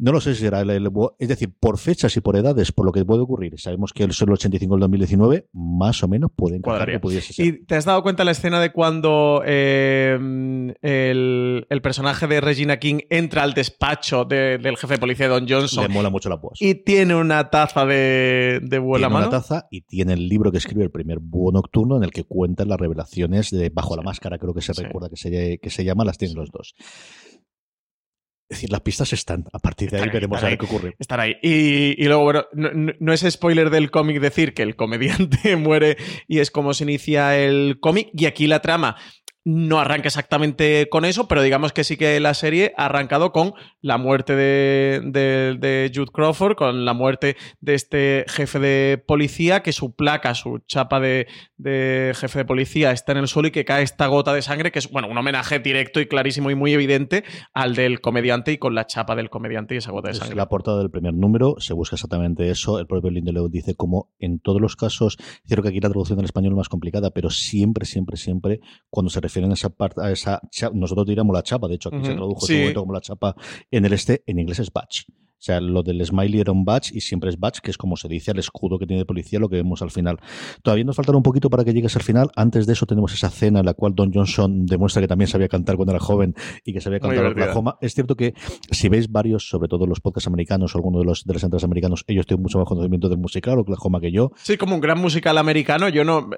No 0.00 0.12
lo 0.12 0.20
sé 0.20 0.34
si 0.34 0.42
será 0.42 0.60
el, 0.60 0.70
el- 0.70 0.88
es 1.18 1.28
decir, 1.28 1.52
por 1.58 1.76
fechas 1.78 2.16
y 2.16 2.20
por 2.20 2.36
edades, 2.36 2.70
por 2.70 2.86
lo 2.86 2.92
que 2.92 3.04
puede 3.04 3.20
ocurrir. 3.22 3.58
Sabemos 3.58 3.92
que 3.92 4.04
el 4.04 4.12
solo 4.12 4.34
85 4.34 4.74
del 4.74 4.80
2019, 4.82 5.48
más 5.52 6.02
o 6.04 6.08
menos 6.08 6.30
puede 6.34 6.56
encajar 6.56 6.78
Cuadraría. 6.78 6.94
que 6.96 7.00
pudiese 7.00 7.32
ser. 7.32 7.44
¿Y 7.46 7.64
te 7.66 7.74
has 7.74 7.84
dado 7.84 8.02
cuenta 8.02 8.24
la 8.24 8.30
escena 8.30 8.60
de 8.60 8.70
cuando 8.72 9.42
eh, 9.44 10.16
el, 10.82 11.66
el 11.68 11.82
personaje 11.82 12.26
de 12.26 12.40
Regina 12.40 12.78
King 12.78 13.00
entra 13.10 13.42
al 13.42 13.54
despacho 13.54 14.24
de- 14.24 14.58
del 14.58 14.76
jefe 14.76 14.94
de 14.94 14.98
policía 15.00 15.28
Don 15.28 15.44
Le 15.46 15.54
Johnson 15.54 15.90
mola 15.90 16.10
mucho 16.10 16.28
la 16.28 16.36
voz. 16.36 16.60
y 16.60 16.74
tiene 16.76 17.14
una 17.14 17.50
taza 17.50 17.84
de, 17.86 18.60
de 18.62 18.78
búho 18.78 18.96
en 18.96 19.02
la 19.02 19.08
Tiene 19.08 19.18
una 19.20 19.26
mano? 19.26 19.30
taza 19.42 19.66
y 19.70 19.80
tiene 19.82 20.12
el 20.12 20.28
libro 20.28 20.52
que 20.52 20.58
escribe 20.58 20.84
el 20.84 20.90
primer 20.90 21.18
búho 21.18 21.50
nocturno 21.52 21.96
en 21.96 22.04
el 22.04 22.10
que 22.12 22.24
cuenta 22.24 22.64
las 22.64 22.78
revelaciones 22.78 23.50
de 23.50 23.70
Bajo 23.70 23.96
la 23.96 24.02
Máscara, 24.02 24.38
creo 24.38 24.54
que 24.54 24.62
se 24.62 24.74
Sí. 24.74 24.82
recuerda 24.82 25.08
que 25.08 25.16
se, 25.16 25.58
que 25.58 25.70
se 25.70 25.84
llama, 25.84 26.04
las 26.04 26.18
tienen 26.18 26.36
los 26.36 26.50
dos. 26.50 26.74
Es 28.50 28.56
decir, 28.56 28.70
las 28.70 28.80
pistas 28.80 29.12
están. 29.12 29.44
A 29.52 29.58
partir 29.58 29.90
de 29.90 29.98
ahí 29.98 30.08
veremos 30.10 30.42
a 30.42 30.48
ver 30.48 30.58
qué 30.58 30.64
ocurre. 30.64 30.94
Estar 30.98 31.20
ahí. 31.20 31.34
Y, 31.42 32.02
y 32.02 32.06
luego, 32.06 32.22
bueno, 32.24 32.44
no, 32.54 32.70
no- 32.72 32.92
no 32.98 33.12
es 33.12 33.20
spoiler 33.28 33.68
del 33.70 33.90
cómic 33.90 34.20
decir 34.20 34.54
que 34.54 34.62
el 34.62 34.74
comediante 34.74 35.56
muere 35.56 35.96
y 36.26 36.38
es 36.38 36.50
como 36.50 36.72
se 36.72 36.84
inicia 36.84 37.36
el 37.36 37.78
cómic. 37.80 38.08
Y 38.14 38.24
aquí 38.26 38.46
la 38.46 38.60
trama 38.62 38.96
no 39.50 39.78
arranca 39.80 40.08
exactamente 40.08 40.88
con 40.90 41.06
eso, 41.06 41.26
pero 41.26 41.40
digamos 41.40 41.72
que 41.72 41.82
sí 41.82 41.96
que 41.96 42.20
la 42.20 42.34
serie 42.34 42.74
ha 42.76 42.84
arrancado 42.84 43.32
con 43.32 43.54
la 43.80 43.96
muerte 43.96 44.36
de, 44.36 45.00
de- 45.04 45.56
de 45.58 45.90
Jude 45.94 46.10
Crawford, 46.12 46.54
con 46.54 46.84
la 46.84 46.92
muerte 46.92 47.36
de 47.62 47.74
este 47.74 48.26
jefe 48.28 48.58
de 48.58 49.02
policía, 49.06 49.62
que 49.62 49.72
su 49.72 49.94
placa, 49.94 50.34
su 50.34 50.58
chapa 50.66 51.00
de, 51.00 51.28
de 51.56 52.12
jefe 52.14 52.40
de 52.40 52.44
policía 52.44 52.90
está 52.92 53.12
en 53.12 53.18
el 53.18 53.28
suelo 53.28 53.48
y 53.48 53.50
que 53.50 53.64
cae 53.64 53.82
esta 53.82 54.06
gota 54.06 54.34
de 54.34 54.42
sangre, 54.42 54.70
que 54.70 54.80
es 54.80 54.90
bueno, 54.90 55.08
un 55.08 55.16
homenaje 55.16 55.60
directo 55.60 56.00
y 56.00 56.06
clarísimo 56.06 56.50
y 56.50 56.54
muy 56.54 56.74
evidente 56.74 57.24
al 57.54 57.74
del 57.74 58.02
comediante 58.02 58.52
y 58.52 58.58
con 58.58 58.74
la 58.74 58.86
chapa 58.86 59.16
del 59.16 59.30
comediante 59.30 59.74
y 59.74 59.78
esa 59.78 59.92
gota 59.92 60.08
de 60.08 60.12
Es 60.12 60.18
sangre. 60.18 60.36
la 60.36 60.50
portada 60.50 60.78
del 60.80 60.90
primer 60.90 61.14
número, 61.14 61.54
se 61.58 61.72
busca 61.72 61.96
exactamente 61.96 62.50
eso. 62.50 62.78
El 62.78 62.86
propio 62.86 63.10
Lindelof 63.10 63.50
dice 63.50 63.74
como 63.74 64.10
en 64.18 64.40
todos 64.40 64.60
los 64.60 64.76
casos, 64.76 65.16
cierto 65.46 65.62
que 65.62 65.70
aquí 65.70 65.80
la 65.80 65.88
traducción 65.88 66.18
al 66.18 66.26
español 66.26 66.52
es 66.52 66.56
más 66.58 66.68
complicada, 66.68 67.10
pero 67.12 67.30
siempre, 67.30 67.86
siempre, 67.86 68.18
siempre, 68.18 68.60
cuando 68.90 69.08
se 69.08 69.22
refieren 69.38 69.50
a 69.50 69.54
esa 69.54 69.68
parte, 69.70 70.00
a 70.00 70.10
esa 70.10 70.40
nosotros 70.72 71.06
diríamos 71.06 71.34
la 71.34 71.42
chapa, 71.42 71.68
de 71.68 71.74
hecho 71.74 71.88
aquí 71.90 72.04
se 72.04 72.14
tradujo 72.14 72.40
en 72.42 72.46
sí. 72.46 72.58
momento 72.58 72.80
como 72.80 72.92
la 72.92 73.00
chapa 73.00 73.36
en 73.70 73.84
el 73.84 73.92
este, 73.92 74.22
en 74.26 74.38
inglés 74.38 74.58
es 74.58 74.72
badge. 74.72 75.06
O 75.38 75.40
sea, 75.40 75.60
lo 75.60 75.84
del 75.84 76.04
smiley 76.04 76.40
era 76.40 76.50
un 76.50 76.64
badge 76.64 76.90
y 76.92 77.00
siempre 77.00 77.30
es 77.30 77.38
badge, 77.38 77.60
que 77.62 77.70
es 77.70 77.78
como 77.78 77.96
se 77.96 78.08
dice 78.08 78.32
al 78.32 78.38
escudo 78.38 78.78
que 78.78 78.86
tiene 78.86 79.02
de 79.02 79.06
policía, 79.06 79.38
lo 79.38 79.48
que 79.48 79.56
vemos 79.56 79.82
al 79.82 79.92
final. 79.92 80.18
Todavía 80.62 80.84
nos 80.84 80.96
faltará 80.96 81.16
un 81.16 81.22
poquito 81.22 81.48
para 81.48 81.64
que 81.64 81.72
llegues 81.72 81.94
al 81.94 82.02
final. 82.02 82.30
Antes 82.34 82.66
de 82.66 82.72
eso 82.72 82.86
tenemos 82.86 83.12
esa 83.14 83.30
cena 83.30 83.60
en 83.60 83.66
la 83.66 83.74
cual 83.74 83.94
Don 83.94 84.12
Johnson 84.12 84.66
demuestra 84.66 85.00
que 85.00 85.08
también 85.08 85.28
sabía 85.28 85.48
cantar 85.48 85.76
cuando 85.76 85.92
era 85.92 86.00
joven 86.00 86.34
y 86.64 86.72
que 86.72 86.80
sabía 86.80 86.98
cantar. 86.98 87.26
Oklahoma. 87.26 87.78
Es 87.80 87.94
cierto 87.94 88.16
que 88.16 88.34
si 88.70 88.88
veis 88.88 89.10
varios, 89.10 89.48
sobre 89.48 89.68
todo 89.68 89.86
los 89.86 90.00
podcasts 90.00 90.26
americanos 90.26 90.74
o 90.74 90.78
algunos 90.78 91.02
de 91.02 91.06
los 91.06 91.24
de 91.24 91.34
las 91.34 91.44
entradas 91.44 91.64
americanos, 91.64 92.04
ellos 92.08 92.26
tienen 92.26 92.42
mucho 92.42 92.58
más 92.58 92.66
conocimiento 92.66 93.08
del 93.08 93.18
musical 93.18 93.58
Oklahoma 93.58 94.00
que 94.00 94.10
yo. 94.10 94.32
Sí, 94.36 94.56
como 94.56 94.74
un 94.74 94.80
gran 94.80 94.98
musical 94.98 95.38
americano. 95.38 95.88
Yo 95.88 96.04
no, 96.04 96.30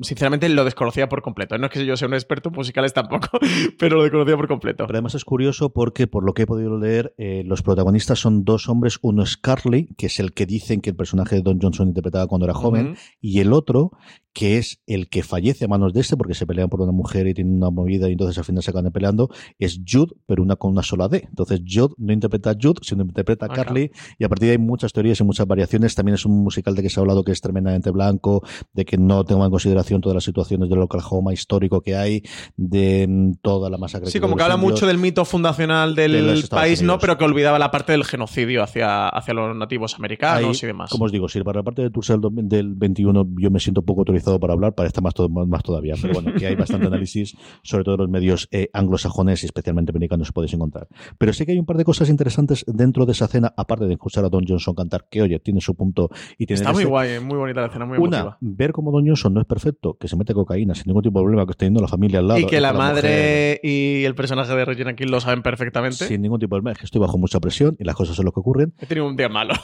sinceramente, 0.00 0.48
lo 0.48 0.64
desconocía 0.64 1.08
por 1.08 1.22
completo. 1.22 1.58
No 1.58 1.66
es 1.66 1.72
que 1.72 1.84
yo 1.84 1.96
sea 1.96 2.08
un 2.08 2.14
experto 2.14 2.50
en 2.50 2.54
musicales 2.54 2.92
tampoco, 2.92 3.38
pero 3.78 3.96
lo 3.96 4.02
desconocía 4.02 4.36
por 4.36 4.48
completo. 4.48 4.86
Pero 4.86 4.96
además 4.96 5.14
es 5.14 5.24
curioso 5.24 5.72
porque, 5.72 6.06
por 6.06 6.24
lo 6.24 6.34
que 6.34 6.42
he 6.42 6.46
podido 6.46 6.78
leer, 6.78 7.14
eh, 7.18 7.42
los 7.44 7.62
protagonistas 7.62 8.18
son 8.18 8.43
dos 8.44 8.68
hombres. 8.68 8.98
Uno 9.02 9.22
es 9.22 9.36
Carly, 9.36 9.88
que 9.96 10.06
es 10.06 10.20
el 10.20 10.32
que 10.32 10.46
dicen 10.46 10.80
que 10.80 10.90
el 10.90 10.96
personaje 10.96 11.36
de 11.36 11.42
Don 11.42 11.60
Johnson 11.60 11.88
interpretaba 11.88 12.26
cuando 12.26 12.46
era 12.46 12.54
joven, 12.54 12.96
y 13.20 13.40
el 13.40 13.52
otro, 13.52 13.92
que 14.34 14.58
es 14.58 14.80
el 14.86 15.08
que 15.08 15.22
fallece 15.22 15.64
a 15.64 15.68
manos 15.68 15.92
de 15.94 16.00
este, 16.00 16.16
porque 16.16 16.34
se 16.34 16.44
pelean 16.46 16.68
por 16.68 16.80
una 16.82 16.92
mujer 16.92 17.26
y 17.28 17.34
tienen 17.34 17.54
una 17.56 17.70
movida 17.70 18.08
y 18.08 18.12
entonces 18.12 18.36
al 18.36 18.44
final 18.44 18.62
se 18.62 18.70
acaban 18.70 18.90
peleando, 18.92 19.30
es 19.58 19.80
Jude, 19.88 20.12
pero 20.26 20.42
una 20.42 20.56
con 20.56 20.72
una 20.72 20.82
sola 20.82 21.08
D. 21.08 21.24
Entonces 21.28 21.60
Jude 21.66 21.94
no 21.98 22.12
interpreta 22.12 22.50
a 22.50 22.54
Jude, 22.60 22.80
sino 22.82 23.04
interpreta 23.04 23.46
a 23.46 23.48
Ah, 23.50 23.54
Carly, 23.54 23.92
y 24.18 24.24
a 24.24 24.28
partir 24.28 24.46
de 24.48 24.50
ahí 24.52 24.58
hay 24.58 24.62
muchas 24.66 24.92
teorías 24.92 25.20
y 25.20 25.24
muchas 25.24 25.46
variaciones. 25.46 25.94
También 25.94 26.16
es 26.16 26.26
un 26.26 26.42
musical 26.42 26.74
de 26.74 26.82
que 26.82 26.90
se 26.90 26.98
ha 26.98 27.02
hablado 27.02 27.22
que 27.22 27.30
es 27.32 27.40
tremendamente 27.40 27.90
blanco, 27.90 28.42
de 28.72 28.84
que 28.84 28.98
no 28.98 29.22
toma 29.24 29.44
en 29.44 29.50
consideración 29.52 30.00
todas 30.00 30.14
las 30.16 30.24
situaciones 30.24 30.68
del 30.68 30.80
Oklahoma 30.80 31.32
histórico 31.32 31.80
que 31.80 31.94
hay, 31.94 32.22
de 32.56 33.06
mm, 33.08 33.32
toda 33.40 33.70
la 33.70 33.78
masacre. 33.78 34.10
Sí, 34.10 34.18
como 34.18 34.34
que 34.36 34.42
habla 34.42 34.56
indios. 34.56 34.72
mucho 34.72 34.86
del 34.88 34.98
mito 34.98 35.24
fundacional 35.24 35.94
del 35.94 36.42
país, 36.50 36.82
¿no? 36.82 36.98
Pero 36.98 37.16
que 37.16 37.24
olvidaba 37.24 37.58
la 37.60 37.70
parte 37.70 37.92
del 37.92 38.04
genocidio 38.04 38.64
hacia, 38.64 39.08
hacia 39.08 39.32
los 39.32 39.56
nativos 39.56 39.94
americanos 39.94 40.56
Ahí, 40.60 40.64
y 40.64 40.66
demás. 40.66 40.90
Como 40.90 41.04
os 41.04 41.12
digo, 41.12 41.28
si 41.28 41.40
para 41.42 41.60
la 41.60 41.62
parte 41.62 41.82
de 41.82 41.90
do- 41.90 42.30
del 42.32 42.74
21 42.74 43.28
yo 43.38 43.50
me 43.52 43.60
siento 43.60 43.82
poco 43.82 44.00
autorizado 44.00 44.23
para 44.40 44.52
hablar, 44.54 44.74
para 44.74 44.86
esta 44.86 45.00
más, 45.00 45.14
to- 45.14 45.28
más, 45.28 45.62
todavía. 45.62 45.94
Pero 46.00 46.14
bueno, 46.14 46.32
que 46.38 46.46
hay 46.46 46.54
bastante 46.56 46.86
análisis, 46.86 47.36
sobre 47.62 47.84
todo 47.84 47.94
en 47.96 48.00
los 48.02 48.10
medios 48.10 48.48
eh, 48.50 48.68
anglosajones 48.72 49.42
y 49.42 49.46
especialmente 49.46 49.90
americanos, 49.92 50.32
podéis 50.32 50.54
encontrar. 50.54 50.88
Pero 51.18 51.32
sí 51.32 51.44
que 51.46 51.52
hay 51.52 51.58
un 51.58 51.66
par 51.66 51.76
de 51.76 51.84
cosas 51.84 52.08
interesantes 52.08 52.64
dentro 52.66 53.06
de 53.06 53.12
esa 53.12 53.26
cena, 53.28 53.52
aparte 53.56 53.84
de 53.86 53.92
escuchar 53.92 54.24
a 54.24 54.28
Don 54.28 54.44
Johnson 54.46 54.74
cantar, 54.74 55.06
que 55.10 55.22
oye, 55.22 55.38
tiene 55.40 55.60
su 55.60 55.74
punto 55.74 56.10
y 56.38 56.46
tiene 56.46 56.60
Está 56.60 56.72
muy 56.72 56.84
guay, 56.84 57.20
muy 57.20 57.36
bonita 57.36 57.60
la 57.60 57.66
escena, 57.68 57.86
muy 57.86 57.98
Una, 57.98 58.18
emotiva. 58.20 58.38
ver 58.40 58.72
cómo 58.72 58.90
Don 58.92 59.06
Johnson 59.06 59.34
no 59.34 59.40
es 59.40 59.46
perfecto, 59.46 59.96
que 59.98 60.08
se 60.08 60.16
mete 60.16 60.34
cocaína 60.34 60.74
sin 60.74 60.84
ningún 60.86 61.02
tipo 61.02 61.18
de 61.18 61.24
problema, 61.24 61.44
que 61.46 61.50
esté 61.52 61.64
teniendo 61.66 61.80
la 61.82 61.88
familia 61.88 62.18
al 62.20 62.28
lado. 62.28 62.40
Y 62.40 62.46
que 62.46 62.56
eh, 62.58 62.60
la 62.60 62.72
con 62.72 62.80
mujer, 62.80 62.94
madre 62.94 63.60
y 63.62 64.04
el 64.04 64.14
personaje 64.14 64.54
de 64.54 64.64
Regina 64.64 64.94
King 64.94 65.08
lo 65.08 65.20
saben 65.20 65.42
perfectamente. 65.42 66.06
sin 66.06 66.22
ningún 66.22 66.38
tipo 66.40 66.54
de 66.56 66.60
problema, 66.60 66.72
es 66.72 66.78
que 66.78 66.84
estoy 66.86 67.00
bajo 67.00 67.18
mucha 67.18 67.40
presión 67.40 67.76
y 67.78 67.84
las 67.84 67.94
cosas 67.94 68.16
son 68.16 68.24
lo 68.24 68.32
que 68.32 68.40
ocurren. 68.40 68.74
He 68.78 68.86
tenido 68.86 69.06
un 69.06 69.16
día 69.16 69.28
malo. 69.28 69.54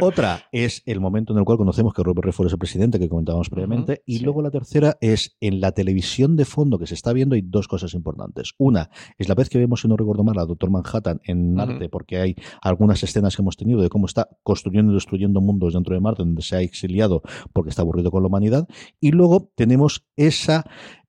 Otra 0.00 0.42
es 0.52 0.82
el 0.86 1.00
momento 1.00 1.32
en 1.32 1.38
el 1.38 1.44
cual 1.44 1.58
conocemos 1.58 1.92
que 1.94 2.02
Robert 2.02 2.24
Redford 2.24 2.46
es 2.48 2.52
el 2.52 2.58
presidente 2.58 2.98
que 2.98 3.08
comentábamos 3.08 3.48
previamente. 3.50 3.93
Y 4.06 4.18
sí. 4.18 4.24
luego 4.24 4.42
la 4.42 4.50
tercera 4.50 4.96
es 5.00 5.36
en 5.40 5.60
la 5.60 5.72
televisión 5.72 6.36
de 6.36 6.44
fondo 6.44 6.78
que 6.78 6.86
se 6.86 6.94
está 6.94 7.12
viendo 7.12 7.34
hay 7.34 7.42
dos 7.42 7.68
cosas 7.68 7.94
importantes. 7.94 8.52
Una 8.58 8.90
es 9.18 9.28
la 9.28 9.34
vez 9.34 9.48
que 9.48 9.58
vemos, 9.58 9.80
si 9.80 9.88
no 9.88 9.96
recuerdo 9.96 10.24
mal, 10.24 10.38
a 10.38 10.46
Doctor 10.46 10.70
Manhattan 10.70 11.20
en. 11.24 11.54
Marte, 11.54 11.88
porque 11.88 12.18
hay 12.18 12.36
algunas 12.62 13.02
escenas 13.02 13.36
que 13.36 13.42
hemos 13.42 13.56
tenido 13.56 13.80
de 13.80 13.88
cómo 13.88 14.06
está 14.06 14.28
construyendo 14.42 14.92
y 14.92 14.94
destruyendo 14.94 15.40
mundos 15.40 15.74
dentro 15.74 15.94
de 15.94 16.00
Marte, 16.00 16.22
donde 16.22 16.42
se 16.42 16.56
ha 16.56 16.60
exiliado 16.60 17.22
porque 17.52 17.70
está 17.70 17.82
aburrido 17.82 18.10
con 18.10 18.22
la 18.22 18.28
humanidad. 18.28 18.68
Y 19.00 19.12
luego 19.12 19.50
tenemos 19.54 20.04
esa 20.16 20.64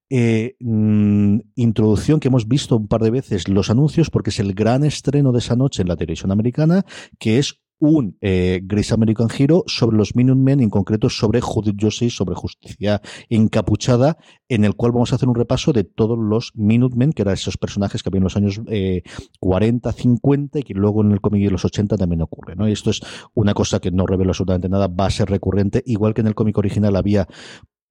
eh, 0.10 0.56
mm, 0.60 1.39
introducción 1.56 2.19
que 2.19 2.28
hemos 2.28 2.48
visto 2.48 2.78
un 2.78 2.88
par 2.88 3.02
de 3.02 3.10
veces 3.10 3.48
los 3.48 3.71
anuncios 3.71 4.12
porque 4.12 4.30
es 4.30 4.39
el 4.39 4.54
gran 4.54 4.84
estreno 4.84 5.32
de 5.32 5.39
esa 5.39 5.56
noche 5.56 5.82
en 5.82 5.88
la 5.88 5.95
televisión 5.95 6.32
americana 6.32 6.86
que 7.17 7.39
es 7.39 7.64
un 7.80 8.18
eh, 8.22 8.62
Grace 8.64 8.94
American 8.94 9.28
Hero 9.38 9.64
sobre 9.68 9.98
los 9.98 10.16
Minutemen, 10.16 10.60
en 10.62 10.70
concreto 10.70 11.10
sobre 11.10 11.42
Judith 11.42 11.76
Justice, 11.80 12.16
sobre 12.16 12.36
justicia 12.36 13.02
encapuchada, 13.30 14.18
en 14.48 14.66
el 14.66 14.76
cual 14.76 14.92
vamos 14.92 15.12
a 15.12 15.16
hacer 15.16 15.30
un 15.30 15.36
repaso 15.36 15.74
de 15.74 15.84
todos 15.84 16.18
los 16.18 16.52
Minutemen, 16.56 17.12
que 17.12 17.24
eran 17.24 17.34
esos 17.34 17.58
personajes 17.58 18.02
que 18.02 18.10
había 18.10 18.20
en 18.20 18.24
los 18.24 18.38
años 18.38 18.62
eh, 18.68 19.04
40, 19.40 19.92
50 19.92 20.60
y 20.60 20.64
que 20.64 20.74
luego 20.74 21.02
en 21.02 21.12
el 21.12 21.22
cómic 21.22 21.44
de 21.44 21.52
los 21.52 21.66
80 21.66 21.98
también 21.98 22.22
ocurre. 22.22 22.56
¿no? 22.56 22.68
Y 22.68 22.72
esto 22.72 22.90
es 22.90 23.02
una 23.34 23.54
cosa 23.54 23.80
que 23.80 23.92
no 23.92 24.06
revela 24.06 24.32
absolutamente 24.32 24.70
nada, 24.70 24.88
va 24.88 25.08
a 25.08 25.12
ser 25.12 25.30
recurrente, 25.30 25.84
igual 25.86 26.14
que 26.14 26.22
en 26.22 26.28
el 26.28 26.36
cómic 26.36 26.58
original 26.58 26.96
había 26.96 27.28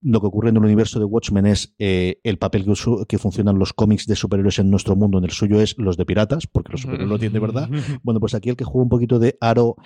lo 0.05 0.21
que 0.21 0.27
ocurre 0.27 0.51
en 0.51 0.57
el 0.57 0.65
universo 0.65 0.99
de 0.99 1.07
Watchmen 1.07 1.47
es 1.47 1.75
eh, 1.79 2.21
el 2.25 2.37
papel 2.37 2.67
que, 3.09 3.19
funcionan 3.19 3.59
los 3.59 3.73
cómics 3.73 4.07
de 4.07 4.15
superhéroes 4.15 4.59
en 4.59 4.71
nuestro 4.71 4.97
mundo, 4.97 5.19
en 5.19 5.25
el 5.25 5.31
suyo 5.31 5.61
es 5.61 5.77
los 5.79 5.97
de 5.97 6.05
piratas, 6.05 6.47
porque 6.47 6.73
los 6.73 6.83
superhéroes 6.83 7.09
lo 7.09 7.19
tienen 7.19 7.33
de 7.33 7.41
verdad. 7.41 7.69
Bueno, 8.03 8.21
pues 8.21 8.35
aquí 8.35 8.51
el 8.51 8.57
que 8.57 8.65
juega 8.65 8.83
un 8.83 8.89
poquito 8.91 9.19
de 9.19 9.39
aro 9.41 9.77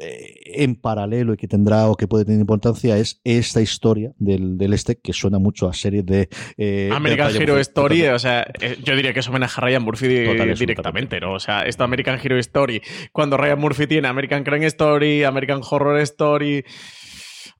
eh, 0.00 0.34
en 0.54 0.76
paralelo 0.76 1.34
y 1.34 1.36
que 1.36 1.46
tendrá 1.46 1.88
o 1.88 1.96
que 1.96 2.08
puede 2.08 2.24
tener 2.24 2.40
importancia 2.40 2.96
es 2.96 3.20
esta 3.22 3.60
historia 3.60 4.12
del, 4.18 4.56
del 4.56 4.72
este 4.72 4.96
que 4.98 5.12
suena 5.12 5.38
mucho 5.38 5.68
a 5.68 5.74
serie 5.74 6.02
de 6.02 6.30
eh, 6.56 6.88
American 6.92 7.32
de 7.32 7.38
Hero 7.38 7.52
Murphy. 7.54 7.60
Story, 7.60 8.06
o 8.06 8.18
sea, 8.18 8.46
yo 8.82 8.96
diría 8.96 9.12
que 9.12 9.20
es 9.20 9.28
homenaje 9.28 9.60
a 9.60 9.64
Ryan 9.64 9.82
Murphy 9.82 10.24
Total, 10.24 10.54
directamente, 10.54 11.20
¿no? 11.20 11.34
O 11.34 11.40
sea, 11.40 11.62
esto 11.62 11.84
American 11.84 12.18
Hero 12.22 12.38
Story, 12.38 12.80
cuando 13.12 13.36
Ryan 13.36 13.58
Murphy 13.58 13.86
tiene 13.86 14.08
American 14.08 14.42
Crime 14.42 14.66
Story, 14.66 15.24
American 15.24 15.60
Horror 15.68 16.00
Story. 16.00 16.64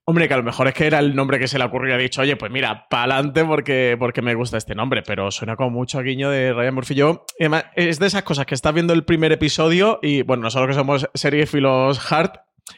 Hombre, 0.09 0.29
que 0.29 0.35
a 0.35 0.37
lo 0.37 0.45
mejor 0.45 0.69
es 0.69 0.75
que 0.75 0.87
era 0.87 1.01
el 1.01 1.17
nombre 1.17 1.41
que 1.41 1.49
se 1.49 1.59
le 1.59 1.65
ocurrió 1.65 1.91
y 1.91 1.95
ha 1.95 1.99
dicho, 1.99 2.23
oye, 2.23 2.37
pues 2.37 2.53
mira, 2.53 2.89
pa'lante 2.89 3.45
porque, 3.45 3.97
porque 3.99 4.23
me 4.23 4.37
gusta 4.37 4.57
este 4.57 4.77
nombre, 4.77 5.03
pero 5.03 5.33
suena 5.33 5.57
como 5.57 5.71
mucho 5.71 5.99
a 5.99 6.03
guiño 6.03 6.31
de 6.31 6.53
Ryan 6.53 6.77
Murphy. 6.77 6.95
Yo, 6.95 7.25
y 7.41 7.43
además, 7.43 7.65
es 7.75 7.99
de 7.99 8.07
esas 8.07 8.23
cosas 8.23 8.47
que 8.47 8.55
estás 8.55 8.73
viendo 8.73 8.93
el 8.93 9.05
primer 9.05 9.33
episodio 9.33 9.99
y, 10.03 10.23
bueno, 10.23 10.45
nosotros 10.45 10.69
que 10.69 10.75
somos 10.75 11.11
seriefilos 11.13 12.13
hard, 12.13 12.31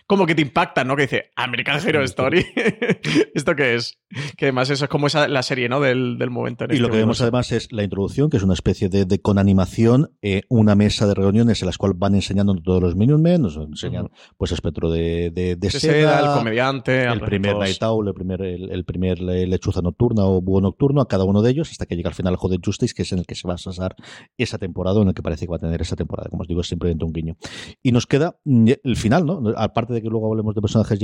como 0.07 0.25
que 0.25 0.35
te 0.35 0.41
impactan, 0.41 0.89
¿no? 0.89 0.97
Que 0.97 1.03
dice 1.03 1.31
American 1.37 1.87
Hero 1.87 2.03
Story. 2.05 2.47
¿Esto 3.35 3.55
qué 3.55 3.75
es? 3.75 3.99
Que 4.37 4.47
además 4.47 4.71
eso 4.71 4.85
es 4.85 4.91
como 4.91 5.07
esa, 5.09 5.29
la 5.29 5.43
serie, 5.43 5.69
¿no? 5.69 5.81
Del, 5.81 6.17
del 6.19 6.31
momento 6.31 6.65
en 6.65 6.71
Y 6.71 6.75
este 6.75 6.83
lo 6.83 6.91
que 6.91 6.99
vemos 6.99 7.21
además 7.21 7.53
es 7.53 7.71
la 7.73 7.83
introducción, 7.83 8.31
que 8.31 8.37
es 8.37 8.43
una 8.43 8.55
especie 8.55 8.89
de, 8.89 9.05
de 9.05 9.21
con 9.21 9.39
animación, 9.39 10.13
eh, 10.23 10.43
una 10.49 10.75
mesa 10.75 11.07
de 11.07 11.15
reuniones 11.15 11.61
en 11.63 11.67
las 11.67 11.77
cuales 11.79 11.99
van 11.99 12.15
enseñando 12.15 12.55
todos 12.57 12.83
los 12.83 12.97
Minutemen, 12.97 13.43
nos 13.43 13.57
enseñan 13.57 14.09
pues 14.37 14.53
espectro 14.53 14.91
de, 14.91 15.31
de, 15.31 15.57
seda, 15.71 15.81
seda, 15.93 16.21
el 16.21 16.39
comediante, 16.39 17.05
el 17.05 17.21
primer. 17.21 17.57
Night 17.57 17.83
Owl, 17.83 18.09
el 18.09 18.15
primer, 18.15 18.43
el, 18.43 18.71
el 18.71 18.85
primer 18.85 19.21
le- 19.21 19.47
lechuza 19.47 19.83
nocturna 19.83 20.25
o 20.25 20.41
búho 20.41 20.61
nocturno, 20.61 21.01
a 21.01 21.09
cada 21.09 21.25
uno 21.25 21.43
de 21.43 21.51
ellos, 21.51 21.71
hasta 21.71 21.87
que 21.87 21.97
llega 21.97 22.09
al 22.09 22.15
final 22.15 22.33
el 22.33 22.39
Joder 22.39 22.61
Justice, 22.65 22.95
que 22.95 23.03
es 23.03 23.13
en 23.13 23.19
el 23.21 23.27
que 23.27 23.35
se 23.35 23.47
va 23.47 23.55
a 23.55 23.59
basar 23.65 23.95
esa 24.37 24.59
temporada, 24.59 24.99
o 24.99 25.03
en 25.03 25.09
el 25.09 25.15
que 25.15 25.23
parece 25.23 25.47
que 25.47 25.51
va 25.51 25.57
a 25.57 25.61
tener 25.61 25.81
esa 25.83 25.97
temporada, 25.97 26.29
como 26.31 26.43
os 26.43 26.49
digo, 26.49 26.61
es 26.61 26.69
simplemente 26.69 27.05
un 27.05 27.13
guiño. 27.13 27.37
Y 27.83 27.93
nos 27.93 28.07
queda 28.07 28.37
mm, 28.45 28.71
el 28.85 28.97
final, 28.97 29.27
¿no? 29.27 29.43
Aparte 29.57 29.93
de 29.93 30.03
que 30.03 30.09
luego 30.09 30.31
hablemos 30.31 30.55
de 30.55 30.61
personajes 30.61 30.99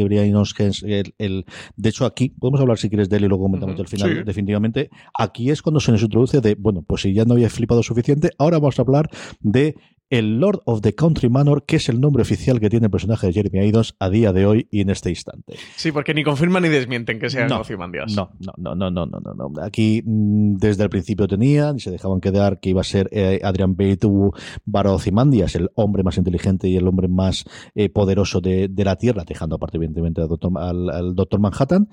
es 0.58 0.82
el, 0.82 1.14
el- 1.18 1.44
de 1.76 1.88
hecho 1.88 2.06
aquí, 2.06 2.28
podemos 2.30 2.60
hablar 2.60 2.78
si 2.78 2.88
quieres 2.94 3.08
de 3.08 3.16
él 3.16 3.24
y 3.24 3.28
luego 3.28 3.44
comentamos 3.44 3.74
Ujú, 3.74 3.82
el 3.82 3.88
final, 3.88 4.16
sí. 4.16 4.22
definitivamente, 4.24 4.90
aquí 5.18 5.50
es 5.50 5.62
cuando 5.62 5.80
se 5.80 5.92
nos 5.92 6.02
introduce 6.02 6.40
de, 6.40 6.54
bueno, 6.54 6.82
pues 6.86 7.02
si 7.02 7.12
ya 7.12 7.24
no 7.24 7.34
había 7.34 7.50
flipado 7.50 7.82
suficiente, 7.82 8.30
ahora 8.38 8.58
vamos 8.58 8.78
a 8.78 8.82
hablar 8.82 9.10
de 9.40 9.74
el 10.14 10.38
Lord 10.38 10.60
of 10.64 10.80
the 10.80 10.94
Country 10.94 11.28
Manor, 11.28 11.64
que 11.66 11.76
es 11.76 11.88
el 11.88 12.00
nombre 12.00 12.22
oficial 12.22 12.60
que 12.60 12.70
tiene 12.70 12.86
el 12.86 12.90
personaje 12.90 13.26
de 13.26 13.32
Jeremy 13.32 13.66
Irons 13.66 13.96
a 13.98 14.08
día 14.08 14.32
de 14.32 14.46
hoy 14.46 14.68
y 14.70 14.80
en 14.80 14.90
este 14.90 15.10
instante. 15.10 15.56
Sí, 15.74 15.90
porque 15.90 16.14
ni 16.14 16.22
confirman 16.22 16.62
ni 16.62 16.68
desmienten 16.68 17.18
que 17.18 17.28
sean 17.28 17.48
No, 17.48 17.62
Ozymandias. 17.62 18.14
No, 18.14 18.30
no, 18.38 18.76
no, 18.76 18.92
no, 18.92 19.06
no, 19.06 19.06
no, 19.06 19.34
no. 19.34 19.62
Aquí 19.62 20.02
mm, 20.04 20.54
desde 20.54 20.84
el 20.84 20.90
principio 20.90 21.26
tenían 21.26 21.78
y 21.78 21.80
se 21.80 21.90
dejaban 21.90 22.20
quedar 22.20 22.60
que 22.60 22.70
iba 22.70 22.80
a 22.80 22.84
ser 22.84 23.08
eh, 23.10 23.40
Adrian 23.42 23.74
Bate 23.74 24.06
u 24.06 24.30
Barozimandias, 24.64 25.56
el 25.56 25.70
hombre 25.74 26.04
más 26.04 26.16
inteligente 26.16 26.68
y 26.68 26.76
el 26.76 26.86
hombre 26.86 27.08
más 27.08 27.44
eh, 27.74 27.88
poderoso 27.88 28.40
de, 28.40 28.68
de 28.68 28.84
la 28.84 28.94
Tierra, 28.94 29.24
dejando 29.26 29.56
aparte 29.56 29.78
evidentemente 29.78 30.20
al 30.20 30.28
Doctor, 30.28 30.52
al, 30.56 30.90
al 30.90 31.14
Doctor 31.16 31.40
Manhattan. 31.40 31.88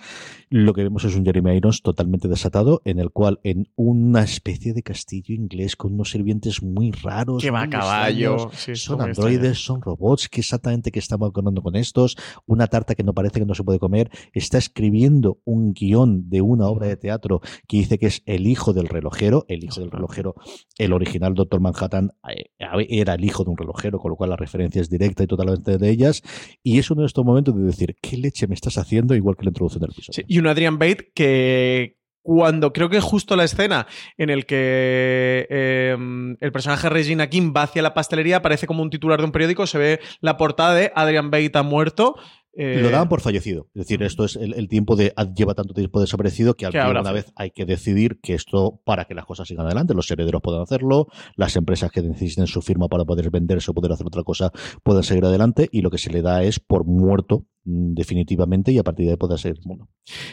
Lo 0.52 0.74
que 0.74 0.84
vemos 0.84 1.06
es 1.06 1.16
un 1.16 1.26
Jeremy 1.26 1.56
Irons 1.56 1.82
totalmente 1.82 2.28
desatado, 2.28 2.84
en 2.86 3.00
el 3.00 3.10
cual 3.10 3.40
en 3.44 3.70
una 3.76 4.22
especie 4.22 4.74
de 4.74 4.84
castillo 4.84 5.34
inglés 5.34 5.76
con 5.76 5.94
unos 5.94 6.12
sirvientes 6.12 6.62
muy 6.62 6.92
raros, 6.92 7.42
Que 7.42 7.50
va 7.50 7.64
a 7.64 7.68
muy 7.68 8.11
caballo. 8.12 8.34
extraños, 8.36 8.62
Sí, 8.62 8.76
son 8.76 9.02
androides, 9.02 9.58
son 9.58 9.82
robots, 9.82 10.30
que 10.30 10.42
exactamente 10.42 10.92
que 10.92 11.00
estamos 11.00 11.32
hablando 11.36 11.62
con 11.62 11.76
estos, 11.76 12.18
una 12.46 12.68
tarta 12.68 12.96
que 12.96 13.04
no 13.04 13.14
parece 13.14 13.40
que 13.40 13.46
no 13.46 13.56
se 13.56 13.64
puede 13.64 13.80
comer, 13.80 14.10
está 14.34 14.58
escribiendo 14.58 15.40
un 15.46 15.74
guion 15.74 16.30
de 16.30 16.42
una 16.42 16.68
obra 16.68 16.88
de 16.88 16.98
teatro 16.98 17.42
que 17.68 17.78
dice 17.78 17.98
que 17.98 18.08
es 18.08 18.22
el 18.26 18.48
hijo 18.48 18.74
del 18.74 18.88
relojero, 18.88 19.46
el 19.48 19.64
hijo 19.64 19.80
del 19.80 19.92
relojero, 19.92 20.36
el 20.78 20.94
original 20.94 21.34
Doctor 21.34 21.60
Manhattan 21.62 22.12
eh, 22.30 22.52
era 22.90 23.14
el 23.14 23.26
hijo 23.26 23.44
de 23.44 23.52
un 23.52 23.58
relojero, 23.58 24.00
con 24.00 24.12
lo 24.12 24.16
cual 24.16 24.30
la 24.30 24.38
referencia 24.38 24.82
es 24.82 24.90
directa 24.90 25.24
y 25.24 25.28
totalmente 25.28 25.78
de 25.78 25.90
ellas, 25.90 26.22
y 26.64 26.80
es 26.80 26.92
uno 26.92 27.02
de 27.02 27.08
estos 27.08 27.26
momentos 27.26 27.56
de 27.56 27.64
decir, 27.64 27.96
¿qué 28.02 28.18
leche 28.18 28.48
me 28.48 28.56
estás 28.56 28.78
haciendo? 28.78 29.16
Igual 29.16 29.36
que 29.36 29.46
la 29.46 29.50
introducción 29.50 29.82
del 29.82 29.92
episodio. 29.92 30.14
Sí, 30.14 30.24
y 30.28 30.40
un 30.40 30.48
Adrian 30.48 30.78
Bate 30.78 31.12
que 31.14 32.01
cuando 32.22 32.74
creo 32.74 32.90
que 32.90 33.02
justo 33.02 33.36
la 33.36 33.44
escena 33.44 33.88
en 34.18 34.30
el 34.30 34.46
que 34.46 35.48
eh, 35.50 35.98
el 36.40 36.52
personaje 36.52 36.90
Regina 36.90 37.30
King 37.30 37.54
va 37.56 37.64
hacia 37.64 37.82
la 37.82 37.94
pastelería 37.94 38.38
aparece 38.38 38.68
como 38.68 38.84
un 38.84 38.90
titular 38.90 39.20
de 39.20 39.26
un 39.26 39.32
periódico, 39.32 39.68
se 39.68 39.78
ve 39.78 40.00
la 40.20 40.38
portada 40.38 40.74
de 40.76 40.92
Adrian 40.96 41.32
Bate 41.32 41.52
ha 41.54 41.64
muerto. 41.64 42.16
Eh, 42.54 42.80
Lo 42.82 42.90
daban 42.90 43.08
por 43.10 43.22
fallecido. 43.22 43.68
Es 43.74 43.84
decir, 43.88 44.04
esto 44.04 44.26
es 44.26 44.36
el, 44.36 44.54
el 44.54 44.68
tiempo 44.68 44.96
de. 44.96 45.14
Lleva 45.36 45.54
tanto 45.54 45.74
tiempo 45.74 46.02
desaparecido 46.02 46.56
que, 46.56 46.66
al 46.66 46.72
Que 46.72 46.80
fin, 46.80 46.88
habrá 46.88 47.02
una 47.02 47.10
fe. 47.12 47.16
vez 47.16 47.34
hay 47.36 47.52
que 47.52 47.66
decidir 47.66 48.20
que 48.22 48.34
esto, 48.34 48.82
para 48.86 49.06
que 49.06 49.14
las 49.14 49.26
cosas 49.26 49.48
sigan 49.48 49.66
adelante, 49.66 49.94
los 49.94 50.10
herederos 50.12 50.42
puedan 50.42 50.62
hacerlo, 50.62 51.08
las 51.36 51.56
empresas 51.56 51.92
que 51.92 52.02
necesiten 52.02 52.48
su 52.48 52.62
firma 52.62 52.88
para 52.88 53.06
poder 53.06 53.30
venderse 53.30 53.72
o 53.72 53.74
poder 53.74 53.92
hacer 53.94 54.06
otra 54.08 54.24
cosa 54.24 54.52
puedan 54.84 55.04
seguir 55.04 55.24
adelante, 55.26 55.70
y 55.72 55.82
lo 55.82 55.90
que 55.90 55.98
se 55.98 56.10
le 56.12 56.22
da 56.22 56.44
es 56.44 56.60
por 56.60 56.86
muerto 56.86 57.46
mm, 57.64 57.94
definitivamente 57.94 58.72
y 58.72 58.78
a 58.80 58.84
partir 58.84 59.06
de 59.06 59.12
ahí 59.12 59.18
poder 59.18 59.40
seguir 59.40 59.60
el 59.60 59.66
mundo. 59.68 59.88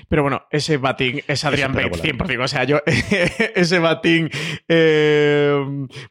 Pero 0.09 0.23
bueno, 0.23 0.43
ese 0.51 0.77
batín 0.77 1.21
es 1.29 1.45
Adrian 1.45 1.73
Bate 1.73 1.87
espectacular. 1.95 2.39
100%. 2.39 2.45
O 2.45 2.49
sea, 2.49 2.65
yo, 2.65 2.79
ese 3.55 3.79
batín 3.79 4.29
eh, 4.67 5.57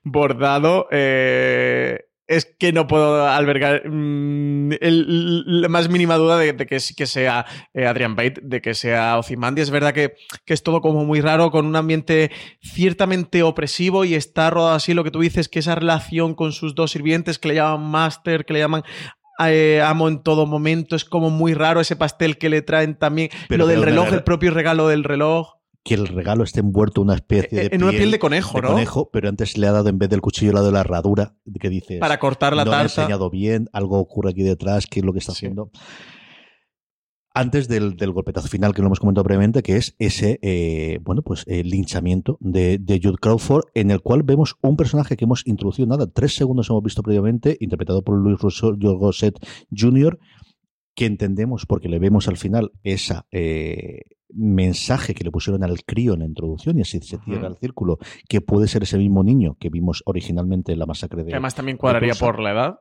bordado 0.03 0.87
eh, 0.91 1.99
es 2.27 2.45
que 2.59 2.73
no 2.73 2.87
puedo 2.87 3.25
albergar 3.27 3.87
mm, 3.87 4.73
el- 4.81 5.61
la 5.61 5.69
más 5.69 5.87
mínima 5.89 6.15
duda 6.15 6.37
de, 6.37 6.53
de 6.53 6.65
que 6.65 6.79
sí 6.79 6.93
que 6.93 7.05
sea 7.07 7.45
eh, 7.73 7.85
Adrian 7.85 8.15
Bate, 8.15 8.41
de 8.43 8.61
que 8.61 8.73
sea 8.73 9.17
Ozymandias. 9.17 9.67
Es 9.67 9.71
verdad 9.71 9.93
que, 9.93 10.15
que 10.45 10.53
es 10.53 10.61
todo 10.61 10.81
como 10.81 11.05
muy 11.05 11.21
raro, 11.21 11.51
con 11.51 11.65
un 11.65 11.75
ambiente 11.75 12.31
ciertamente 12.61 13.43
opresivo 13.43 14.05
y 14.05 14.13
está 14.15 14.49
rodado 14.49 14.75
así 14.75 14.93
lo 14.93 15.03
que 15.03 15.11
tú 15.11 15.19
dices, 15.21 15.47
que 15.49 15.59
esa 15.59 15.75
relación 15.75 16.35
con 16.35 16.51
sus 16.51 16.75
dos 16.75 16.91
sirvientes 16.91 17.39
que 17.39 17.47
le 17.49 17.55
llaman 17.55 17.89
Master, 17.89 18.45
que 18.45 18.53
le 18.53 18.59
llaman 18.59 18.83
eh, 19.39 19.81
amo 19.85 20.07
en 20.07 20.23
todo 20.23 20.47
momento, 20.47 20.95
es 20.95 21.05
como 21.05 21.29
muy 21.29 21.53
raro 21.53 21.79
ese 21.79 21.95
pastel 21.95 22.37
que 22.39 22.49
le 22.49 22.61
traen 22.63 22.95
también, 22.97 23.29
Pero 23.47 23.59
lo 23.59 23.67
del 23.67 23.83
reloj, 23.83 24.07
el 24.11 24.23
propio 24.23 24.51
regalo 24.51 24.87
del 24.87 25.03
reloj. 25.03 25.56
Que 25.87 25.93
el 25.95 26.07
regalo 26.07 26.43
esté 26.43 26.59
envuelto 26.59 27.01
en 27.01 27.05
una 27.07 27.15
especie 27.15 27.57
de. 27.59 27.65
Eh, 27.67 27.69
En 27.71 27.83
una 27.83 27.91
piel 27.93 28.11
de 28.11 28.19
conejo, 28.19 28.59
¿no? 28.61 28.67
conejo, 28.69 29.09
pero 29.11 29.29
antes 29.29 29.57
le 29.57 29.67
ha 29.67 29.71
dado 29.71 29.87
en 29.89 29.97
vez 29.97 30.09
del 30.09 30.19
cuchillo 30.21 30.51
ha 30.51 30.55
dado 30.55 30.71
la 30.71 30.81
herradura 30.81 31.35
que 31.59 31.69
dice. 31.69 31.99
Para 31.99 32.19
cortar 32.19 32.55
la 32.55 32.65
no 32.65 32.71
lo 32.71 32.75
ha 32.75 32.79
tarta. 32.81 33.01
enseñado 33.03 33.29
bien, 33.29 33.69
algo 33.71 33.97
ocurre 33.99 34.31
aquí 34.31 34.43
detrás, 34.43 34.85
qué 34.87 34.99
es 34.99 35.05
lo 35.05 35.13
que 35.13 35.19
está 35.19 35.31
haciendo. 35.31 35.71
Antes 37.33 37.67
del, 37.67 37.95
del 37.97 38.13
golpetazo 38.13 38.47
final 38.47 38.73
que 38.73 38.81
lo 38.81 38.87
hemos 38.87 38.99
comentado 38.99 39.23
previamente, 39.23 39.61
que 39.61 39.75
es 39.77 39.95
ese, 39.99 40.39
eh, 40.41 40.97
bueno, 41.03 41.21
pues 41.21 41.43
el 41.45 41.69
linchamiento 41.69 42.37
de, 42.39 42.79
de 42.79 42.99
Jude 43.01 43.17
Crawford, 43.21 43.65
en 43.75 43.91
el 43.91 44.01
cual 44.01 44.23
vemos 44.23 44.55
un 44.63 44.75
personaje 44.75 45.15
que 45.15 45.25
hemos 45.25 45.45
introducido, 45.45 45.87
nada, 45.87 46.07
tres 46.11 46.33
segundos 46.35 46.67
hemos 46.71 46.81
visto 46.81 47.03
previamente, 47.03 47.55
interpretado 47.59 48.01
por 48.03 48.17
Luis 48.17 48.39
Gosset 48.39 49.35
Jr., 49.71 50.17
que 50.95 51.05
entendemos 51.05 51.67
porque 51.67 51.89
le 51.89 51.99
vemos 51.99 52.27
al 52.27 52.37
final 52.37 52.71
esa 52.81 53.27
eh, 53.31 54.01
mensaje 54.33 55.13
que 55.13 55.23
le 55.23 55.31
pusieron 55.31 55.63
al 55.63 55.83
crío 55.83 56.13
en 56.13 56.19
la 56.19 56.25
introducción 56.25 56.77
y 56.77 56.81
así 56.81 56.99
se 57.01 57.17
cierra 57.17 57.47
el 57.47 57.57
círculo, 57.57 57.97
que 58.27 58.41
puede 58.41 58.67
ser 58.67 58.83
ese 58.83 58.97
mismo 58.97 59.23
niño 59.23 59.55
que 59.59 59.69
vimos 59.69 60.03
originalmente 60.05 60.71
en 60.73 60.79
la 60.79 60.85
masacre 60.85 61.23
de... 61.23 61.31
Además 61.31 61.55
también 61.55 61.77
cuadraría 61.77 62.13
por 62.13 62.39
la 62.39 62.51
edad. 62.51 62.75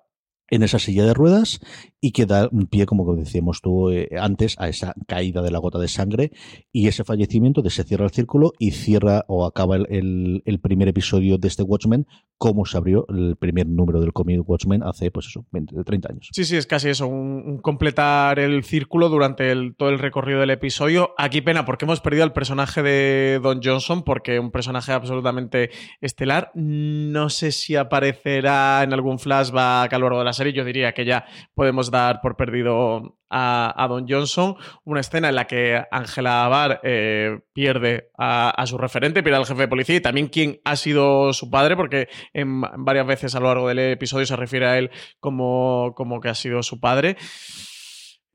En 0.49 0.62
esa 0.62 0.78
silla 0.78 1.05
de 1.05 1.14
ruedas 1.14 1.61
y 2.01 2.12
que 2.12 2.26
da 2.26 2.49
un 2.53 2.66
pie, 2.66 2.86
como 2.86 3.16
decíamos 3.16 3.61
tú 3.61 3.90
eh, 3.90 4.09
antes, 4.20 4.55
a 4.59 4.68
esa 4.68 4.94
caída 5.09 5.42
de 5.42 5.51
la 5.51 5.59
gota 5.59 5.78
de 5.78 5.88
sangre 5.88 6.30
y 6.70 6.88
ese 6.88 7.05
fallecimiento 7.05 7.62
de 7.62 7.70
se 7.70 7.84
cierra 7.84 8.05
el 8.05 8.12
círculo 8.12 8.53
y 8.59 8.70
cierra 8.72 9.24
o 9.28 9.44
acaba 9.44 9.76
el, 9.76 10.42
primer 10.62 10.88
episodio 10.88 11.38
de 11.38 11.49
este 11.49 11.62
Watchmen 11.62 12.07
como 12.38 12.66
se 12.66 12.76
abrió 12.76 13.07
el 13.09 13.36
primer 13.36 13.66
número 13.66 14.01
del 14.01 14.12
cómic 14.12 14.47
Watchmen 14.47 14.82
hace, 14.82 15.11
pues 15.11 15.26
eso, 15.26 15.47
20, 15.53 15.82
30 15.84 16.09
años. 16.11 16.28
Sí, 16.32 16.44
sí, 16.44 16.57
es 16.57 16.66
casi 16.66 16.90
eso, 16.90 17.07
un, 17.07 17.59
completar 17.62 18.38
el 18.38 18.62
círculo 18.62 19.09
durante 19.09 19.53
todo 19.72 19.88
el 19.88 19.99
recorrido 19.99 20.40
del 20.40 20.51
episodio. 20.51 21.14
Aquí 21.18 21.40
pena 21.40 21.64
porque 21.64 21.86
hemos 21.86 22.01
perdido 22.01 22.24
al 22.24 22.32
personaje 22.32 22.82
de 22.82 23.40
Don 23.42 23.61
Johnson, 23.62 24.03
porque 24.03 24.38
un 24.38 24.51
personaje 24.51 24.92
absolutamente 24.92 25.70
estelar. 26.01 26.51
No 26.55 27.30
sé 27.30 27.53
si 27.53 27.74
aparecerá 27.74 28.82
en 28.82 28.92
algún 28.92 29.18
flashback 29.18 29.92
a 29.92 29.99
lo 29.99 30.07
largo 30.07 30.18
de 30.18 30.24
la 30.26 30.32
serie, 30.37 30.53
yo 30.53 30.64
diría 30.64 30.93
que 30.93 31.05
ya 31.05 31.26
podemos 31.55 31.91
dar 31.91 32.20
por 32.20 32.37
perdido 32.37 33.18
a, 33.28 33.87
Don 33.89 34.07
Johnson. 34.09 34.57
Una 34.84 35.01
escena 35.01 35.28
en 35.28 35.34
la 35.34 35.47
que 35.47 35.82
Angela 35.91 36.45
Abar 36.45 36.80
eh, 36.84 37.41
pierde 37.53 38.11
a, 38.16 38.64
su 38.66 38.78
referente, 38.78 39.22
pierde 39.22 39.39
al 39.39 39.47
jefe 39.47 39.62
de 39.62 39.68
policía 39.68 39.97
y 39.97 40.01
también 40.01 40.28
quién 40.28 40.61
ha 40.64 40.76
sido 40.76 41.32
su 41.32 41.51
padre, 41.51 41.76
porque 41.76 42.09
en, 42.32 42.61
varias 42.61 43.07
veces 43.07 43.34
a 43.34 43.41
lo 43.41 43.49
largo 43.49 43.68
del 43.68 43.78
episodio 43.80 44.26
se 44.26 44.37
refiere 44.37 44.66
a 44.66 44.78
él 44.78 44.91
como, 45.18 45.93
como 45.97 46.20
que 46.20 46.28
ha 46.28 46.34
sido 46.34 46.62
su 46.62 46.78
padre. 46.78 47.16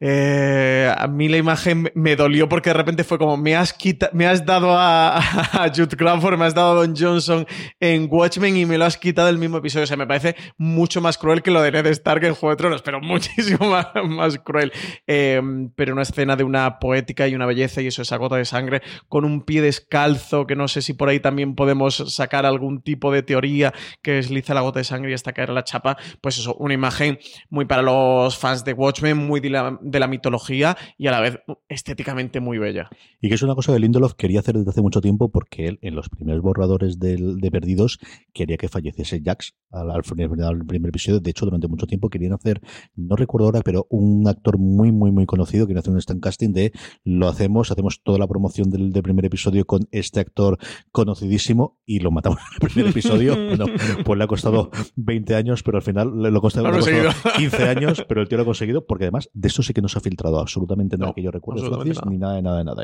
Eh, 0.04 0.92
a 0.98 1.08
mí 1.08 1.30
la 1.30 1.38
imagen 1.38 1.92
me 1.94 2.16
dolió 2.16 2.50
porque 2.50 2.72
de 2.72 2.74
repente 2.74 3.04
fue 3.04 3.20
como 3.20 3.38
me 3.38 3.56
has, 3.56 3.76
me 4.14 4.26
has 4.26 4.44
dado 4.44 4.72
a, 4.78 5.22
Jude 5.76 5.96
Crawford, 5.96 6.40
me 6.40 6.46
has 6.46 6.56
dado 6.56 6.72
a 6.72 6.86
Don 6.86 6.96
Johnson 6.98 7.46
en 7.80 8.08
Watchmen 8.10 8.58
y 8.58 8.66
me 8.66 8.80
lo 8.80 8.86
has 8.86 8.98
quitado 8.98 9.30
el 9.30 9.38
mismo 9.38 9.58
episodio. 9.58 9.84
O 9.84 9.88
sea, 9.88 9.98
me 9.98 10.08
parece 10.08 10.36
mucho 10.58 11.02
más 11.02 11.20
cruel 11.20 11.44
que 11.44 11.52
lo 11.52 11.62
de 11.62 11.72
Ned 11.72 11.86
Stark 11.88 12.24
en 12.24 12.34
Juego 12.34 12.56
de 12.56 12.58
Tronos, 12.58 12.82
pero 12.82 13.00
muchísimo 13.02 13.70
más, 13.70 14.40
cruel. 14.40 14.72
Em, 15.06 15.70
pero 15.76 15.94
una 15.94 16.02
escena 16.02 16.36
de 16.36 16.44
una 16.44 16.80
poética 16.80 17.28
y 17.28 17.36
una 17.36 17.46
belleza 17.46 17.82
y 17.82 17.88
eso, 17.88 18.02
esa 18.02 18.18
gota 18.18 18.38
de 18.38 18.46
sangre 18.46 18.82
con 19.08 19.24
un 19.24 19.44
pie 19.44 19.62
descalzo, 19.62 20.48
que 20.48 20.56
no 20.56 20.68
sé 20.68 20.82
si 20.82 20.94
por 20.94 21.10
ahí 21.10 21.20
también 21.20 21.54
podemos 21.54 22.04
sacar 22.16 22.48
algún 22.48 22.82
tipo 22.82 23.12
de 23.12 23.22
teoría 23.22 23.72
que 24.02 24.14
desliza 24.14 24.56
la 24.56 24.62
gota 24.62 24.80
de 24.80 24.86
sangre 24.86 25.12
y 25.12 25.14
hasta 25.14 25.34
caer 25.34 25.50
la 25.50 25.64
chapa. 25.64 25.98
Pues 26.22 26.40
eso, 26.40 26.56
una 26.56 26.74
imagen 26.74 27.20
muy 27.50 27.66
para 27.66 27.84
los 27.84 28.38
fans 28.38 28.66
de 28.66 28.74
Watchmen, 28.74 29.18
muy 29.18 29.40
de 29.92 30.00
la 30.00 30.08
mitología 30.08 30.78
y 30.98 31.08
a 31.08 31.12
la 31.12 31.20
vez 31.20 31.40
estéticamente 31.70 32.40
muy 32.40 32.58
bella. 32.58 32.90
Y 33.20 33.30
que 33.30 33.36
es 33.36 33.42
una 33.44 33.56
cosa 33.56 33.74
que 33.74 33.80
Lindelof 33.80 34.14
quería 34.16 34.40
hacer 34.40 34.58
desde 34.58 34.72
hace 34.72 34.82
mucho 34.82 35.02
tiempo 35.02 35.30
porque 35.32 35.68
él 35.68 35.80
en 35.82 35.96
los 35.96 36.10
primeros 36.10 36.42
borradores 36.42 37.00
de 37.00 37.50
Perdidos 37.52 38.00
quería 38.34 38.58
que 38.58 38.70
falleciese 38.70 39.22
Jax 39.24 39.56
al, 39.72 39.92
al, 39.92 40.02
primer 40.04 40.90
episodio. 40.90 41.20
De 41.20 41.30
hecho, 41.30 41.46
durante 41.46 41.68
mucho 41.68 41.88
tiempo 41.88 42.10
querían 42.10 42.34
hacer, 42.34 42.62
no 42.96 43.16
recuerdo 43.16 43.48
ahora, 43.48 43.62
pero 43.64 43.88
un 43.90 44.28
actor 44.28 44.58
muy, 44.58 44.92
muy, 44.92 45.12
muy 45.12 45.26
conocido, 45.26 45.68
quería 45.68 45.80
hacer 45.80 45.94
un 45.94 46.00
stand 46.00 46.22
casting 46.22 46.54
de 46.54 46.72
lo 47.04 47.28
hacemos, 47.28 47.72
hacemos 47.72 48.02
toda 48.04 48.18
la 48.18 48.28
promoción 48.28 48.70
del, 48.70 48.92
primer 49.02 49.26
episodio 49.26 49.66
con 49.66 49.88
este 49.92 50.20
actor 50.20 50.60
conocidísimo 50.92 51.80
y 51.86 52.00
lo 52.00 52.12
matamos 52.12 52.40
en 52.40 52.68
el 52.68 52.74
primer 52.74 52.92
episodio. 52.92 53.36
bueno, 53.48 53.66
pues 54.06 54.18
le 54.18 54.24
ha 54.24 54.28
costado 54.28 54.70
20 54.96 55.36
años, 55.36 55.64
pero 55.64 55.78
al 55.78 55.84
final 55.84 56.22
le, 56.22 56.30
lo 56.30 56.38
ha 56.38 56.42
costado, 56.42 56.70
15 57.38 57.64
años, 57.68 58.06
pero 58.08 58.22
el 58.22 58.28
tío 58.28 58.38
lo 58.38 58.44
ha 58.44 58.46
conseguido 58.46 58.86
porque 58.86 59.06
además 59.06 59.30
de 59.34 59.48
eso 59.48 59.64
sí 59.64 59.74
que 59.74 59.81
no 59.82 59.88
se 59.88 59.98
ha 59.98 60.02
filtrado 60.02 60.40
absolutamente 60.40 60.98
nada 60.98 61.14
que 61.14 61.22
yo 61.22 61.32
recuerdo, 61.32 61.84
ni 61.84 62.18
nada 62.18 62.36
de 62.36 62.42
nada 62.42 62.58
de 62.58 62.64
nada. 62.64 62.84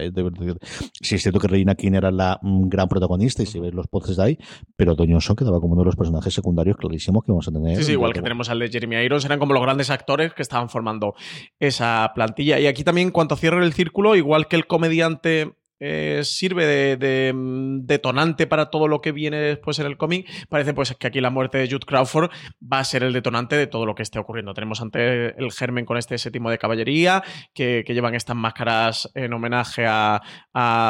Si 1.01 1.15
es 1.15 1.21
cierto 1.21 1.39
que 1.39 1.47
Reina 1.47 1.75
King 1.75 1.93
era 1.93 2.11
la 2.11 2.39
mm, 2.41 2.67
gran 2.67 2.87
protagonista 2.87 3.43
y 3.43 3.45
si 3.45 3.59
ves 3.59 3.73
los 3.73 3.87
posts 3.87 4.17
de 4.17 4.23
ahí, 4.23 4.37
pero 4.75 4.95
Doño 4.95 5.21
Son 5.21 5.35
quedaba 5.35 5.59
como 5.59 5.73
uno 5.73 5.83
de 5.83 5.87
los 5.87 5.95
personajes 5.95 6.33
secundarios 6.33 6.77
clarísimos 6.77 7.23
que 7.23 7.31
vamos 7.31 7.47
a 7.47 7.51
tener. 7.51 7.77
Sí, 7.77 7.83
sí 7.83 7.91
igual 7.93 8.13
que 8.13 8.21
tenemos 8.21 8.49
al 8.49 8.59
de 8.59 8.69
Jeremy 8.69 8.97
Irons, 8.97 9.25
eran 9.25 9.39
como 9.39 9.53
los 9.53 9.61
grandes 9.61 9.89
actores 9.89 10.33
que 10.33 10.41
estaban 10.41 10.69
formando 10.69 11.15
esa 11.59 12.11
plantilla. 12.15 12.59
Y 12.59 12.67
aquí 12.67 12.83
también, 12.83 13.11
cuanto 13.11 13.35
cierre 13.35 13.63
el 13.63 13.73
círculo, 13.73 14.15
igual 14.15 14.47
que 14.47 14.55
el 14.55 14.67
comediante 14.67 15.53
eh, 15.79 16.21
sirve 16.23 16.65
de, 16.97 17.33
mm, 17.33 17.85
detonante 17.85 18.47
para 18.47 18.69
todo 18.69 18.87
lo 18.87 19.01
que 19.01 19.11
viene 19.11 19.37
después 19.37 19.79
en 19.79 19.85
el 19.85 19.97
cómic, 19.97 20.27
parece 20.49 20.73
pues 20.73 20.95
que 20.95 21.07
aquí 21.07 21.21
la 21.21 21.29
muerte 21.29 21.57
de 21.57 21.67
Jude 21.67 21.85
Crawford 21.85 22.29
va 22.61 22.79
a 22.79 22.83
ser 22.83 23.03
el 23.03 23.13
detonante 23.13 23.55
de 23.55 23.67
todo 23.67 23.85
lo 23.85 23.95
que 23.95 24.03
esté 24.03 24.19
ocurriendo. 24.19 24.53
Tenemos 24.53 24.81
ante 24.81 25.37
el 25.37 25.51
germen 25.51 25.85
con 25.85 25.97
este 25.97 26.17
séptimo 26.17 26.49
de 26.49 26.57
caballería, 26.57 27.23
que, 27.53 27.83
llevan 27.87 28.13
estas 28.13 28.35
máscaras 28.35 29.09
en 29.15 29.33
homenaje 29.33 29.85
a, 29.87 30.21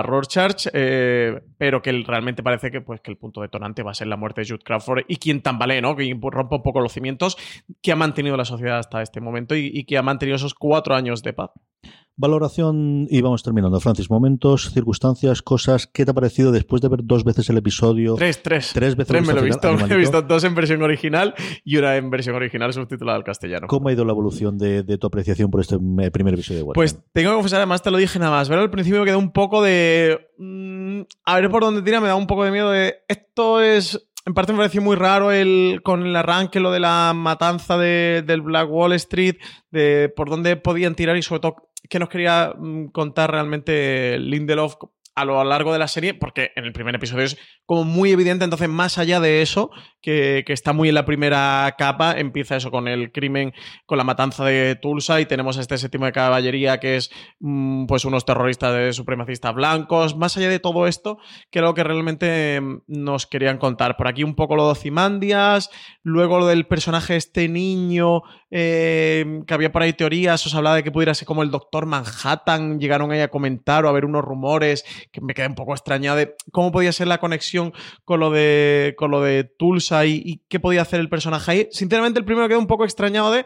Rorschach, 0.04 0.68
eh, 0.74 1.40
pero 1.58 1.82
que 1.82 1.92
realmente 2.06 2.44
parece 2.44 2.72
que, 2.72 2.82
pues, 2.82 3.02
que 3.02 3.12
el 3.12 3.18
punto 3.18 3.42
detonante 3.42 3.84
va 3.84 3.92
a 3.92 3.94
ser 3.94 4.08
la 4.08 4.18
muerte 4.18 4.42
de 4.42 4.48
Jude 4.48 4.64
Crawford 4.64 5.04
y 5.08 5.18
quien 5.18 5.42
tambalee, 5.42 5.82
¿no? 5.82 5.96
Que 5.96 6.14
rompa 6.22 6.58
un 6.58 6.64
poco 6.64 6.82
los 6.82 6.94
cimientos 6.94 7.38
que 7.82 7.92
ha 7.92 7.96
mantenido 7.96 8.36
la 8.36 8.46
sociedad 8.46 8.80
hasta 8.80 9.02
este 9.02 9.22
momento 9.22 9.56
y, 9.56 9.72
y 9.74 9.86
que 9.86 9.98
ha 9.98 10.02
mantenido 10.02 10.36
esos 10.36 10.54
cuatro 10.54 10.96
años 10.96 11.24
de 11.24 11.34
paz. 11.34 11.52
Valoración 12.20 13.06
y 13.12 13.22
vamos 13.22 13.44
terminando. 13.44 13.80
Francis, 13.80 14.10
momentos, 14.10 14.72
circunstancias, 14.74 15.44
cosas. 15.44 15.86
¿Qué 15.86 16.04
te 16.04 16.10
ha 16.10 16.14
parecido 16.16 16.52
después 16.52 16.82
de 16.82 16.90
ver 16.90 17.02
dos 17.04 17.24
veces 17.24 17.48
el 17.52 17.58
episodio? 17.58 18.16
Tres, 18.16 18.42
tres. 18.42 18.72
Tres 18.74 18.96
veces 18.96 19.22
me 19.28 19.34
lo 19.36 19.42
he 19.42 19.46
visto. 19.46 19.72
Me 19.72 19.84
he 19.94 19.98
visto 19.98 20.24
dos 20.24 20.44
en 20.44 20.56
versión 20.56 20.82
original 20.82 21.36
y 21.64 21.78
una 21.78 21.96
en 21.96 22.10
versión 22.10 22.36
original 22.36 22.74
subtitulada 22.74 23.18
al 23.18 23.24
castellano. 23.24 23.68
¿Cómo 23.68 23.90
ha 23.90 23.94
ido 23.94 24.04
la 24.04 24.14
evolución 24.14 24.58
de, 24.58 24.84
tu 24.98 25.06
apreciación 25.06 25.52
por 25.52 25.62
este 25.62 25.78
primer 26.12 26.34
episodio 26.34 26.62
de 26.62 26.64
Watchmen? 26.64 26.74
Pues 26.74 27.00
tengo 27.14 27.30
que 27.30 27.36
confesar, 27.36 27.58
además 27.58 27.84
te 27.84 27.92
lo 27.92 27.98
dije 27.98 28.18
nada 28.18 28.32
más. 28.32 28.50
Ver 28.50 28.58
al 28.58 28.72
principio 28.72 29.02
me 29.02 29.06
quedó 29.06 29.20
un 29.20 29.32
poco 29.32 29.62
de. 29.62 30.32
Mm, 30.40 31.02
a 31.24 31.36
ver 31.36 31.52
por 31.52 31.62
dónde 31.62 31.84
tira, 31.84 32.02
me 32.02 32.08
da 32.08 32.16
un 32.16 32.26
poco 32.26 32.46
de 32.46 32.50
miedo 32.50 32.72
de. 32.72 32.96
Esto 33.08 33.62
es 33.62 34.08
en 34.28 34.34
parte 34.34 34.52
me 34.52 34.58
pareció 34.58 34.82
muy 34.82 34.98
raro 34.98 35.32
el, 35.32 35.80
con 35.86 36.06
el 36.06 36.14
arranque, 36.14 36.60
lo 36.60 36.72
de 36.72 36.82
la 36.82 37.14
matanza 37.16 37.78
de, 37.78 38.26
del 38.28 38.42
Black 38.42 38.70
Wall 38.70 38.92
Street, 38.94 39.38
de 39.72 40.12
por 40.14 40.30
dónde 40.30 40.58
podían 40.58 40.96
tirar 40.96 41.16
y 41.16 41.22
sobre 41.22 41.40
todo 41.40 41.67
que 41.90 42.00
nos 42.00 42.10
quería 42.10 42.54
mm, 42.58 42.88
contar 42.88 43.32
realmente 43.32 44.20
Lindelof 44.20 44.76
a 45.18 45.26
lo 45.26 45.44
largo 45.44 45.74
de 45.74 45.80
la 45.80 45.88
serie, 45.88 46.14
porque 46.14 46.52
en 46.56 46.66
el 46.66 46.74
primer 46.74 46.94
episodio 46.94 47.26
es 47.26 47.38
como 47.66 47.84
muy 47.84 48.12
evidente, 48.12 48.44
entonces 48.44 48.70
más 48.70 49.00
allá 49.00 49.20
de 49.20 49.42
eso, 49.42 49.72
que, 50.00 50.46
está 50.48 50.74
muy 50.74 50.90
en 50.90 50.96
la 50.96 51.06
primera 51.06 51.74
capa, 51.76 52.14
empieza 52.20 52.56
eso 52.56 52.70
con 52.70 52.88
el 52.88 53.12
crimen, 53.12 53.52
con 53.88 53.98
la 53.98 54.04
matanza 54.04 54.46
de 54.46 54.76
Tulsa 54.76 55.20
y 55.20 55.26
tenemos 55.26 55.58
este 55.58 55.80
séptimo 55.80 56.06
de 56.06 56.12
caballería 56.12 56.80
que 56.80 56.98
es 56.98 57.10
mm, 57.40 57.88
pues 57.88 58.06
unos 58.06 58.26
terroristas 58.26 58.76
de 58.76 58.94
supremacistas 58.94 59.56
blancos, 59.56 60.16
más 60.16 60.38
allá 60.38 60.50
de 60.50 60.60
todo 60.60 60.86
esto, 60.86 61.18
que 61.50 61.62
lo 61.62 61.74
que 61.74 61.84
realmente 61.84 62.62
mm, 62.62 62.82
nos 62.86 63.26
querían 63.26 63.58
contar. 63.58 63.98
Por 63.98 64.08
aquí 64.08 64.24
un 64.24 64.36
poco 64.36 64.56
lo 64.56 64.66
de 64.66 64.74
Ocimandias, 64.74 65.72
luego 66.04 66.38
lo 66.38 66.46
del 66.46 66.68
personaje 66.68 67.16
este 67.16 67.50
niño, 67.50 68.22
eh, 68.52 69.42
que 69.48 69.54
había 69.54 69.72
por 69.72 69.82
ahí 69.82 69.94
teorías, 69.94 70.46
os 70.46 70.54
hablaba 70.54 70.76
de 70.76 70.84
que 70.84 70.92
pudiera 70.92 71.16
ser 71.16 71.26
como 71.26 71.42
el 71.42 71.50
Doctor 71.50 71.88
Manhattan, 71.88 72.80
llegaron 72.80 73.12
ahí 73.12 73.22
a 73.22 73.30
comentar 73.30 73.84
o 73.84 73.90
a 73.90 73.92
ver 73.92 74.06
unos 74.06 74.24
rumores 74.24 74.86
que 75.12 75.22
me 75.22 75.34
quedé 75.34 75.48
un 75.48 75.56
poco 75.56 75.74
extrañado 75.74 76.18
de 76.18 76.36
cómo 76.52 76.72
podía 76.72 76.92
ser 76.92 77.08
la 77.08 77.20
conexión 77.20 77.74
con 78.06 78.20
lo 78.20 78.32
de, 78.32 78.96
con 78.98 79.12
lo 79.12 79.22
de 79.22 79.44
Tulsa 79.44 80.06
y, 80.06 80.42
qué 80.50 80.60
podía 80.60 80.82
hacer 80.82 81.00
el 81.00 81.10
personaje 81.10 81.52
ahí. 81.52 81.68
Sinceramente, 81.72 82.20
el 82.20 82.26
primero 82.26 82.48
quedé 82.48 82.58
un 82.58 82.68
poco 82.68 82.86
extrañado 82.86 83.32
de 83.32 83.46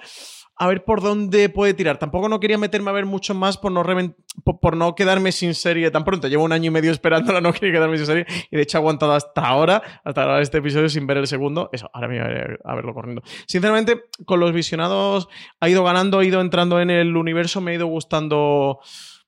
a 0.61 0.67
ver 0.67 0.83
por 0.85 1.01
dónde 1.01 1.49
puede 1.49 1.73
tirar. 1.73 1.97
Tampoco 1.97 2.29
no 2.29 2.39
quería 2.39 2.57
meterme 2.57 2.91
a 2.91 2.93
ver 2.93 3.07
mucho 3.07 3.33
más 3.33 3.57
por 3.57 3.71
no, 3.71 3.83
por, 4.43 4.77
no 4.77 4.93
quedarme 4.93 5.31
sin 5.31 5.55
serie 5.55 5.89
tan 5.89 6.03
pronto. 6.03 6.27
Llevo 6.27 6.43
un 6.43 6.51
año 6.51 6.67
y 6.67 6.69
medio 6.69 6.91
esperándola, 6.91 7.41
no 7.41 7.51
quería 7.51 7.71
quedarme 7.71 7.97
sin 7.97 8.05
serie. 8.05 8.25
Y 8.51 8.57
de 8.57 8.61
hecho 8.61 8.77
he 8.77 8.79
aguantado 8.79 9.13
hasta 9.13 9.41
ahora, 9.41 9.81
hasta 10.03 10.21
ahora 10.21 10.39
este 10.39 10.59
episodio 10.59 10.87
sin 10.87 11.07
ver 11.07 11.17
el 11.17 11.25
segundo. 11.25 11.69
Eso, 11.71 11.89
ahora 11.93 12.07
me 12.07 12.21
voy 12.21 12.57
a 12.63 12.75
verlo 12.75 12.93
corriendo. 12.93 13.23
Sinceramente, 13.47 14.03
con 14.25 14.39
los 14.39 14.53
visionados 14.53 15.29
ha 15.59 15.67
ido 15.67 15.83
ganando, 15.83 16.19
ha 16.19 16.25
ido 16.25 16.41
entrando 16.41 16.79
en 16.79 16.91
el 16.91 17.17
universo, 17.17 17.59
me 17.59 17.71
ha 17.71 17.75
ido 17.75 17.87
gustando 17.87 18.81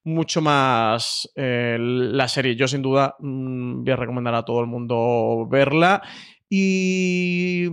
mucho 0.03 0.41
más 0.41 1.29
eh, 1.35 1.77
la 1.79 2.27
serie. 2.27 2.55
Yo 2.55 2.67
sin 2.67 2.81
duda 2.81 3.15
mm, 3.19 3.83
voy 3.83 3.91
a 3.91 3.95
recomendar 3.95 4.35
a 4.35 4.43
todo 4.43 4.59
el 4.61 4.67
mundo 4.67 5.47
verla. 5.49 6.01
Y 6.49 7.69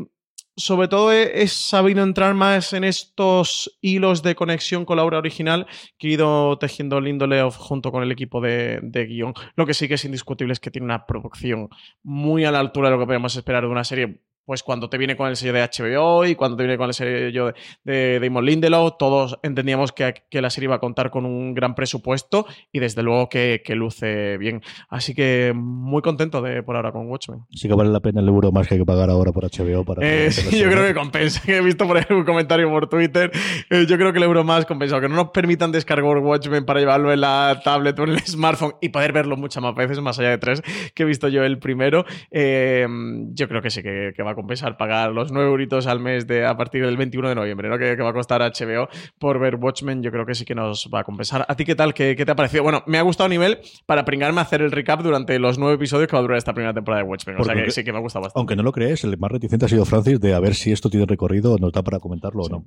sobre 0.56 0.88
todo 0.88 1.12
he, 1.12 1.46
sabido 1.48 2.02
entrar 2.02 2.34
más 2.34 2.72
en 2.72 2.84
estos 2.84 3.78
hilos 3.80 4.22
de 4.22 4.34
conexión 4.34 4.84
con 4.84 4.96
la 4.96 5.04
obra 5.04 5.18
original 5.18 5.66
que 5.98 6.08
he 6.08 6.12
ido 6.12 6.58
tejiendo 6.58 7.00
Lindo 7.00 7.26
Leof 7.26 7.56
junto 7.56 7.90
con 7.90 8.02
el 8.02 8.12
equipo 8.12 8.40
de, 8.40 8.78
de, 8.82 9.06
guion. 9.06 9.34
Lo 9.56 9.66
que 9.66 9.74
sí 9.74 9.88
que 9.88 9.94
es 9.94 10.04
indiscutible 10.04 10.52
es 10.52 10.60
que 10.60 10.70
tiene 10.70 10.84
una 10.84 11.06
producción 11.06 11.68
muy 12.02 12.44
a 12.44 12.52
la 12.52 12.60
altura 12.60 12.88
de 12.88 12.96
lo 12.96 13.00
que 13.00 13.06
podemos 13.06 13.34
esperar 13.34 13.64
de 13.64 13.70
una 13.70 13.84
serie 13.84 14.20
pues 14.50 14.64
cuando 14.64 14.90
te 14.90 14.98
viene 14.98 15.14
con 15.14 15.28
el 15.28 15.36
sello 15.36 15.52
de 15.52 15.62
HBO 15.62 16.26
y 16.26 16.34
cuando 16.34 16.56
te 16.56 16.64
viene 16.64 16.76
con 16.76 16.88
el 16.88 16.94
sello 16.94 17.52
de, 17.52 17.54
de 17.84 18.18
Damon 18.18 18.44
Lindelof, 18.44 18.96
todos 18.98 19.38
entendíamos 19.44 19.92
que, 19.92 20.24
la 20.32 20.50
serie 20.50 20.66
iba 20.66 20.74
a 20.74 20.80
contar 20.80 21.12
con 21.12 21.24
un 21.24 21.54
gran 21.54 21.76
presupuesto 21.76 22.46
y 22.72 22.80
desde 22.80 23.04
luego 23.04 23.28
que, 23.28 23.62
luce 23.76 24.38
bien. 24.38 24.60
Así 24.88 25.14
que 25.14 25.52
muy 25.54 26.02
contento 26.02 26.42
de 26.42 26.64
por 26.64 26.74
ahora 26.74 26.90
con 26.90 27.06
Watchmen. 27.06 27.42
Sí 27.52 27.68
que 27.68 27.74
vale 27.74 27.90
la 27.90 28.00
pena 28.00 28.20
el 28.20 28.26
euro 28.26 28.50
más 28.50 28.66
que 28.66 28.74
hay 28.74 28.80
que 28.80 28.84
pagar 28.84 29.08
ahora 29.08 29.30
por 29.30 29.44
HBO. 29.44 29.84
Para 29.84 30.04
eh, 30.04 30.30
yo 30.50 30.68
creo 30.68 30.84
que 30.84 30.94
compensa. 30.94 31.40
He 31.46 31.60
visto 31.60 31.86
por 31.86 31.98
ahí 31.98 32.04
un 32.10 32.24
comentario 32.24 32.68
por 32.70 32.88
Twitter. 32.88 33.30
Eh, 33.70 33.86
yo 33.88 33.96
creo 33.98 34.10
que 34.10 34.18
el 34.18 34.24
euro 34.24 34.42
más 34.42 34.66
compensa. 34.66 35.00
Que 35.00 35.08
no 35.08 35.14
nos 35.14 35.30
permitan 35.30 35.70
descargar 35.70 36.18
Watchmen 36.18 36.64
para 36.64 36.80
llevarlo 36.80 37.12
en 37.12 37.20
la 37.20 37.60
tablet 37.62 37.96
o 38.00 38.02
en 38.02 38.10
el 38.10 38.18
smartphone 38.18 38.74
y 38.80 38.88
poder 38.88 39.12
verlo 39.12 39.36
muchas 39.36 39.62
más 39.62 39.76
veces, 39.76 40.00
más 40.00 40.18
allá 40.18 40.30
de 40.30 40.38
tres 40.38 40.60
que 40.92 41.04
he 41.04 41.06
visto 41.06 41.28
yo 41.28 41.44
el 41.44 41.60
primero. 41.60 42.04
Eh, 42.32 42.84
yo 43.32 43.46
creo 43.46 43.62
que 43.62 43.70
sí 43.70 43.80
que, 43.84 44.12
que 44.16 44.24
va 44.24 44.32
a 44.32 44.39
compensar 44.40 44.76
pagar 44.76 45.12
los 45.12 45.32
9 45.32 45.48
euritos 45.48 45.86
al 45.86 46.00
mes 46.00 46.26
de, 46.26 46.46
a 46.46 46.56
partir 46.56 46.84
del 46.84 46.96
21 46.96 47.28
de 47.28 47.34
noviembre, 47.34 47.68
¿no? 47.68 47.78
Que, 47.78 47.96
va 47.96 48.10
a 48.10 48.12
costar 48.12 48.40
HBO 48.40 48.88
por 49.18 49.38
ver 49.38 49.56
Watchmen, 49.56 50.02
yo 50.02 50.10
creo 50.10 50.24
que 50.24 50.34
sí 50.34 50.44
que 50.44 50.54
nos 50.54 50.88
va 50.92 51.00
a 51.00 51.04
compensar. 51.04 51.44
¿A 51.48 51.54
ti 51.54 51.64
qué 51.64 51.74
tal? 51.74 51.94
¿Qué, 51.94 52.14
te 52.14 52.30
ha 52.30 52.36
parecido? 52.36 52.62
Bueno, 52.62 52.82
me 52.86 52.98
ha 52.98 53.02
gustado 53.02 53.26
a 53.26 53.28
nivel 53.28 53.58
para 53.86 54.04
pringarme 54.04 54.40
a 54.40 54.42
hacer 54.42 54.62
el 54.62 54.72
recap 54.72 55.02
durante 55.02 55.38
los 55.38 55.58
nueve 55.58 55.74
episodios 55.74 56.08
que 56.08 56.16
va 56.16 56.20
a 56.20 56.22
durar 56.22 56.38
esta 56.38 56.54
primera 56.54 56.72
temporada 56.72 57.02
de 57.02 57.08
Watchmen. 57.08 57.36
o 57.38 57.44
sea 57.44 57.54
que 57.54 57.70
sí 57.70 57.84
que 57.84 57.92
me 57.92 57.98
ha 57.98 58.00
gustado 58.00 58.22
bastante. 58.22 58.40
Aunque 58.40 58.56
no 58.56 58.62
lo 58.62 58.72
crees, 58.72 59.04
el 59.04 59.16
más 59.18 59.30
reticente 59.30 59.66
ha 59.66 59.68
sido 59.68 59.84
Francis 59.84 60.20
de 60.20 60.34
a 60.34 60.40
ver 60.40 60.54
si 60.54 60.72
esto 60.72 60.90
tiene 60.90 61.06
recorrido 61.06 61.58
nos 61.58 61.72
da 61.72 61.82
para 61.82 61.98
comentarlo 61.98 62.42
o 62.42 62.48
no. 62.48 62.64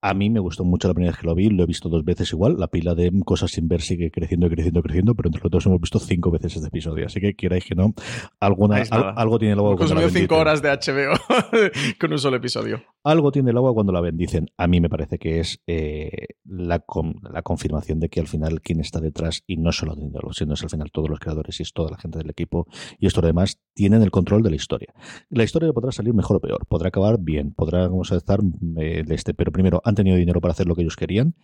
A 0.00 0.14
mí 0.14 0.30
me 0.30 0.38
gustó 0.38 0.64
mucho 0.64 0.86
la 0.86 0.94
primera 0.94 1.10
vez 1.10 1.20
que 1.20 1.26
lo 1.26 1.34
vi, 1.34 1.50
lo 1.50 1.64
he 1.64 1.66
visto 1.66 1.88
dos 1.88 2.04
veces 2.04 2.32
igual. 2.32 2.54
La 2.56 2.68
pila 2.68 2.94
de 2.94 3.10
cosas 3.24 3.50
sin 3.50 3.66
ver 3.66 3.80
sigue 3.80 4.12
creciendo 4.12 4.46
y 4.46 4.50
creciendo 4.50 4.78
y 4.78 4.82
creciendo, 4.84 5.14
pero 5.16 5.28
entre 5.28 5.42
los 5.42 5.50
dos 5.50 5.66
hemos 5.66 5.80
visto 5.80 5.98
cinco 5.98 6.30
veces 6.30 6.54
este 6.54 6.68
episodio. 6.68 7.06
Así 7.06 7.20
que 7.20 7.34
queráis 7.34 7.64
que 7.64 7.74
no, 7.74 7.94
alguna, 8.38 8.76
algo 9.16 9.40
tiene 9.40 9.56
luego. 9.56 9.74
Consumido 9.74 10.08
cinco 10.08 10.36
horas 10.36 10.62
de 10.62 10.70
HBO 10.78 11.18
con 12.00 12.12
un 12.12 12.18
solo 12.18 12.36
episodio. 12.36 12.82
Algo 13.04 13.30
tiene 13.30 13.50
el 13.50 13.56
agua 13.56 13.74
cuando 13.74 13.92
la 13.92 14.00
bendicen. 14.00 14.50
A 14.56 14.66
mí 14.66 14.80
me 14.80 14.88
parece 14.88 15.18
que 15.18 15.40
es 15.40 15.60
eh, 15.66 16.28
la, 16.44 16.84
la, 17.30 17.42
confirmación 17.42 18.00
de 18.00 18.08
que 18.08 18.20
al 18.20 18.26
final 18.26 18.60
quien 18.60 18.80
está 18.80 19.00
detrás, 19.00 19.42
y 19.46 19.56
no 19.56 19.72
solo 19.72 19.94
dinero, 19.94 20.32
sino 20.32 20.54
es 20.54 20.62
al 20.62 20.70
final 20.70 20.90
todos 20.92 21.08
los 21.08 21.20
creadores 21.20 21.58
y 21.60 21.62
es 21.62 21.72
toda 21.72 21.90
la 21.90 21.98
gente 21.98 22.18
del 22.18 22.30
equipo 22.30 22.66
y 22.98 23.06
esto 23.06 23.20
demás, 23.20 23.60
tienen 23.74 24.02
el 24.02 24.10
control 24.10 24.42
de 24.42 24.50
la 24.50 24.56
historia. 24.56 24.92
La 25.30 25.44
historia 25.44 25.72
podrá 25.72 25.92
salir 25.92 26.14
mejor 26.14 26.36
o 26.36 26.40
peor, 26.40 26.66
podrá 26.66 26.88
acabar 26.88 27.18
bien, 27.18 27.52
podrá 27.54 27.88
vamos 27.88 28.12
a 28.12 28.16
estar 28.16 28.40
eh, 28.76 29.04
de 29.06 29.14
este, 29.14 29.34
pero 29.34 29.52
primero 29.52 29.80
han 29.84 29.94
tenido 29.94 30.16
dinero 30.16 30.40
para 30.40 30.52
hacer 30.52 30.66
lo 30.66 30.74
que 30.74 30.82
ellos 30.82 30.96
querían 30.96 31.34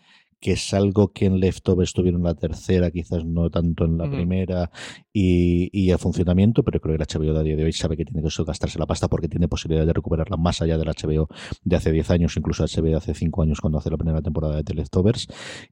que 0.45 0.53
es 0.53 0.75
algo 0.75 1.11
que 1.13 1.25
en 1.25 1.41
Leftovers 1.41 1.95
tuvieron 1.95 2.23
la 2.23 2.35
tercera, 2.35 2.91
quizás 2.91 3.25
no 3.25 3.49
tanto 3.49 3.87
en 3.87 3.97
la 3.97 4.11
primera, 4.11 4.71
y, 5.17 5.71
y 5.73 5.93
a 5.93 5.99
funcionamiento, 5.99 6.65
pero 6.65 6.81
creo 6.81 6.99
que 6.99 7.03
el 7.05 7.09
HBO 7.09 7.33
de 7.33 7.41
a 7.41 7.43
día 7.45 7.57
de 7.57 7.65
hoy 7.65 7.73
sabe 7.73 7.97
que 7.97 8.05
tiene 8.05 8.21
que 8.21 8.29
gastarse 8.45 8.81
la 8.81 8.87
pasta 8.87 9.07
porque 9.09 9.29
tiene 9.29 9.47
posibilidad 9.47 9.87
de 9.87 9.93
recuperarla 9.93 10.37
más 10.37 10.61
allá 10.61 10.77
del 10.77 10.89
HBO 10.89 11.29
de 11.63 11.77
hace 11.77 11.93
10 11.93 12.11
años, 12.11 12.37
incluso 12.37 12.65
HBO 12.65 12.87
de 12.87 12.97
hace 12.97 13.15
5 13.15 13.43
años 13.43 13.61
cuando 13.61 13.79
hace 13.79 13.91
la 13.91 13.97
primera 13.97 14.21
temporada 14.21 14.57
de 14.57 14.65
The 14.65 14.75
Leftovers, 14.75 15.29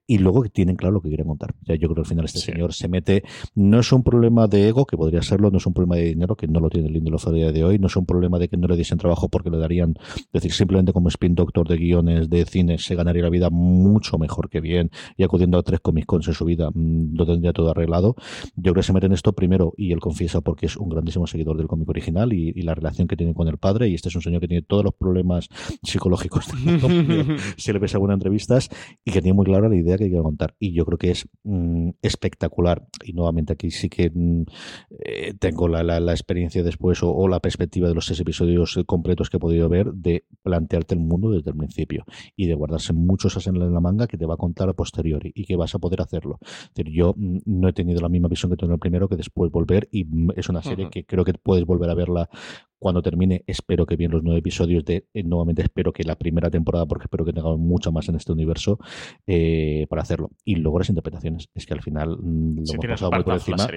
y 0.07 0.19
luego 0.19 0.43
que 0.43 0.49
tienen 0.49 0.77
claro 0.77 0.95
lo 0.95 1.03
que 1.03 1.09
quieren 1.09 1.27
contar. 1.27 1.57
Ya 1.63 1.75
yo 1.75 1.89
creo 1.89 1.97
que 1.97 2.01
al 2.03 2.07
final 2.07 2.25
este 2.25 2.39
señor 2.39 2.73
se 2.73 2.87
mete, 2.87 3.25
no 3.57 3.81
es 3.81 3.93
un 3.93 4.05
problema 4.05 4.47
de 4.47 4.69
ego, 4.69 4.87
que 4.87 4.97
podría 4.97 5.23
serlo, 5.23 5.51
no 5.51 5.59
es 5.59 5.67
un 5.67 5.75
problema 5.75 5.97
de 5.97 6.05
dinero, 6.05 6.37
que 6.37 6.47
no 6.47 6.61
lo 6.61 6.71
tiene 6.71 6.87
el 6.87 6.95
Lindelof 6.95 7.27
a 7.27 7.33
día 7.33 7.51
de 7.51 7.65
hoy, 7.65 7.81
no 7.81 7.89
es 7.89 7.97
un 7.97 8.07
problema 8.07 8.39
de 8.39 8.49
que 8.49 8.57
no 8.57 8.69
le 8.69 8.77
diesen 8.77 8.99
trabajo 8.99 9.29
porque 9.29 9.51
le 9.51 9.59
darían, 9.59 9.95
es 9.99 10.33
decir, 10.33 10.53
simplemente 10.53 10.93
como 10.93 11.09
spin 11.09 11.35
doctor 11.35 11.67
de 11.67 11.77
guiones 11.79 12.31
de 12.31 12.45
cine 12.45 12.79
se 12.79 12.95
ganaría 12.95 13.25
la 13.25 13.31
vida 13.31 13.51
mucho 13.51 14.19
mejor 14.19 14.49
que 14.49 14.61
bien 14.61 14.91
y 15.17 15.25
acudiendo 15.25 15.59
a 15.59 15.63
tres 15.65 15.81
Comic 15.81 16.07
Cons 16.07 16.29
en 16.29 16.35
su 16.35 16.45
vida 16.45 16.71
mm, 16.73 17.17
lo 17.17 17.27
tendría 17.27 17.53
todo 17.53 17.71
arreglado. 17.71 18.15
Yo 18.55 18.73
creo 18.73 18.75
que 18.75 18.83
se 18.85 18.93
mete 18.93 19.07
en 19.07 19.13
esto 19.13 19.32
primero 19.35 19.75
y 19.77 19.93
él 19.93 20.01
confiesa 20.01 20.41
porque 20.41 20.67
es 20.67 20.77
un 20.77 20.89
grandísimo 20.89 21.27
seguidor 21.27 21.57
del 21.57 21.67
cómic 21.67 21.89
original 21.89 22.33
y, 22.33 22.53
la 22.63 22.77
relación 22.77 23.09
que 23.09 23.17
tiene 23.17 23.35
con 23.35 23.49
el 23.49 23.59
padre 23.59 23.89
y 23.89 23.95
este 23.95 24.09
es 24.09 24.15
un 24.15 24.23
señor 24.23 24.41
que 24.41 24.47
tiene 24.47 24.63
todos 24.63 24.85
los 24.85 24.95
problemas 24.95 25.49
psicológicos 25.83 26.47
si 27.57 27.73
le 27.73 27.79
ves 27.81 27.95
algunas 27.95 28.15
entrevistas 28.15 28.69
y 29.05 29.11
que 29.11 29.21
tiene 29.21 29.35
muy 29.35 29.45
clara 29.45 29.69
la 29.69 29.75
idea 29.75 29.99
que 29.99 30.07
quiere 30.07 30.23
contar 30.23 30.55
y 30.61 30.73
yo 30.73 30.85
creo 30.85 30.97
que 30.97 31.11
es 31.11 31.29
mm, 31.43 31.91
espectacular 32.03 32.87
y 33.05 33.15
nuevamente 33.15 33.55
aquí 33.55 33.73
sí 33.73 33.89
que 33.89 34.11
mm, 34.15 34.45
eh, 35.05 35.35
tengo 35.41 35.67
la, 35.67 35.83
la, 35.83 36.13
experiencia 36.13 36.63
después 36.63 37.01
o, 37.03 37.27
la 37.27 37.41
perspectiva 37.41 37.89
de 37.89 37.95
los 37.95 38.07
seis 38.07 38.21
episodios 38.21 38.79
completos 38.87 39.29
que 39.29 39.39
he 39.39 39.41
podido 39.41 39.69
ver 39.69 39.93
de 39.93 40.25
plantearte 40.43 40.95
el 40.95 41.01
mundo 41.01 41.31
desde 41.31 41.51
el 41.51 41.57
principio 41.57 42.05
y 42.37 42.47
de 42.47 42.55
guardarse 42.55 42.93
muchos 42.93 43.37
as 43.37 43.47
en 43.47 43.59
la 43.59 43.81
manga 43.81 44.07
que 44.07 44.19
te 44.19 44.27
va 44.27 44.35
a 44.35 44.37
contar 44.37 44.69
a 44.69 44.73
posteriori 44.75 45.33
y 45.35 45.45
que 45.45 45.57
vas 45.57 45.75
a 45.75 45.79
poder 45.79 46.01
hacerlo. 46.01 46.39
Es 46.43 46.75
decir, 46.75 46.93
yo 46.93 47.15
mm, 47.17 47.39
no 47.47 47.69
he 47.69 47.73
tenido 47.73 48.01
la 48.01 48.09
misma 48.09 48.29
visión 48.29 48.51
que 48.51 48.57
tuve 48.57 48.69
en 48.69 48.75
el 48.75 48.79
primero 48.79 49.09
que 49.09 49.17
después 49.23 49.51
volver 49.51 49.89
y 49.93 50.07
es 50.37 50.49
una 50.49 50.63
serie 50.63 50.91
que 50.91 51.05
creo 51.05 51.25
que 51.25 51.35
puedes 51.35 51.65
volver 51.65 51.91
a 51.91 51.95
verla 51.95 52.29
cuando 52.83 53.01
termine, 53.01 53.45
espero 53.47 53.87
que 53.87 53.95
bien 53.97 54.11
los 54.11 54.25
nueve 54.25 54.41
episodios 54.41 54.85
de, 54.85 55.07
eh, 55.15 55.23
nuevamente 55.23 55.63
espero 55.63 55.93
que 55.93 56.03
la 56.03 56.17
primera 56.17 56.51
temporada, 56.51 56.85
porque 56.85 57.05
espero 57.05 57.25
que 57.25 57.33
tengamos 57.33 57.59
mucho 57.59 57.93
más 57.93 58.09
en 58.09 58.17
este 58.17 58.33
universo 58.33 58.79
eh, 59.27 59.87
para 59.89 60.03
hacerlo. 60.03 60.33
Y 60.45 60.57
luego 60.57 60.81
las 60.81 60.89
interpretaciones, 60.89 61.49
es 61.55 61.65
que 61.65 61.75
al 61.75 61.81
final 61.81 62.19
mm, 62.21 62.57
lo 62.57 62.73
hemos 62.73 62.87
pasado 62.87 63.13
muy 63.13 63.23
por 63.23 63.35
encima, 63.35 63.69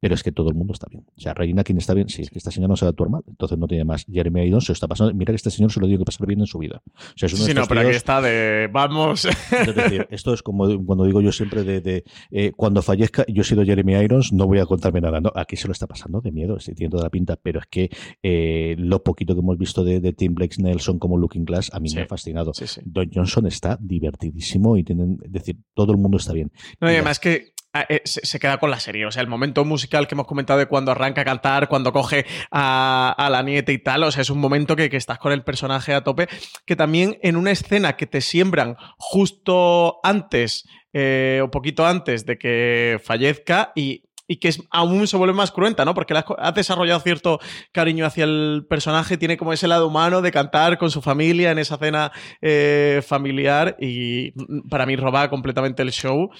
pero 0.00 0.14
es 0.14 0.22
que 0.22 0.32
todo 0.32 0.48
el 0.48 0.54
mundo 0.54 0.72
está 0.72 0.86
bien. 0.90 1.04
O 1.16 1.20
sea, 1.20 1.34
Reina, 1.34 1.62
quien 1.62 1.78
está 1.78 1.92
bien, 1.94 2.08
sí, 2.08 2.22
es 2.22 2.30
que 2.30 2.38
esta 2.38 2.50
señora 2.50 2.68
no 2.68 2.76
se 2.76 2.86
va 2.86 2.88
a 2.88 2.90
actuar 2.90 3.10
mal, 3.10 3.22
entonces 3.26 3.58
no 3.58 3.66
tiene 3.66 3.84
más. 3.84 4.06
Jeremy 4.10 4.44
Irons 4.44 4.64
se 4.64 4.72
está 4.72 4.88
pasando, 4.88 5.12
mira 5.14 5.32
que 5.32 5.36
este 5.36 5.50
señor 5.50 5.70
se 5.70 5.80
lo 5.80 5.86
tiene 5.86 5.98
que 5.98 6.04
pasar 6.06 6.26
bien 6.26 6.40
en 6.40 6.46
su 6.46 6.58
vida. 6.58 6.82
O 6.86 7.16
sea, 7.16 7.26
es 7.26 7.34
uno 7.34 7.44
sí, 7.44 7.54
no, 7.54 7.66
pero 7.66 7.80
aquí 7.80 7.90
está 7.90 8.20
de, 8.20 8.68
vamos. 8.72 9.24
Es 9.26 9.74
decir, 9.74 10.06
esto 10.10 10.32
es 10.32 10.42
como 10.42 10.84
cuando 10.84 11.04
digo 11.04 11.20
yo 11.20 11.32
siempre 11.32 11.64
de, 11.64 12.04
eh, 12.30 12.52
cuando 12.56 12.82
fallezca, 12.82 13.24
yo 13.28 13.42
he 13.42 13.44
sido 13.44 13.64
Jeremy 13.64 13.94
Irons, 13.94 14.32
no 14.32 14.46
voy 14.46 14.58
a 14.58 14.66
contarme 14.66 15.00
nada. 15.00 15.20
No, 15.20 15.32
aquí 15.34 15.56
se 15.56 15.68
lo 15.68 15.72
está 15.72 15.86
pasando 15.86 16.20
de 16.20 16.32
miedo, 16.32 16.58
sí, 16.60 16.74
tiene 16.74 16.90
toda 16.90 17.04
la 17.04 17.10
pinta, 17.10 17.36
pero 17.36 17.60
es 17.60 17.66
que 17.66 17.90
eh, 18.22 18.53
lo 18.78 19.02
poquito 19.02 19.34
que 19.34 19.40
hemos 19.40 19.58
visto 19.58 19.84
de, 19.84 20.00
Tim 20.12 20.34
Blake 20.34 20.56
Nelson 20.58 20.98
como 20.98 21.16
Looking 21.16 21.44
Glass 21.44 21.70
a 21.72 21.80
mí 21.80 21.88
me 21.94 22.02
ha 22.02 22.06
fascinado. 22.06 22.52
Don 22.84 23.10
Johnson 23.12 23.46
está 23.46 23.78
divertidísimo 23.80 24.76
y 24.76 24.84
tienen, 24.84 25.18
es 25.24 25.32
decir, 25.32 25.56
todo 25.74 25.92
el 25.92 25.98
mundo 25.98 26.18
está 26.18 26.32
bien. 26.32 26.52
No, 26.80 26.90
y 26.90 26.94
además 26.94 27.18
que 27.18 27.52
ah, 27.72 27.86
eh, 27.88 28.02
se, 28.04 28.38
queda 28.38 28.58
con 28.58 28.70
la 28.70 28.80
serie. 28.80 29.06
O 29.06 29.10
sea, 29.10 29.22
el 29.22 29.28
momento 29.28 29.64
musical 29.64 30.06
que 30.06 30.14
hemos 30.14 30.26
comentado 30.26 30.58
de 30.58 30.66
cuando 30.66 30.92
arranca 30.92 31.22
a 31.22 31.24
cantar, 31.24 31.68
cuando 31.68 31.92
coge 31.92 32.26
a, 32.50 33.28
la 33.30 33.42
nieta 33.42 33.72
y 33.72 33.78
tal. 33.78 34.04
O 34.04 34.10
sea, 34.10 34.22
es 34.22 34.30
un 34.30 34.38
momento 34.38 34.76
que, 34.76 34.88
estás 34.92 35.18
con 35.18 35.32
el 35.32 35.42
personaje 35.42 35.94
a 35.94 36.04
tope. 36.04 36.28
Que 36.66 36.76
también 36.76 37.18
en 37.22 37.36
una 37.36 37.50
escena 37.50 37.96
que 37.96 38.06
te 38.06 38.20
siembran 38.20 38.76
justo 38.98 40.00
antes 40.02 40.64
eh, 40.92 41.40
o 41.42 41.50
poquito 41.50 41.84
antes 41.86 42.24
de 42.24 42.38
que 42.38 43.00
fallezca 43.02 43.72
y 43.74 44.04
y 44.26 44.36
que 44.36 44.48
es, 44.48 44.62
aún 44.70 45.06
se 45.06 45.16
vuelve 45.16 45.34
más 45.34 45.52
cruenta, 45.52 45.84
¿no? 45.84 45.94
Porque 45.94 46.14
ha 46.38 46.52
desarrollado 46.52 47.00
cierto 47.00 47.40
cariño 47.72 48.06
hacia 48.06 48.24
el 48.24 48.66
personaje, 48.68 49.16
tiene 49.16 49.36
como 49.36 49.52
ese 49.52 49.68
lado 49.68 49.88
humano 49.88 50.22
de 50.22 50.32
cantar 50.32 50.78
con 50.78 50.90
su 50.90 51.02
familia 51.02 51.50
en 51.50 51.58
esa 51.58 51.76
cena 51.76 52.12
eh, 52.40 53.02
familiar 53.06 53.76
y 53.80 54.32
mm, 54.34 54.68
para 54.68 54.86
mí 54.86 54.96
roba 54.96 55.28
completamente 55.28 55.82
el 55.82 55.92
show 55.92 56.30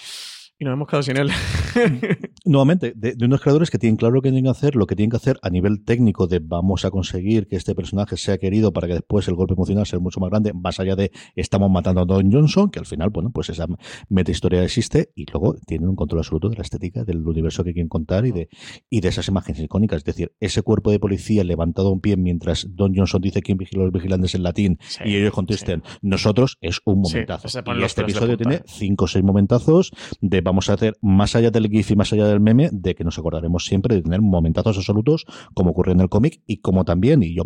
y 0.58 0.64
nos 0.64 0.74
hemos 0.74 0.86
quedado 0.86 1.02
sin 1.02 1.16
él. 1.16 1.30
Nuevamente, 2.44 2.92
de, 2.94 3.16
unos 3.24 3.40
creadores 3.40 3.70
que 3.70 3.78
tienen 3.78 3.96
claro 3.96 4.14
lo 4.14 4.22
que 4.22 4.28
tienen 4.28 4.44
que 4.44 4.50
hacer, 4.50 4.76
lo 4.76 4.86
que 4.86 4.94
tienen 4.94 5.10
que 5.10 5.16
hacer 5.16 5.38
a 5.42 5.50
nivel 5.50 5.82
técnico 5.84 6.26
de 6.26 6.40
vamos 6.40 6.84
a 6.84 6.90
conseguir 6.90 7.48
que 7.48 7.56
este 7.56 7.74
personaje 7.74 8.16
sea 8.16 8.38
querido 8.38 8.72
para 8.72 8.86
que 8.86 8.94
después 8.94 9.26
el 9.28 9.34
golpe 9.34 9.54
emocional 9.54 9.86
sea 9.86 9.98
mucho 9.98 10.20
más 10.20 10.30
grande, 10.30 10.52
más 10.52 10.78
allá 10.78 10.94
de 10.94 11.10
estamos 11.34 11.70
matando 11.70 12.02
a 12.02 12.04
Don 12.04 12.30
Johnson, 12.30 12.70
que 12.70 12.78
al 12.78 12.86
final, 12.86 13.10
bueno, 13.10 13.30
pues 13.32 13.50
esa 13.50 13.66
meta 14.08 14.30
historia 14.30 14.62
existe 14.62 15.10
y 15.14 15.26
luego 15.30 15.56
tienen 15.66 15.88
un 15.88 15.96
control 15.96 16.20
absoluto 16.20 16.48
de 16.48 16.56
la 16.56 16.62
estética, 16.62 17.04
del 17.04 17.26
universo 17.26 17.64
que 17.64 17.72
quieren 17.72 17.88
contar 17.88 18.24
y 18.26 18.30
de, 18.30 18.48
y 18.88 19.00
de 19.00 19.08
esas 19.08 19.26
imágenes 19.28 19.62
icónicas. 19.62 19.98
Es 19.98 20.04
decir, 20.04 20.32
ese 20.38 20.62
cuerpo 20.62 20.90
de 20.90 21.00
policía 21.00 21.42
levantado 21.42 21.90
un 21.90 22.00
pie 22.00 22.16
mientras 22.16 22.66
Don 22.70 22.94
Johnson 22.94 23.20
dice 23.20 23.42
quién 23.42 23.58
vigila 23.58 23.82
a 23.82 23.84
los 23.86 23.92
vigilantes 23.92 24.34
en 24.34 24.42
latín 24.42 24.78
y 25.04 25.16
ellos 25.16 25.32
contesten 25.32 25.82
nosotros, 26.02 26.58
es 26.60 26.80
un 26.84 27.00
momentazo. 27.00 27.48
y 27.76 27.82
este 27.82 28.02
episodio 28.02 28.36
tiene 28.36 28.62
cinco 28.66 29.06
o 29.06 29.08
seis 29.08 29.24
momentazos 29.24 29.90
de 30.20 30.43
vamos 30.44 30.70
a 30.70 30.74
hacer 30.74 30.96
más 31.00 31.34
allá 31.34 31.50
del 31.50 31.68
GIF 31.68 31.90
y 31.90 31.96
más 31.96 32.12
allá 32.12 32.26
del 32.26 32.40
meme, 32.40 32.68
de 32.70 32.94
que 32.94 33.02
nos 33.02 33.18
acordaremos 33.18 33.64
siempre 33.64 33.96
de 33.96 34.02
tener 34.02 34.20
momentazos 34.20 34.76
absolutos, 34.76 35.26
como 35.54 35.70
ocurrió 35.70 35.94
en 35.94 36.00
el 36.00 36.08
cómic, 36.08 36.40
y 36.46 36.58
como 36.58 36.84
también, 36.84 37.22
y 37.22 37.34
yo, 37.34 37.42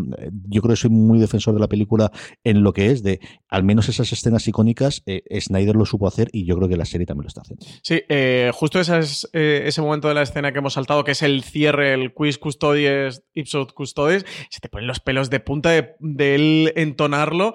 yo 0.49 0.61
creo 0.61 0.75
que 0.75 0.81
soy 0.81 0.91
muy 0.91 1.19
defensor 1.19 1.55
de 1.55 1.61
la 1.61 1.69
película 1.69 2.11
en 2.45 2.63
lo 2.63 2.73
que 2.73 2.91
es 2.91 3.03
de 3.03 3.21
al 3.49 3.63
menos 3.63 3.89
esas 3.89 4.13
escenas 4.13 4.47
icónicas, 4.49 5.03
eh, 5.07 5.23
Snyder 5.41 5.77
lo 5.77 5.87
supo 5.87 6.07
hacer 6.07 6.29
y 6.33 6.45
yo 6.45 6.57
creo 6.57 6.69
que 6.69 6.77
la 6.77 6.85
serie 6.85 7.07
también 7.07 7.25
lo 7.25 7.29
está 7.29 7.43
haciendo. 7.43 7.65
Sí, 7.83 8.03
eh, 8.09 8.51
justo 8.53 8.81
ese, 8.81 8.99
es, 8.99 9.29
eh, 9.33 9.63
ese 9.67 9.81
momento 9.81 10.09
de 10.09 10.15
la 10.15 10.23
escena 10.23 10.53
que 10.53 10.59
hemos 10.59 10.75
saltado, 10.75 11.05
que 11.05 11.13
es 11.13 11.23
el 11.23 11.43
cierre, 11.45 11.95
el 11.95 12.13
quiz 12.13 12.39
custodes, 12.39 13.23
ipsos 13.35 13.73
custodes, 13.73 14.27
se 14.51 14.61
te 14.61 14.69
ponen 14.69 14.87
los 14.87 15.01
pelos 15.01 15.31
de 15.31 15.41
punta 15.41 15.71
de, 15.71 16.35
él 16.35 16.73
entonarlo. 16.77 17.55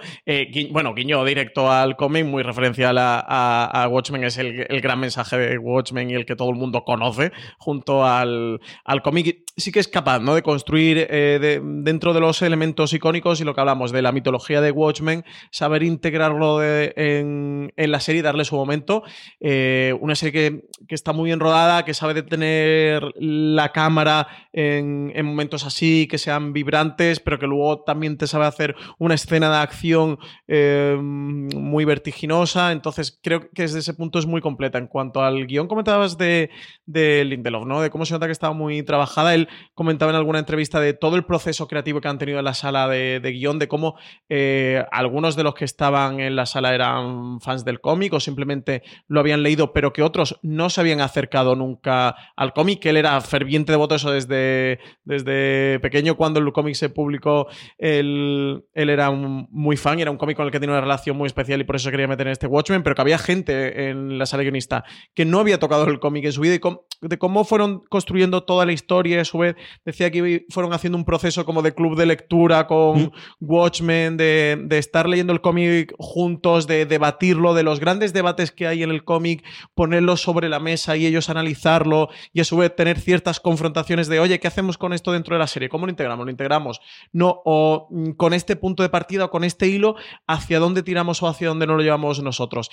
bueno, 0.71 0.93
guiño 0.93 1.23
directo 1.25 1.71
al 1.71 1.95
cómic, 1.95 2.25
muy 2.25 2.43
referencial 2.43 2.97
a, 2.97 3.87
Watchmen, 3.91 4.23
es 4.23 4.37
el, 4.37 4.65
el 4.69 4.81
gran 4.81 4.99
mensaje 4.99 5.32
de 5.37 5.57
Watchmen 5.57 6.09
y 6.09 6.13
el 6.13 6.25
que 6.25 6.35
todo 6.35 6.49
el 6.49 6.55
mundo 6.55 6.83
conoce, 6.83 7.31
junto 7.57 8.05
al, 8.05 8.59
al 8.85 9.01
cómic, 9.01 9.43
sí 9.57 9.71
que 9.71 9.79
es 9.79 9.87
capaz 9.87 10.19
¿no? 10.19 10.35
de 10.35 10.41
construir 10.41 11.07
eh, 11.09 11.61
dentro 11.63 12.13
de 12.13 12.19
los 12.19 12.41
elementos 12.41 12.93
icónicos 12.93 13.39
y 13.39 13.43
lo 13.43 13.53
que 13.53 13.61
hablamos 13.61 13.91
de 13.91 14.01
la 14.01 14.11
mitología 14.11 14.61
de 14.61 14.71
Watchmen, 14.71 15.23
saber 15.51 15.83
integrarlo 15.83 16.61
en, 16.63 17.71
la 17.75 17.99
serie 17.99 18.21
darle 18.21 18.45
su 18.45 18.55
momento. 18.55 19.03
Eh, 19.39 19.95
una 19.99 20.15
serie 20.15 20.31
que, 20.31 20.67
que, 20.87 20.95
está 20.95 21.13
muy 21.13 21.27
bien 21.27 21.39
rodada, 21.39 21.85
que 21.85 21.93
sabe 21.93 22.13
detener 22.13 23.03
la 23.15 23.71
cámara 23.71 24.27
en, 24.51 25.11
en, 25.15 25.25
momentos 25.25 25.65
así, 25.65 26.07
que 26.07 26.17
sean 26.17 26.53
vibrantes, 26.53 27.19
pero 27.19 27.39
que 27.39 27.47
luego 27.47 27.83
también 27.83 28.17
te 28.17 28.27
sabe 28.27 28.45
hacer 28.45 28.75
una 28.97 29.15
escena 29.15 29.49
de 29.49 29.57
acción 29.57 30.17
eh, 30.47 30.97
muy 30.99 31.85
vertiginosa. 31.85 32.71
Entonces 32.71 33.19
creo 33.21 33.49
que 33.51 33.63
desde 33.63 33.79
ese 33.79 33.93
punto 33.93 34.19
es 34.19 34.25
muy 34.25 34.41
completa 34.41 34.77
en 34.77 34.87
cuanto 34.87 35.22
al 35.23 35.47
guion 35.47 35.67
comentabas 35.67 36.17
de, 36.17 36.49
de 36.85 37.23
Lindelof, 37.23 37.65
¿no? 37.65 37.81
De 37.81 37.89
cómo 37.89 38.05
se 38.05 38.13
nota 38.13 38.25
que 38.25 38.33
estaba 38.33 38.53
muy 38.53 38.83
trabajada. 38.83 39.33
Él 39.33 39.47
comentaba 39.73 40.11
en 40.11 40.17
alguna 40.17 40.39
entrevista 40.39 40.79
de 40.79 40.93
todo 40.93 41.15
el 41.15 41.23
proceso 41.23 41.67
creativo 41.67 42.01
que 42.01 42.07
han 42.09 42.17
tenido 42.17 42.39
en 42.39 42.45
la 42.45 42.53
sala 42.53 42.87
de, 42.87 43.21
guion, 43.23 43.59
de 43.59 43.67
cómo 43.67 43.95
eh, 44.29 44.83
algunos 44.91 45.35
de 45.35 45.43
los 45.43 45.55
que 45.55 45.65
estaban 45.65 46.19
en 46.19 46.35
la 46.35 46.45
sala 46.45 46.75
eran 46.75 47.39
fans 47.39 47.63
del 47.63 47.79
cómic 47.79 48.13
o 48.13 48.19
simplemente 48.19 48.83
lo 49.07 49.21
habían 49.21 49.43
leído, 49.43 49.73
pero 49.73 49.93
que 49.93 50.03
otros 50.03 50.39
no 50.41 50.69
se 50.69 50.81
habían 50.81 50.99
acercado 50.99 51.55
nunca 51.55 52.15
al 52.35 52.53
cómic. 52.53 52.85
Él 52.85 52.97
era 52.97 53.19
ferviente 53.21 53.71
devoto 53.71 53.95
eso 53.95 54.11
desde, 54.11 54.79
desde 55.05 55.79
pequeño, 55.79 56.15
cuando 56.15 56.39
el 56.39 56.51
cómic 56.51 56.75
se 56.75 56.89
publicó, 56.89 57.47
él, 57.77 58.65
él 58.73 58.89
era 58.89 59.09
muy 59.11 59.77
fan 59.77 59.93
era 59.99 60.11
un 60.11 60.17
cómic 60.17 60.37
con 60.37 60.45
el 60.45 60.51
que 60.51 60.59
tiene 60.59 60.73
una 60.73 60.81
relación 60.81 61.17
muy 61.17 61.27
especial 61.27 61.61
y 61.61 61.63
por 61.63 61.75
eso 61.75 61.91
quería 61.91 62.07
meter 62.07 62.27
en 62.27 62.33
este 62.33 62.47
Watchmen, 62.47 62.83
pero 62.83 62.95
que 62.95 63.01
había 63.01 63.17
gente 63.17 63.89
en 63.89 64.17
la 64.17 64.25
sala 64.25 64.43
guionista 64.43 64.83
que 65.13 65.25
no 65.25 65.39
había 65.39 65.59
tocado 65.59 65.85
el 65.85 65.99
cómic 65.99 66.25
en 66.25 66.31
su 66.31 66.41
vida 66.41 66.55
y 66.55 66.59
de 67.07 67.17
cómo 67.17 67.43
fueron 67.43 67.83
construyendo 67.89 68.43
toda 68.43 68.65
la 68.65 68.71
historia. 68.71 69.21
A 69.21 69.25
su 69.25 69.37
vez, 69.37 69.55
decía 69.85 70.09
que 70.11 70.45
fueron 70.49 70.73
haciendo 70.73 70.97
un 70.97 71.05
proceso 71.05 71.45
como 71.45 71.61
de 71.61 71.73
club 71.73 71.97
de 71.97 72.05
lectura 72.05 72.67
con 72.67 73.11
Watchmen, 73.39 74.17
de, 74.17 74.57
de 74.63 74.77
estar 74.77 75.07
leyendo 75.07 75.33
el 75.33 75.41
cómic 75.41 75.93
juntos, 75.97 76.67
de 76.67 76.85
debatirlo, 76.85 77.53
de 77.53 77.63
los 77.63 77.79
grandes 77.79 78.13
debates 78.13 78.51
que 78.51 78.67
hay 78.67 78.83
en 78.83 78.89
el 78.89 79.03
cómic, 79.03 79.43
ponerlos 79.75 80.21
sobre 80.21 80.49
la 80.49 80.59
mesa 80.59 80.97
y 80.97 81.05
ellos 81.05 81.29
analizarlo 81.29 82.09
y 82.31 82.41
a 82.41 82.45
su 82.45 82.57
vez 82.57 82.75
tener 82.75 82.99
ciertas 82.99 83.39
confrontaciones 83.39 84.07
de, 84.07 84.19
oye, 84.19 84.39
¿qué 84.39 84.47
hacemos 84.47 84.77
con 84.77 84.93
esto 84.93 85.11
dentro 85.11 85.35
de 85.35 85.39
la 85.39 85.47
serie? 85.47 85.69
¿Cómo 85.69 85.85
lo 85.85 85.91
integramos? 85.91 86.25
¿Lo 86.25 86.31
integramos? 86.31 86.81
No, 87.11 87.41
o 87.45 87.87
mm, 87.91 88.11
con 88.11 88.33
este 88.33 88.55
punto 88.55 88.83
de 88.83 88.89
partida 88.89 89.25
o 89.25 89.29
con 89.29 89.43
este 89.43 89.67
hilo, 89.67 89.95
¿hacia 90.27 90.59
dónde 90.59 90.83
tiramos 90.83 91.21
o 91.21 91.27
hacia 91.27 91.49
dónde 91.49 91.67
no 91.67 91.75
lo 91.75 91.83
llevamos 91.83 92.21
nosotros? 92.21 92.69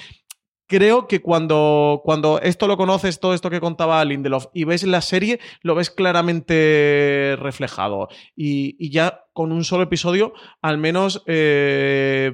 Creo 0.71 1.09
que 1.09 1.21
cuando, 1.21 2.01
cuando 2.05 2.41
esto 2.41 2.69
lo 2.69 2.77
conoces, 2.77 3.19
todo 3.19 3.35
esto 3.35 3.51
que 3.51 3.61
contaba 3.61 4.05
Lindelof, 4.05 4.47
y 4.55 4.63
ves 4.63 4.85
la 4.85 5.01
serie, 5.01 5.41
lo 5.63 5.75
ves 5.75 5.91
claramente 5.91 7.37
reflejado. 7.41 8.09
Y, 8.37 8.89
ya 8.91 9.25
con 9.33 9.51
un 9.51 9.65
solo 9.65 9.83
episodio, 9.83 10.33
al 10.63 10.79
menos 10.79 11.25
eh, 11.27 12.33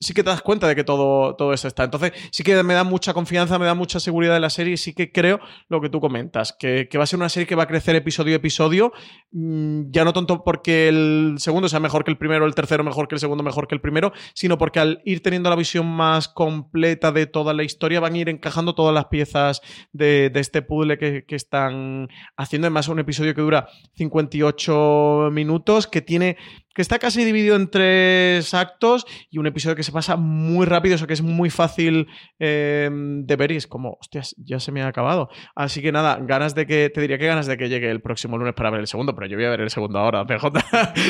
sí 0.00 0.14
que 0.14 0.22
te 0.22 0.30
das 0.30 0.42
cuenta 0.42 0.68
de 0.68 0.76
que 0.76 0.84
todo, 0.84 1.34
todo 1.34 1.52
eso 1.52 1.68
está. 1.68 1.84
Entonces, 1.84 2.12
sí 2.30 2.42
que 2.42 2.62
me 2.62 2.74
da 2.74 2.84
mucha 2.84 3.12
confianza, 3.14 3.58
me 3.58 3.66
da 3.66 3.74
mucha 3.74 4.00
seguridad 4.00 4.34
de 4.34 4.40
la 4.40 4.50
serie 4.50 4.74
y 4.74 4.76
sí 4.76 4.94
que 4.94 5.10
creo 5.10 5.40
lo 5.68 5.80
que 5.80 5.88
tú 5.88 6.00
comentas, 6.00 6.54
que, 6.58 6.88
que 6.88 6.98
va 6.98 7.04
a 7.04 7.06
ser 7.06 7.18
una 7.18 7.28
serie 7.28 7.46
que 7.46 7.54
va 7.54 7.64
a 7.64 7.66
crecer 7.66 7.96
episodio 7.96 8.34
a 8.34 8.36
episodio, 8.36 8.92
mm, 9.32 9.90
ya 9.90 10.04
no 10.04 10.12
tanto 10.12 10.44
porque 10.44 10.88
el 10.88 11.36
segundo 11.38 11.68
sea 11.68 11.80
mejor 11.80 12.04
que 12.04 12.10
el 12.10 12.18
primero, 12.18 12.46
el 12.46 12.54
tercero 12.54 12.84
mejor 12.84 13.08
que 13.08 13.16
el 13.16 13.20
segundo, 13.20 13.42
mejor 13.42 13.66
que 13.66 13.74
el 13.74 13.80
primero, 13.80 14.12
sino 14.34 14.58
porque 14.58 14.80
al 14.80 15.02
ir 15.04 15.22
teniendo 15.22 15.50
la 15.50 15.56
visión 15.56 15.86
más 15.86 16.28
completa 16.28 17.12
de 17.12 17.26
toda 17.26 17.52
la 17.52 17.64
historia, 17.64 18.00
van 18.00 18.14
a 18.14 18.18
ir 18.18 18.28
encajando 18.28 18.74
todas 18.74 18.94
las 18.94 19.06
piezas 19.06 19.62
de, 19.92 20.30
de 20.30 20.40
este 20.40 20.62
puzzle 20.62 20.98
que, 20.98 21.24
que 21.24 21.36
están 21.36 22.08
haciendo. 22.36 22.66
Además, 22.66 22.88
un 22.88 22.98
episodio 23.00 23.34
que 23.34 23.40
dura 23.40 23.68
58 23.94 25.30
minutos, 25.32 25.86
que 25.86 26.02
tiene 26.02 26.36
que 26.78 26.82
está 26.82 27.00
casi 27.00 27.24
dividido 27.24 27.56
en 27.56 27.68
tres 27.68 28.54
actos 28.54 29.04
y 29.32 29.38
un 29.38 29.48
episodio 29.48 29.74
que 29.74 29.82
se 29.82 29.90
pasa 29.90 30.14
muy 30.14 30.64
rápido, 30.64 30.94
eso 30.94 31.08
que 31.08 31.12
es 31.12 31.22
muy 31.22 31.50
fácil 31.50 32.06
eh, 32.38 32.88
de 32.88 33.36
ver 33.36 33.50
y 33.50 33.56
es 33.56 33.66
como, 33.66 33.96
hostias, 34.00 34.36
ya 34.38 34.60
se 34.60 34.70
me 34.70 34.82
ha 34.82 34.86
acabado. 34.86 35.28
Así 35.56 35.82
que 35.82 35.90
nada, 35.90 36.20
ganas 36.22 36.54
de 36.54 36.66
que, 36.66 36.88
te 36.88 37.00
diría 37.00 37.18
que 37.18 37.26
ganas 37.26 37.48
de 37.48 37.56
que 37.56 37.68
llegue 37.68 37.90
el 37.90 38.00
próximo 38.00 38.38
lunes 38.38 38.54
para 38.54 38.70
ver 38.70 38.78
el 38.78 38.86
segundo, 38.86 39.12
pero 39.16 39.26
yo 39.26 39.36
voy 39.36 39.46
a 39.46 39.50
ver 39.50 39.62
el 39.62 39.70
segundo 39.70 39.98
ahora, 39.98 40.24
PJ. 40.28 40.52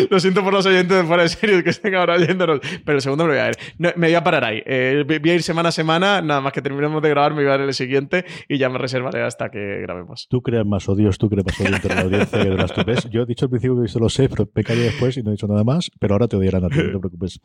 Lo 0.08 0.18
siento 0.18 0.42
por 0.42 0.54
los 0.54 0.64
oyentes 0.64 0.96
de 0.96 1.04
fuera 1.04 1.24
de 1.24 1.28
series 1.28 1.62
que 1.62 1.68
estén 1.68 1.94
ahora 1.96 2.14
oyéndonos, 2.14 2.60
pero 2.86 2.96
el 2.96 3.02
segundo 3.02 3.24
me 3.24 3.32
voy 3.32 3.40
a 3.40 3.44
ver. 3.44 3.58
Me 3.76 3.92
voy 3.94 4.14
a 4.14 4.24
parar 4.24 4.44
ahí. 4.44 4.62
Eh, 4.64 5.04
voy 5.06 5.30
a 5.30 5.34
ir 5.34 5.42
semana 5.42 5.68
a 5.68 5.72
semana, 5.72 6.22
nada 6.22 6.40
más 6.40 6.54
que 6.54 6.62
terminemos 6.62 7.02
de 7.02 7.10
grabar, 7.10 7.34
me 7.34 7.42
voy 7.42 7.52
a 7.52 7.58
ver 7.58 7.68
el 7.68 7.74
siguiente 7.74 8.24
y 8.48 8.56
ya 8.56 8.70
me 8.70 8.78
reservaré 8.78 9.22
hasta 9.22 9.50
que 9.50 9.82
grabemos. 9.82 10.28
Tú 10.30 10.40
creas 10.40 10.64
más 10.64 10.88
odios, 10.88 11.18
tú 11.18 11.28
creas 11.28 11.44
más 11.44 11.60
odios 11.60 11.74
entre 11.74 11.94
la 11.94 12.00
audiencia 12.00 12.38
de 12.38 12.54
las. 12.54 13.10
Yo 13.10 13.20
he 13.20 13.26
dicho 13.26 13.44
al 13.44 13.50
principio 13.50 13.78
que 13.78 13.84
esto 13.84 13.98
lo 13.98 14.08
sé, 14.08 14.30
pero 14.30 14.48
me 14.54 14.64
callo 14.64 14.80
después 14.80 15.14
y 15.18 15.22
no 15.22 15.28
he 15.28 15.32
dicho 15.32 15.46
nada 15.46 15.57
más, 15.64 15.90
pero 15.98 16.14
ahora 16.14 16.28
te 16.28 16.36
odiarán 16.36 16.64
a 16.64 16.68
ti, 16.68 16.76
no 16.76 16.92
te 16.92 16.98
preocupes. 16.98 17.40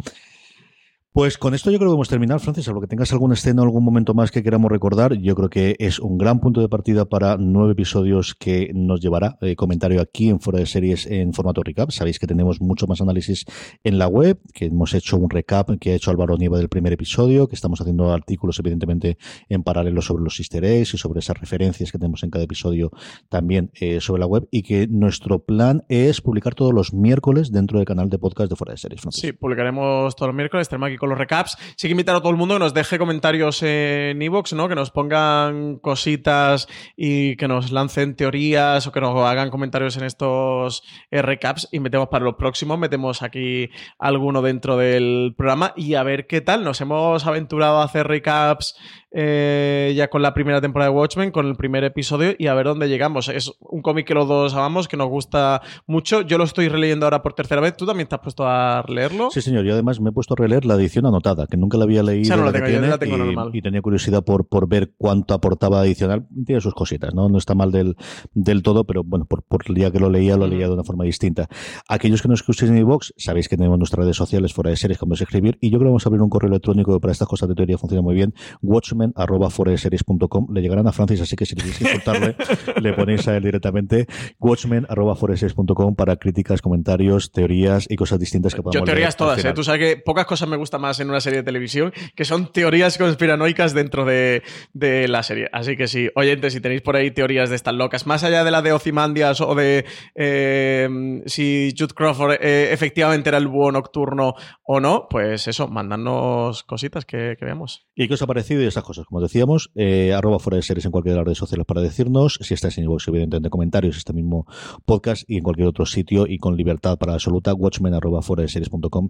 Pues 1.14 1.38
con 1.38 1.54
esto 1.54 1.70
yo 1.70 1.78
creo 1.78 1.92
que 1.92 1.94
hemos 1.94 2.10
terminado, 2.10 2.40
Francis. 2.40 2.66
Salvo 2.66 2.82
que 2.82 2.88
tengas 2.88 3.14
alguna 3.14 3.36
escena 3.36 3.62
o 3.62 3.66
algún 3.66 3.84
momento 3.84 4.16
más 4.16 4.32
que 4.32 4.42
queramos 4.42 4.72
recordar, 4.72 5.14
yo 5.14 5.36
creo 5.36 5.48
que 5.48 5.76
es 5.78 6.00
un 6.00 6.18
gran 6.18 6.40
punto 6.40 6.60
de 6.60 6.70
partida 6.70 7.06
para 7.06 7.38
nueve 7.38 7.74
episodios 7.74 8.34
que 8.34 8.72
nos 8.74 9.00
llevará 9.00 9.38
eh, 9.42 9.56
comentario 9.56 10.02
aquí 10.02 10.30
en 10.30 10.40
Fuera 10.40 10.58
de 10.58 10.66
Series 10.66 11.06
en 11.06 11.32
formato 11.34 11.62
recap. 11.62 11.92
Sabéis 11.92 12.18
que 12.18 12.26
tenemos 12.26 12.62
mucho 12.62 12.88
más 12.88 13.00
análisis 13.00 13.46
en 13.84 14.00
la 14.00 14.08
web, 14.08 14.40
que 14.56 14.66
hemos 14.66 14.96
hecho 14.96 15.18
un 15.18 15.30
recap 15.30 15.70
que 15.80 15.92
ha 15.92 15.94
hecho 15.94 16.10
Álvaro 16.10 16.36
Nieva 16.36 16.58
del 16.58 16.68
primer 16.68 16.94
episodio, 16.94 17.48
que 17.48 17.54
estamos 17.54 17.80
haciendo 17.80 18.12
artículos 18.12 18.58
evidentemente 18.58 19.20
en 19.50 19.62
paralelo 19.62 20.02
sobre 20.02 20.24
los 20.24 20.40
easter 20.40 20.64
y 20.64 20.86
sobre 20.86 21.20
esas 21.20 21.40
referencias 21.40 21.92
que 21.92 22.00
tenemos 22.00 22.24
en 22.24 22.32
cada 22.32 22.46
episodio 22.46 22.90
también 23.30 23.70
eh, 23.80 24.02
sobre 24.02 24.22
la 24.22 24.26
web 24.26 24.48
y 24.50 24.64
que 24.64 24.88
nuestro 24.88 25.44
plan 25.44 25.84
es 25.90 26.22
publicar 26.22 26.56
todos 26.56 26.74
los 26.74 26.92
miércoles 26.92 27.52
dentro 27.52 27.78
del 27.78 27.86
canal 27.86 28.10
de 28.10 28.18
podcast 28.18 28.50
de 28.50 28.56
Fuera 28.56 28.72
de 28.72 28.78
Series. 28.78 29.02
Francis. 29.02 29.22
Sí, 29.22 29.32
publicaremos 29.32 30.16
todos 30.16 30.30
los 30.30 30.36
miércoles, 30.36 30.70
los 31.10 31.18
recaps. 31.18 31.58
Sí 31.76 31.88
que 31.88 31.92
invitar 31.92 32.16
a 32.16 32.20
todo 32.20 32.32
el 32.32 32.38
mundo 32.38 32.56
que 32.56 32.60
nos 32.60 32.74
deje 32.74 32.98
comentarios 32.98 33.62
en 33.64 34.22
iVoox, 34.22 34.54
¿no? 34.54 34.70
Que 34.70 34.76
nos 34.76 34.92
pongan 34.92 35.78
cositas 35.78 36.68
y 36.96 37.36
que 37.38 37.48
nos 37.48 37.72
lancen 37.72 38.16
teorías 38.16 38.88
o 38.88 38.92
que 38.92 39.02
nos 39.02 39.18
hagan 39.26 39.50
comentarios 39.50 39.98
en 39.98 40.04
estos 40.04 40.84
eh, 41.12 41.22
recaps 41.22 41.70
y 41.72 41.80
metemos 41.80 42.10
para 42.10 42.26
los 42.26 42.36
próximos, 42.36 42.80
metemos 42.80 43.22
aquí 43.22 43.70
alguno 44.00 44.42
dentro 44.42 44.78
del 44.78 45.34
programa 45.38 45.74
y 45.76 45.96
a 45.96 46.04
ver 46.04 46.28
qué 46.28 46.42
tal. 46.42 46.64
Nos 46.64 46.82
hemos 46.82 47.26
aventurado 47.26 47.80
a 47.80 47.84
hacer 47.84 48.08
recaps 48.08 48.76
eh, 49.14 49.94
ya 49.96 50.10
con 50.10 50.22
la 50.22 50.34
primera 50.34 50.60
temporada 50.60 50.92
de 50.92 50.98
Watchmen, 50.98 51.32
con 51.32 51.48
el 51.48 51.56
primer 51.56 51.84
episodio 51.84 52.34
y 52.38 52.48
a 52.48 52.54
ver 52.56 52.66
dónde 52.66 52.90
llegamos. 52.90 53.30
Es 53.30 53.54
un 53.60 53.82
cómic 53.82 54.08
que 54.08 54.16
los 54.16 54.28
dos 54.28 54.54
amamos, 54.56 54.88
que 54.88 54.98
nos 54.98 55.08
gusta 55.08 55.62
mucho. 55.86 56.22
Yo 56.22 56.38
lo 56.38 56.44
estoy 56.44 56.68
releyendo 56.68 57.06
ahora 57.06 57.22
por 57.22 57.34
tercera 57.34 57.62
vez. 57.62 57.78
¿Tú 57.78 57.86
también 57.86 58.08
te 58.10 58.16
has 58.16 58.22
puesto 58.22 58.48
a 58.48 58.84
leerlo? 58.88 59.30
Sí, 59.32 59.42
señor. 59.42 59.66
Yo 59.66 59.74
además 59.74 60.02
me 60.02 60.10
he 60.10 60.14
puesto 60.14 60.34
a 60.34 60.38
releer 60.38 60.66
la 60.66 60.74
edición 60.76 61.06
anotada, 61.06 61.46
que 61.48 61.58
nunca 61.58 61.78
la 61.78 61.84
había 61.84 62.02
leído. 62.02 62.24
Esa 62.24 62.38
no 62.38 62.46
la 62.46 62.52
tengo, 62.52 62.66
yo 62.66 62.72
tiene, 62.72 62.88
la 62.88 62.98
tengo 62.98 63.16
y, 63.16 63.20
normal. 63.20 63.52
y 63.54 63.62
tenía 63.62 63.82
curiosidad 63.82 64.24
por, 64.24 64.48
por 64.48 64.68
ver 64.68 64.94
cuánto 64.98 65.36
aportaba 65.36 65.82
adicional. 65.82 66.28
Tiene 66.46 66.60
sus 66.62 66.74
cositas, 66.74 67.14
¿no? 67.14 67.30
No 67.30 67.38
está 67.38 67.54
mal 67.54 67.72
del, 67.72 67.96
del 68.34 68.64
todo, 68.64 68.86
pero 68.86 69.04
bueno, 69.04 69.26
por, 69.26 69.44
por 69.44 69.62
el 69.68 69.76
día 69.76 69.92
que 69.92 70.00
lo 70.00 70.10
leía, 70.10 70.38
lo 70.38 70.48
leía 70.48 70.68
de 70.68 70.74
una 70.74 70.84
forma 70.84 71.04
distinta. 71.04 71.48
Aquellos 71.88 72.22
que 72.22 72.28
nos 72.28 72.40
escuchéis 72.40 72.72
en 72.72 72.78
iVoox, 72.80 73.14
sabéis 73.18 73.48
que 73.48 73.58
tenemos 73.58 73.78
nuestras 73.78 74.06
redes 74.06 74.18
sociales 74.18 74.54
fuera 74.54 74.72
de 74.72 74.76
series, 74.78 74.98
como 74.98 75.14
es 75.14 75.22
escribir, 75.22 75.58
y 75.62 75.70
yo 75.70 75.78
creo 75.78 75.90
que 75.90 75.92
vamos 75.92 76.06
a 76.06 76.10
abrir 76.10 76.22
un 76.22 76.30
correo 76.30 76.50
electrónico 76.50 76.94
que 76.94 77.00
para 77.00 77.12
estas 77.12 77.28
cosas 77.28 77.50
de 77.50 77.56
teoría 77.56 77.78
funciona 77.78 78.02
muy 78.02 78.16
bien, 78.16 78.34
watchmen 78.62 79.03
arroba 79.16 79.50
foreseries.com. 79.50 80.48
Le 80.54 80.62
llegarán 80.62 80.88
a 80.88 80.94
Francis, 80.94 81.20
así 81.22 81.36
que 81.36 81.46
si 81.46 81.56
queréis 81.56 81.82
insultarle, 81.82 82.36
le 82.82 82.94
ponéis 82.94 83.28
a 83.28 83.36
él 83.36 83.44
directamente, 83.44 84.08
watchmen 84.40 84.86
arroba 84.88 85.16
foreseries.com 85.16 85.96
para 85.96 86.16
críticas, 86.16 86.62
comentarios, 86.62 87.32
teorías 87.32 87.88
y 87.90 87.96
cosas 87.96 88.20
distintas 88.20 88.56
que 88.56 88.62
podamos 88.62 88.76
Yo 88.76 88.86
teorías 88.86 89.10
leer 89.10 89.16
todas, 89.16 89.44
¿eh? 89.44 89.54
Tú 89.54 89.64
sabes 89.64 89.82
que 89.82 89.98
pocas 89.98 90.26
cosas 90.26 90.48
me 90.48 90.58
gustan 90.58 90.82
más 90.82 91.00
en 91.00 91.10
una 91.10 91.20
serie 91.20 91.40
de 91.40 91.44
televisión 91.44 91.92
que 92.16 92.26
son 92.26 92.52
teorías 92.52 92.98
conspiranoicas 92.98 93.74
dentro 93.74 94.06
de, 94.06 94.44
de 94.74 95.08
la 95.08 95.24
serie. 95.24 95.50
Así 95.52 95.76
que 95.76 95.88
sí, 95.88 96.10
oyentes, 96.16 96.54
si 96.54 96.62
tenéis 96.62 96.82
por 96.82 96.96
ahí 96.96 97.12
teorías 97.12 97.50
de 97.50 97.56
estas 97.56 97.74
locas, 97.74 98.06
más 98.06 98.24
allá 98.24 98.44
de 98.44 98.52
la 98.52 98.62
de 98.62 98.74
Ozymandias 98.74 99.42
o 99.42 99.56
de 99.56 99.86
eh, 100.16 101.22
si 101.26 101.74
Jude 101.78 101.94
Crawford 101.94 102.38
eh, 102.40 102.72
efectivamente 102.72 103.30
era 103.30 103.38
el 103.38 103.48
búho 103.48 103.72
nocturno 103.72 104.36
o 104.64 104.80
no, 104.80 105.08
pues 105.10 105.48
eso, 105.48 105.68
mandadnos 105.68 106.64
cositas 106.64 107.06
que, 107.06 107.36
que 107.38 107.46
veamos. 107.46 107.88
¿Y 107.96 108.08
qué 108.08 108.14
os 108.14 108.22
ha 108.22 108.28
parecido? 108.28 108.62
Y 108.62 108.66
esas 108.66 108.84
cosas, 108.84 108.93
como 109.08 109.22
decíamos, 109.22 109.72
eh, 109.76 110.14
arroba 110.14 110.40
fuera 110.40 110.58
de 110.58 110.64
series 110.64 110.86
en 110.86 110.92
cualquiera 110.92 111.16
de 111.16 111.20
las 111.20 111.26
redes 111.26 111.38
sociales 111.38 111.66
para 111.66 111.82
decirnos. 111.82 112.40
Si 112.42 112.54
estáis 112.54 112.78
en 112.78 112.86
iVoox, 112.86 113.08
evidentemente, 113.08 113.50
comentarios, 113.50 113.98
este 113.98 114.14
mismo 114.14 114.46
podcast 114.86 115.24
y 115.28 115.38
en 115.38 115.44
cualquier 115.44 115.68
otro 115.68 115.86
sitio 115.86 116.26
y 116.28 116.38
con 116.38 116.56
libertad 116.56 116.98
para 116.98 117.14
absoluta, 117.14 117.54
watchmen 117.54 117.94
arroba 117.94 118.22
fuera 118.22 118.44
de 118.44 118.50
series.com. 118.50 119.10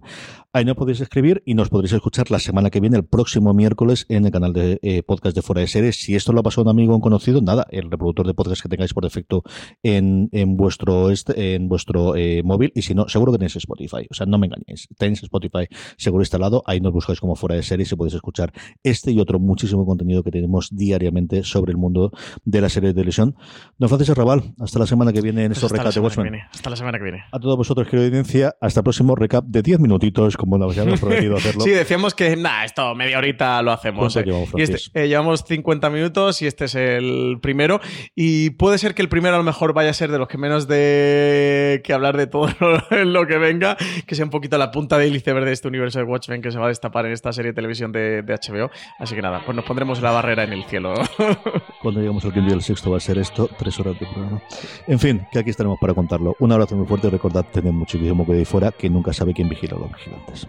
Ahí 0.52 0.64
nos 0.64 0.76
podéis 0.76 1.00
escribir 1.00 1.42
y 1.44 1.54
nos 1.54 1.68
podréis 1.68 1.92
escuchar 1.92 2.30
la 2.30 2.38
semana 2.38 2.70
que 2.70 2.80
viene, 2.80 2.96
el 2.96 3.04
próximo 3.04 3.52
miércoles, 3.54 4.06
en 4.08 4.24
el 4.26 4.30
canal 4.30 4.52
de 4.52 4.78
eh, 4.82 5.02
podcast 5.02 5.36
de 5.36 5.42
fuera 5.42 5.60
de 5.60 5.66
series. 5.66 5.96
Si 5.96 6.14
esto 6.14 6.32
lo 6.32 6.40
ha 6.40 6.42
pasado 6.42 6.62
un 6.62 6.70
amigo 6.70 6.92
o 6.92 6.96
un 6.96 7.00
conocido, 7.00 7.40
nada, 7.40 7.66
el 7.70 7.90
reproductor 7.90 8.26
de 8.26 8.34
podcast 8.34 8.62
que 8.62 8.68
tengáis 8.68 8.94
por 8.94 9.04
defecto 9.04 9.42
en, 9.82 10.28
en 10.32 10.56
vuestro, 10.56 11.10
este, 11.10 11.54
en 11.54 11.68
vuestro 11.68 12.16
eh, 12.16 12.42
móvil 12.44 12.72
y 12.74 12.82
si 12.82 12.94
no, 12.94 13.08
seguro 13.08 13.32
que 13.32 13.38
tenéis 13.38 13.56
Spotify. 13.56 14.06
O 14.10 14.14
sea, 14.14 14.26
no 14.26 14.38
me 14.38 14.46
engañéis. 14.46 14.88
Tenéis 14.96 15.22
Spotify 15.22 15.66
seguro 15.96 16.22
instalado, 16.22 16.62
ahí 16.66 16.80
nos 16.80 16.92
buscáis 16.92 17.20
como 17.20 17.36
fuera 17.36 17.56
de 17.56 17.62
series 17.62 17.90
y 17.92 17.96
podéis 17.96 18.14
escuchar 18.14 18.52
este 18.82 19.12
y 19.12 19.20
otro 19.20 19.38
muchísimo 19.38 19.73
contenido 19.84 20.22
que 20.22 20.30
tenemos 20.30 20.68
diariamente 20.70 21.42
sobre 21.42 21.72
el 21.72 21.78
mundo 21.78 22.12
de 22.44 22.60
la 22.60 22.68
serie 22.68 22.88
de 22.88 22.94
televisión. 22.94 23.34
Don 23.78 23.88
Francisco 23.88 24.14
Raval, 24.14 24.54
hasta 24.60 24.78
la 24.78 24.86
semana 24.86 25.12
que 25.12 25.20
viene 25.20 25.44
en 25.44 25.52
estos 25.52 25.70
la 25.72 25.78
recaps 25.78 25.94
de 25.94 26.00
Watchmen. 26.00 26.40
Hasta 26.52 26.70
la 26.70 26.76
semana 26.76 26.98
que 26.98 27.04
viene. 27.04 27.24
A 27.32 27.38
todos 27.38 27.56
vosotros, 27.56 27.88
querida 27.88 28.06
audiencia, 28.06 28.54
hasta 28.60 28.80
el 28.80 28.84
próximo 28.84 29.16
recap 29.16 29.44
de 29.46 29.62
10 29.62 29.80
minutitos, 29.80 30.36
como 30.36 30.58
nos 30.58 30.76
habíamos 30.78 31.00
prometido 31.00 31.36
hacerlo. 31.36 31.60
Sí, 31.64 31.70
decíamos 31.70 32.14
que, 32.14 32.36
nada, 32.36 32.64
esto 32.64 32.94
media 32.94 33.18
horita 33.18 33.62
lo 33.62 33.72
hacemos. 33.72 34.12
¿Cuánto 34.12 34.20
eh. 34.20 34.24
llevamos, 34.24 34.50
y 34.54 34.62
este, 34.62 34.72
Francis? 34.76 34.90
eh, 34.94 35.08
llevamos 35.08 35.44
50 35.46 35.90
minutos 35.90 36.42
y 36.42 36.46
este 36.46 36.66
es 36.66 36.74
el 36.74 37.38
primero. 37.40 37.80
Y 38.14 38.50
puede 38.50 38.78
ser 38.78 38.94
que 38.94 39.02
el 39.02 39.08
primero 39.08 39.34
a 39.34 39.38
lo 39.38 39.44
mejor 39.44 39.72
vaya 39.72 39.90
a 39.90 39.94
ser 39.94 40.10
de 40.10 40.18
los 40.18 40.28
que 40.28 40.36
menos 40.36 40.68
de 40.68 41.80
que 41.84 41.92
hablar 41.92 42.16
de 42.16 42.26
todo 42.26 42.48
lo, 42.60 43.04
lo 43.04 43.26
que 43.26 43.38
venga, 43.38 43.76
que 44.06 44.14
sea 44.14 44.24
un 44.24 44.30
poquito 44.30 44.58
la 44.58 44.70
punta 44.70 44.98
del 44.98 45.14
iceberg 45.16 45.44
de 45.44 45.52
este 45.52 45.68
universo 45.68 45.98
de 45.98 46.04
Watchmen 46.04 46.42
que 46.42 46.50
se 46.50 46.58
va 46.58 46.66
a 46.66 46.68
destapar 46.68 47.06
en 47.06 47.12
esta 47.12 47.32
serie 47.32 47.52
de 47.52 47.54
televisión 47.54 47.92
de, 47.92 48.22
de 48.22 48.34
HBO. 48.34 48.70
Así 48.98 49.14
que 49.14 49.22
nada, 49.22 49.42
pues 49.44 49.56
nos 49.56 49.63
pondremos 49.64 50.00
la 50.00 50.10
barrera 50.10 50.44
en 50.44 50.52
el 50.52 50.64
cielo. 50.64 50.94
Cuando 51.82 52.00
lleguemos 52.00 52.24
al 52.24 52.32
quinto 52.32 52.50
y 52.50 52.54
el 52.54 52.62
sexto 52.62 52.90
va 52.90 52.98
a 52.98 53.00
ser 53.00 53.18
esto, 53.18 53.48
tres 53.58 53.78
horas 53.80 53.98
de 53.98 54.06
programa. 54.06 54.42
En 54.86 54.98
fin, 54.98 55.26
que 55.32 55.38
aquí 55.38 55.50
estaremos 55.50 55.78
para 55.80 55.94
contarlo. 55.94 56.36
Un 56.38 56.52
abrazo 56.52 56.76
muy 56.76 56.86
fuerte 56.86 57.08
y 57.08 57.10
recordad 57.10 57.44
tener 57.44 57.72
muchísimo 57.72 58.24
cuidado 58.24 58.40
ahí 58.40 58.44
fuera, 58.44 58.72
que 58.72 58.88
nunca 58.88 59.12
sabe 59.12 59.34
quién 59.34 59.48
vigila 59.48 59.76
a 59.76 59.80
los 59.80 59.92
vigilantes. 59.92 60.48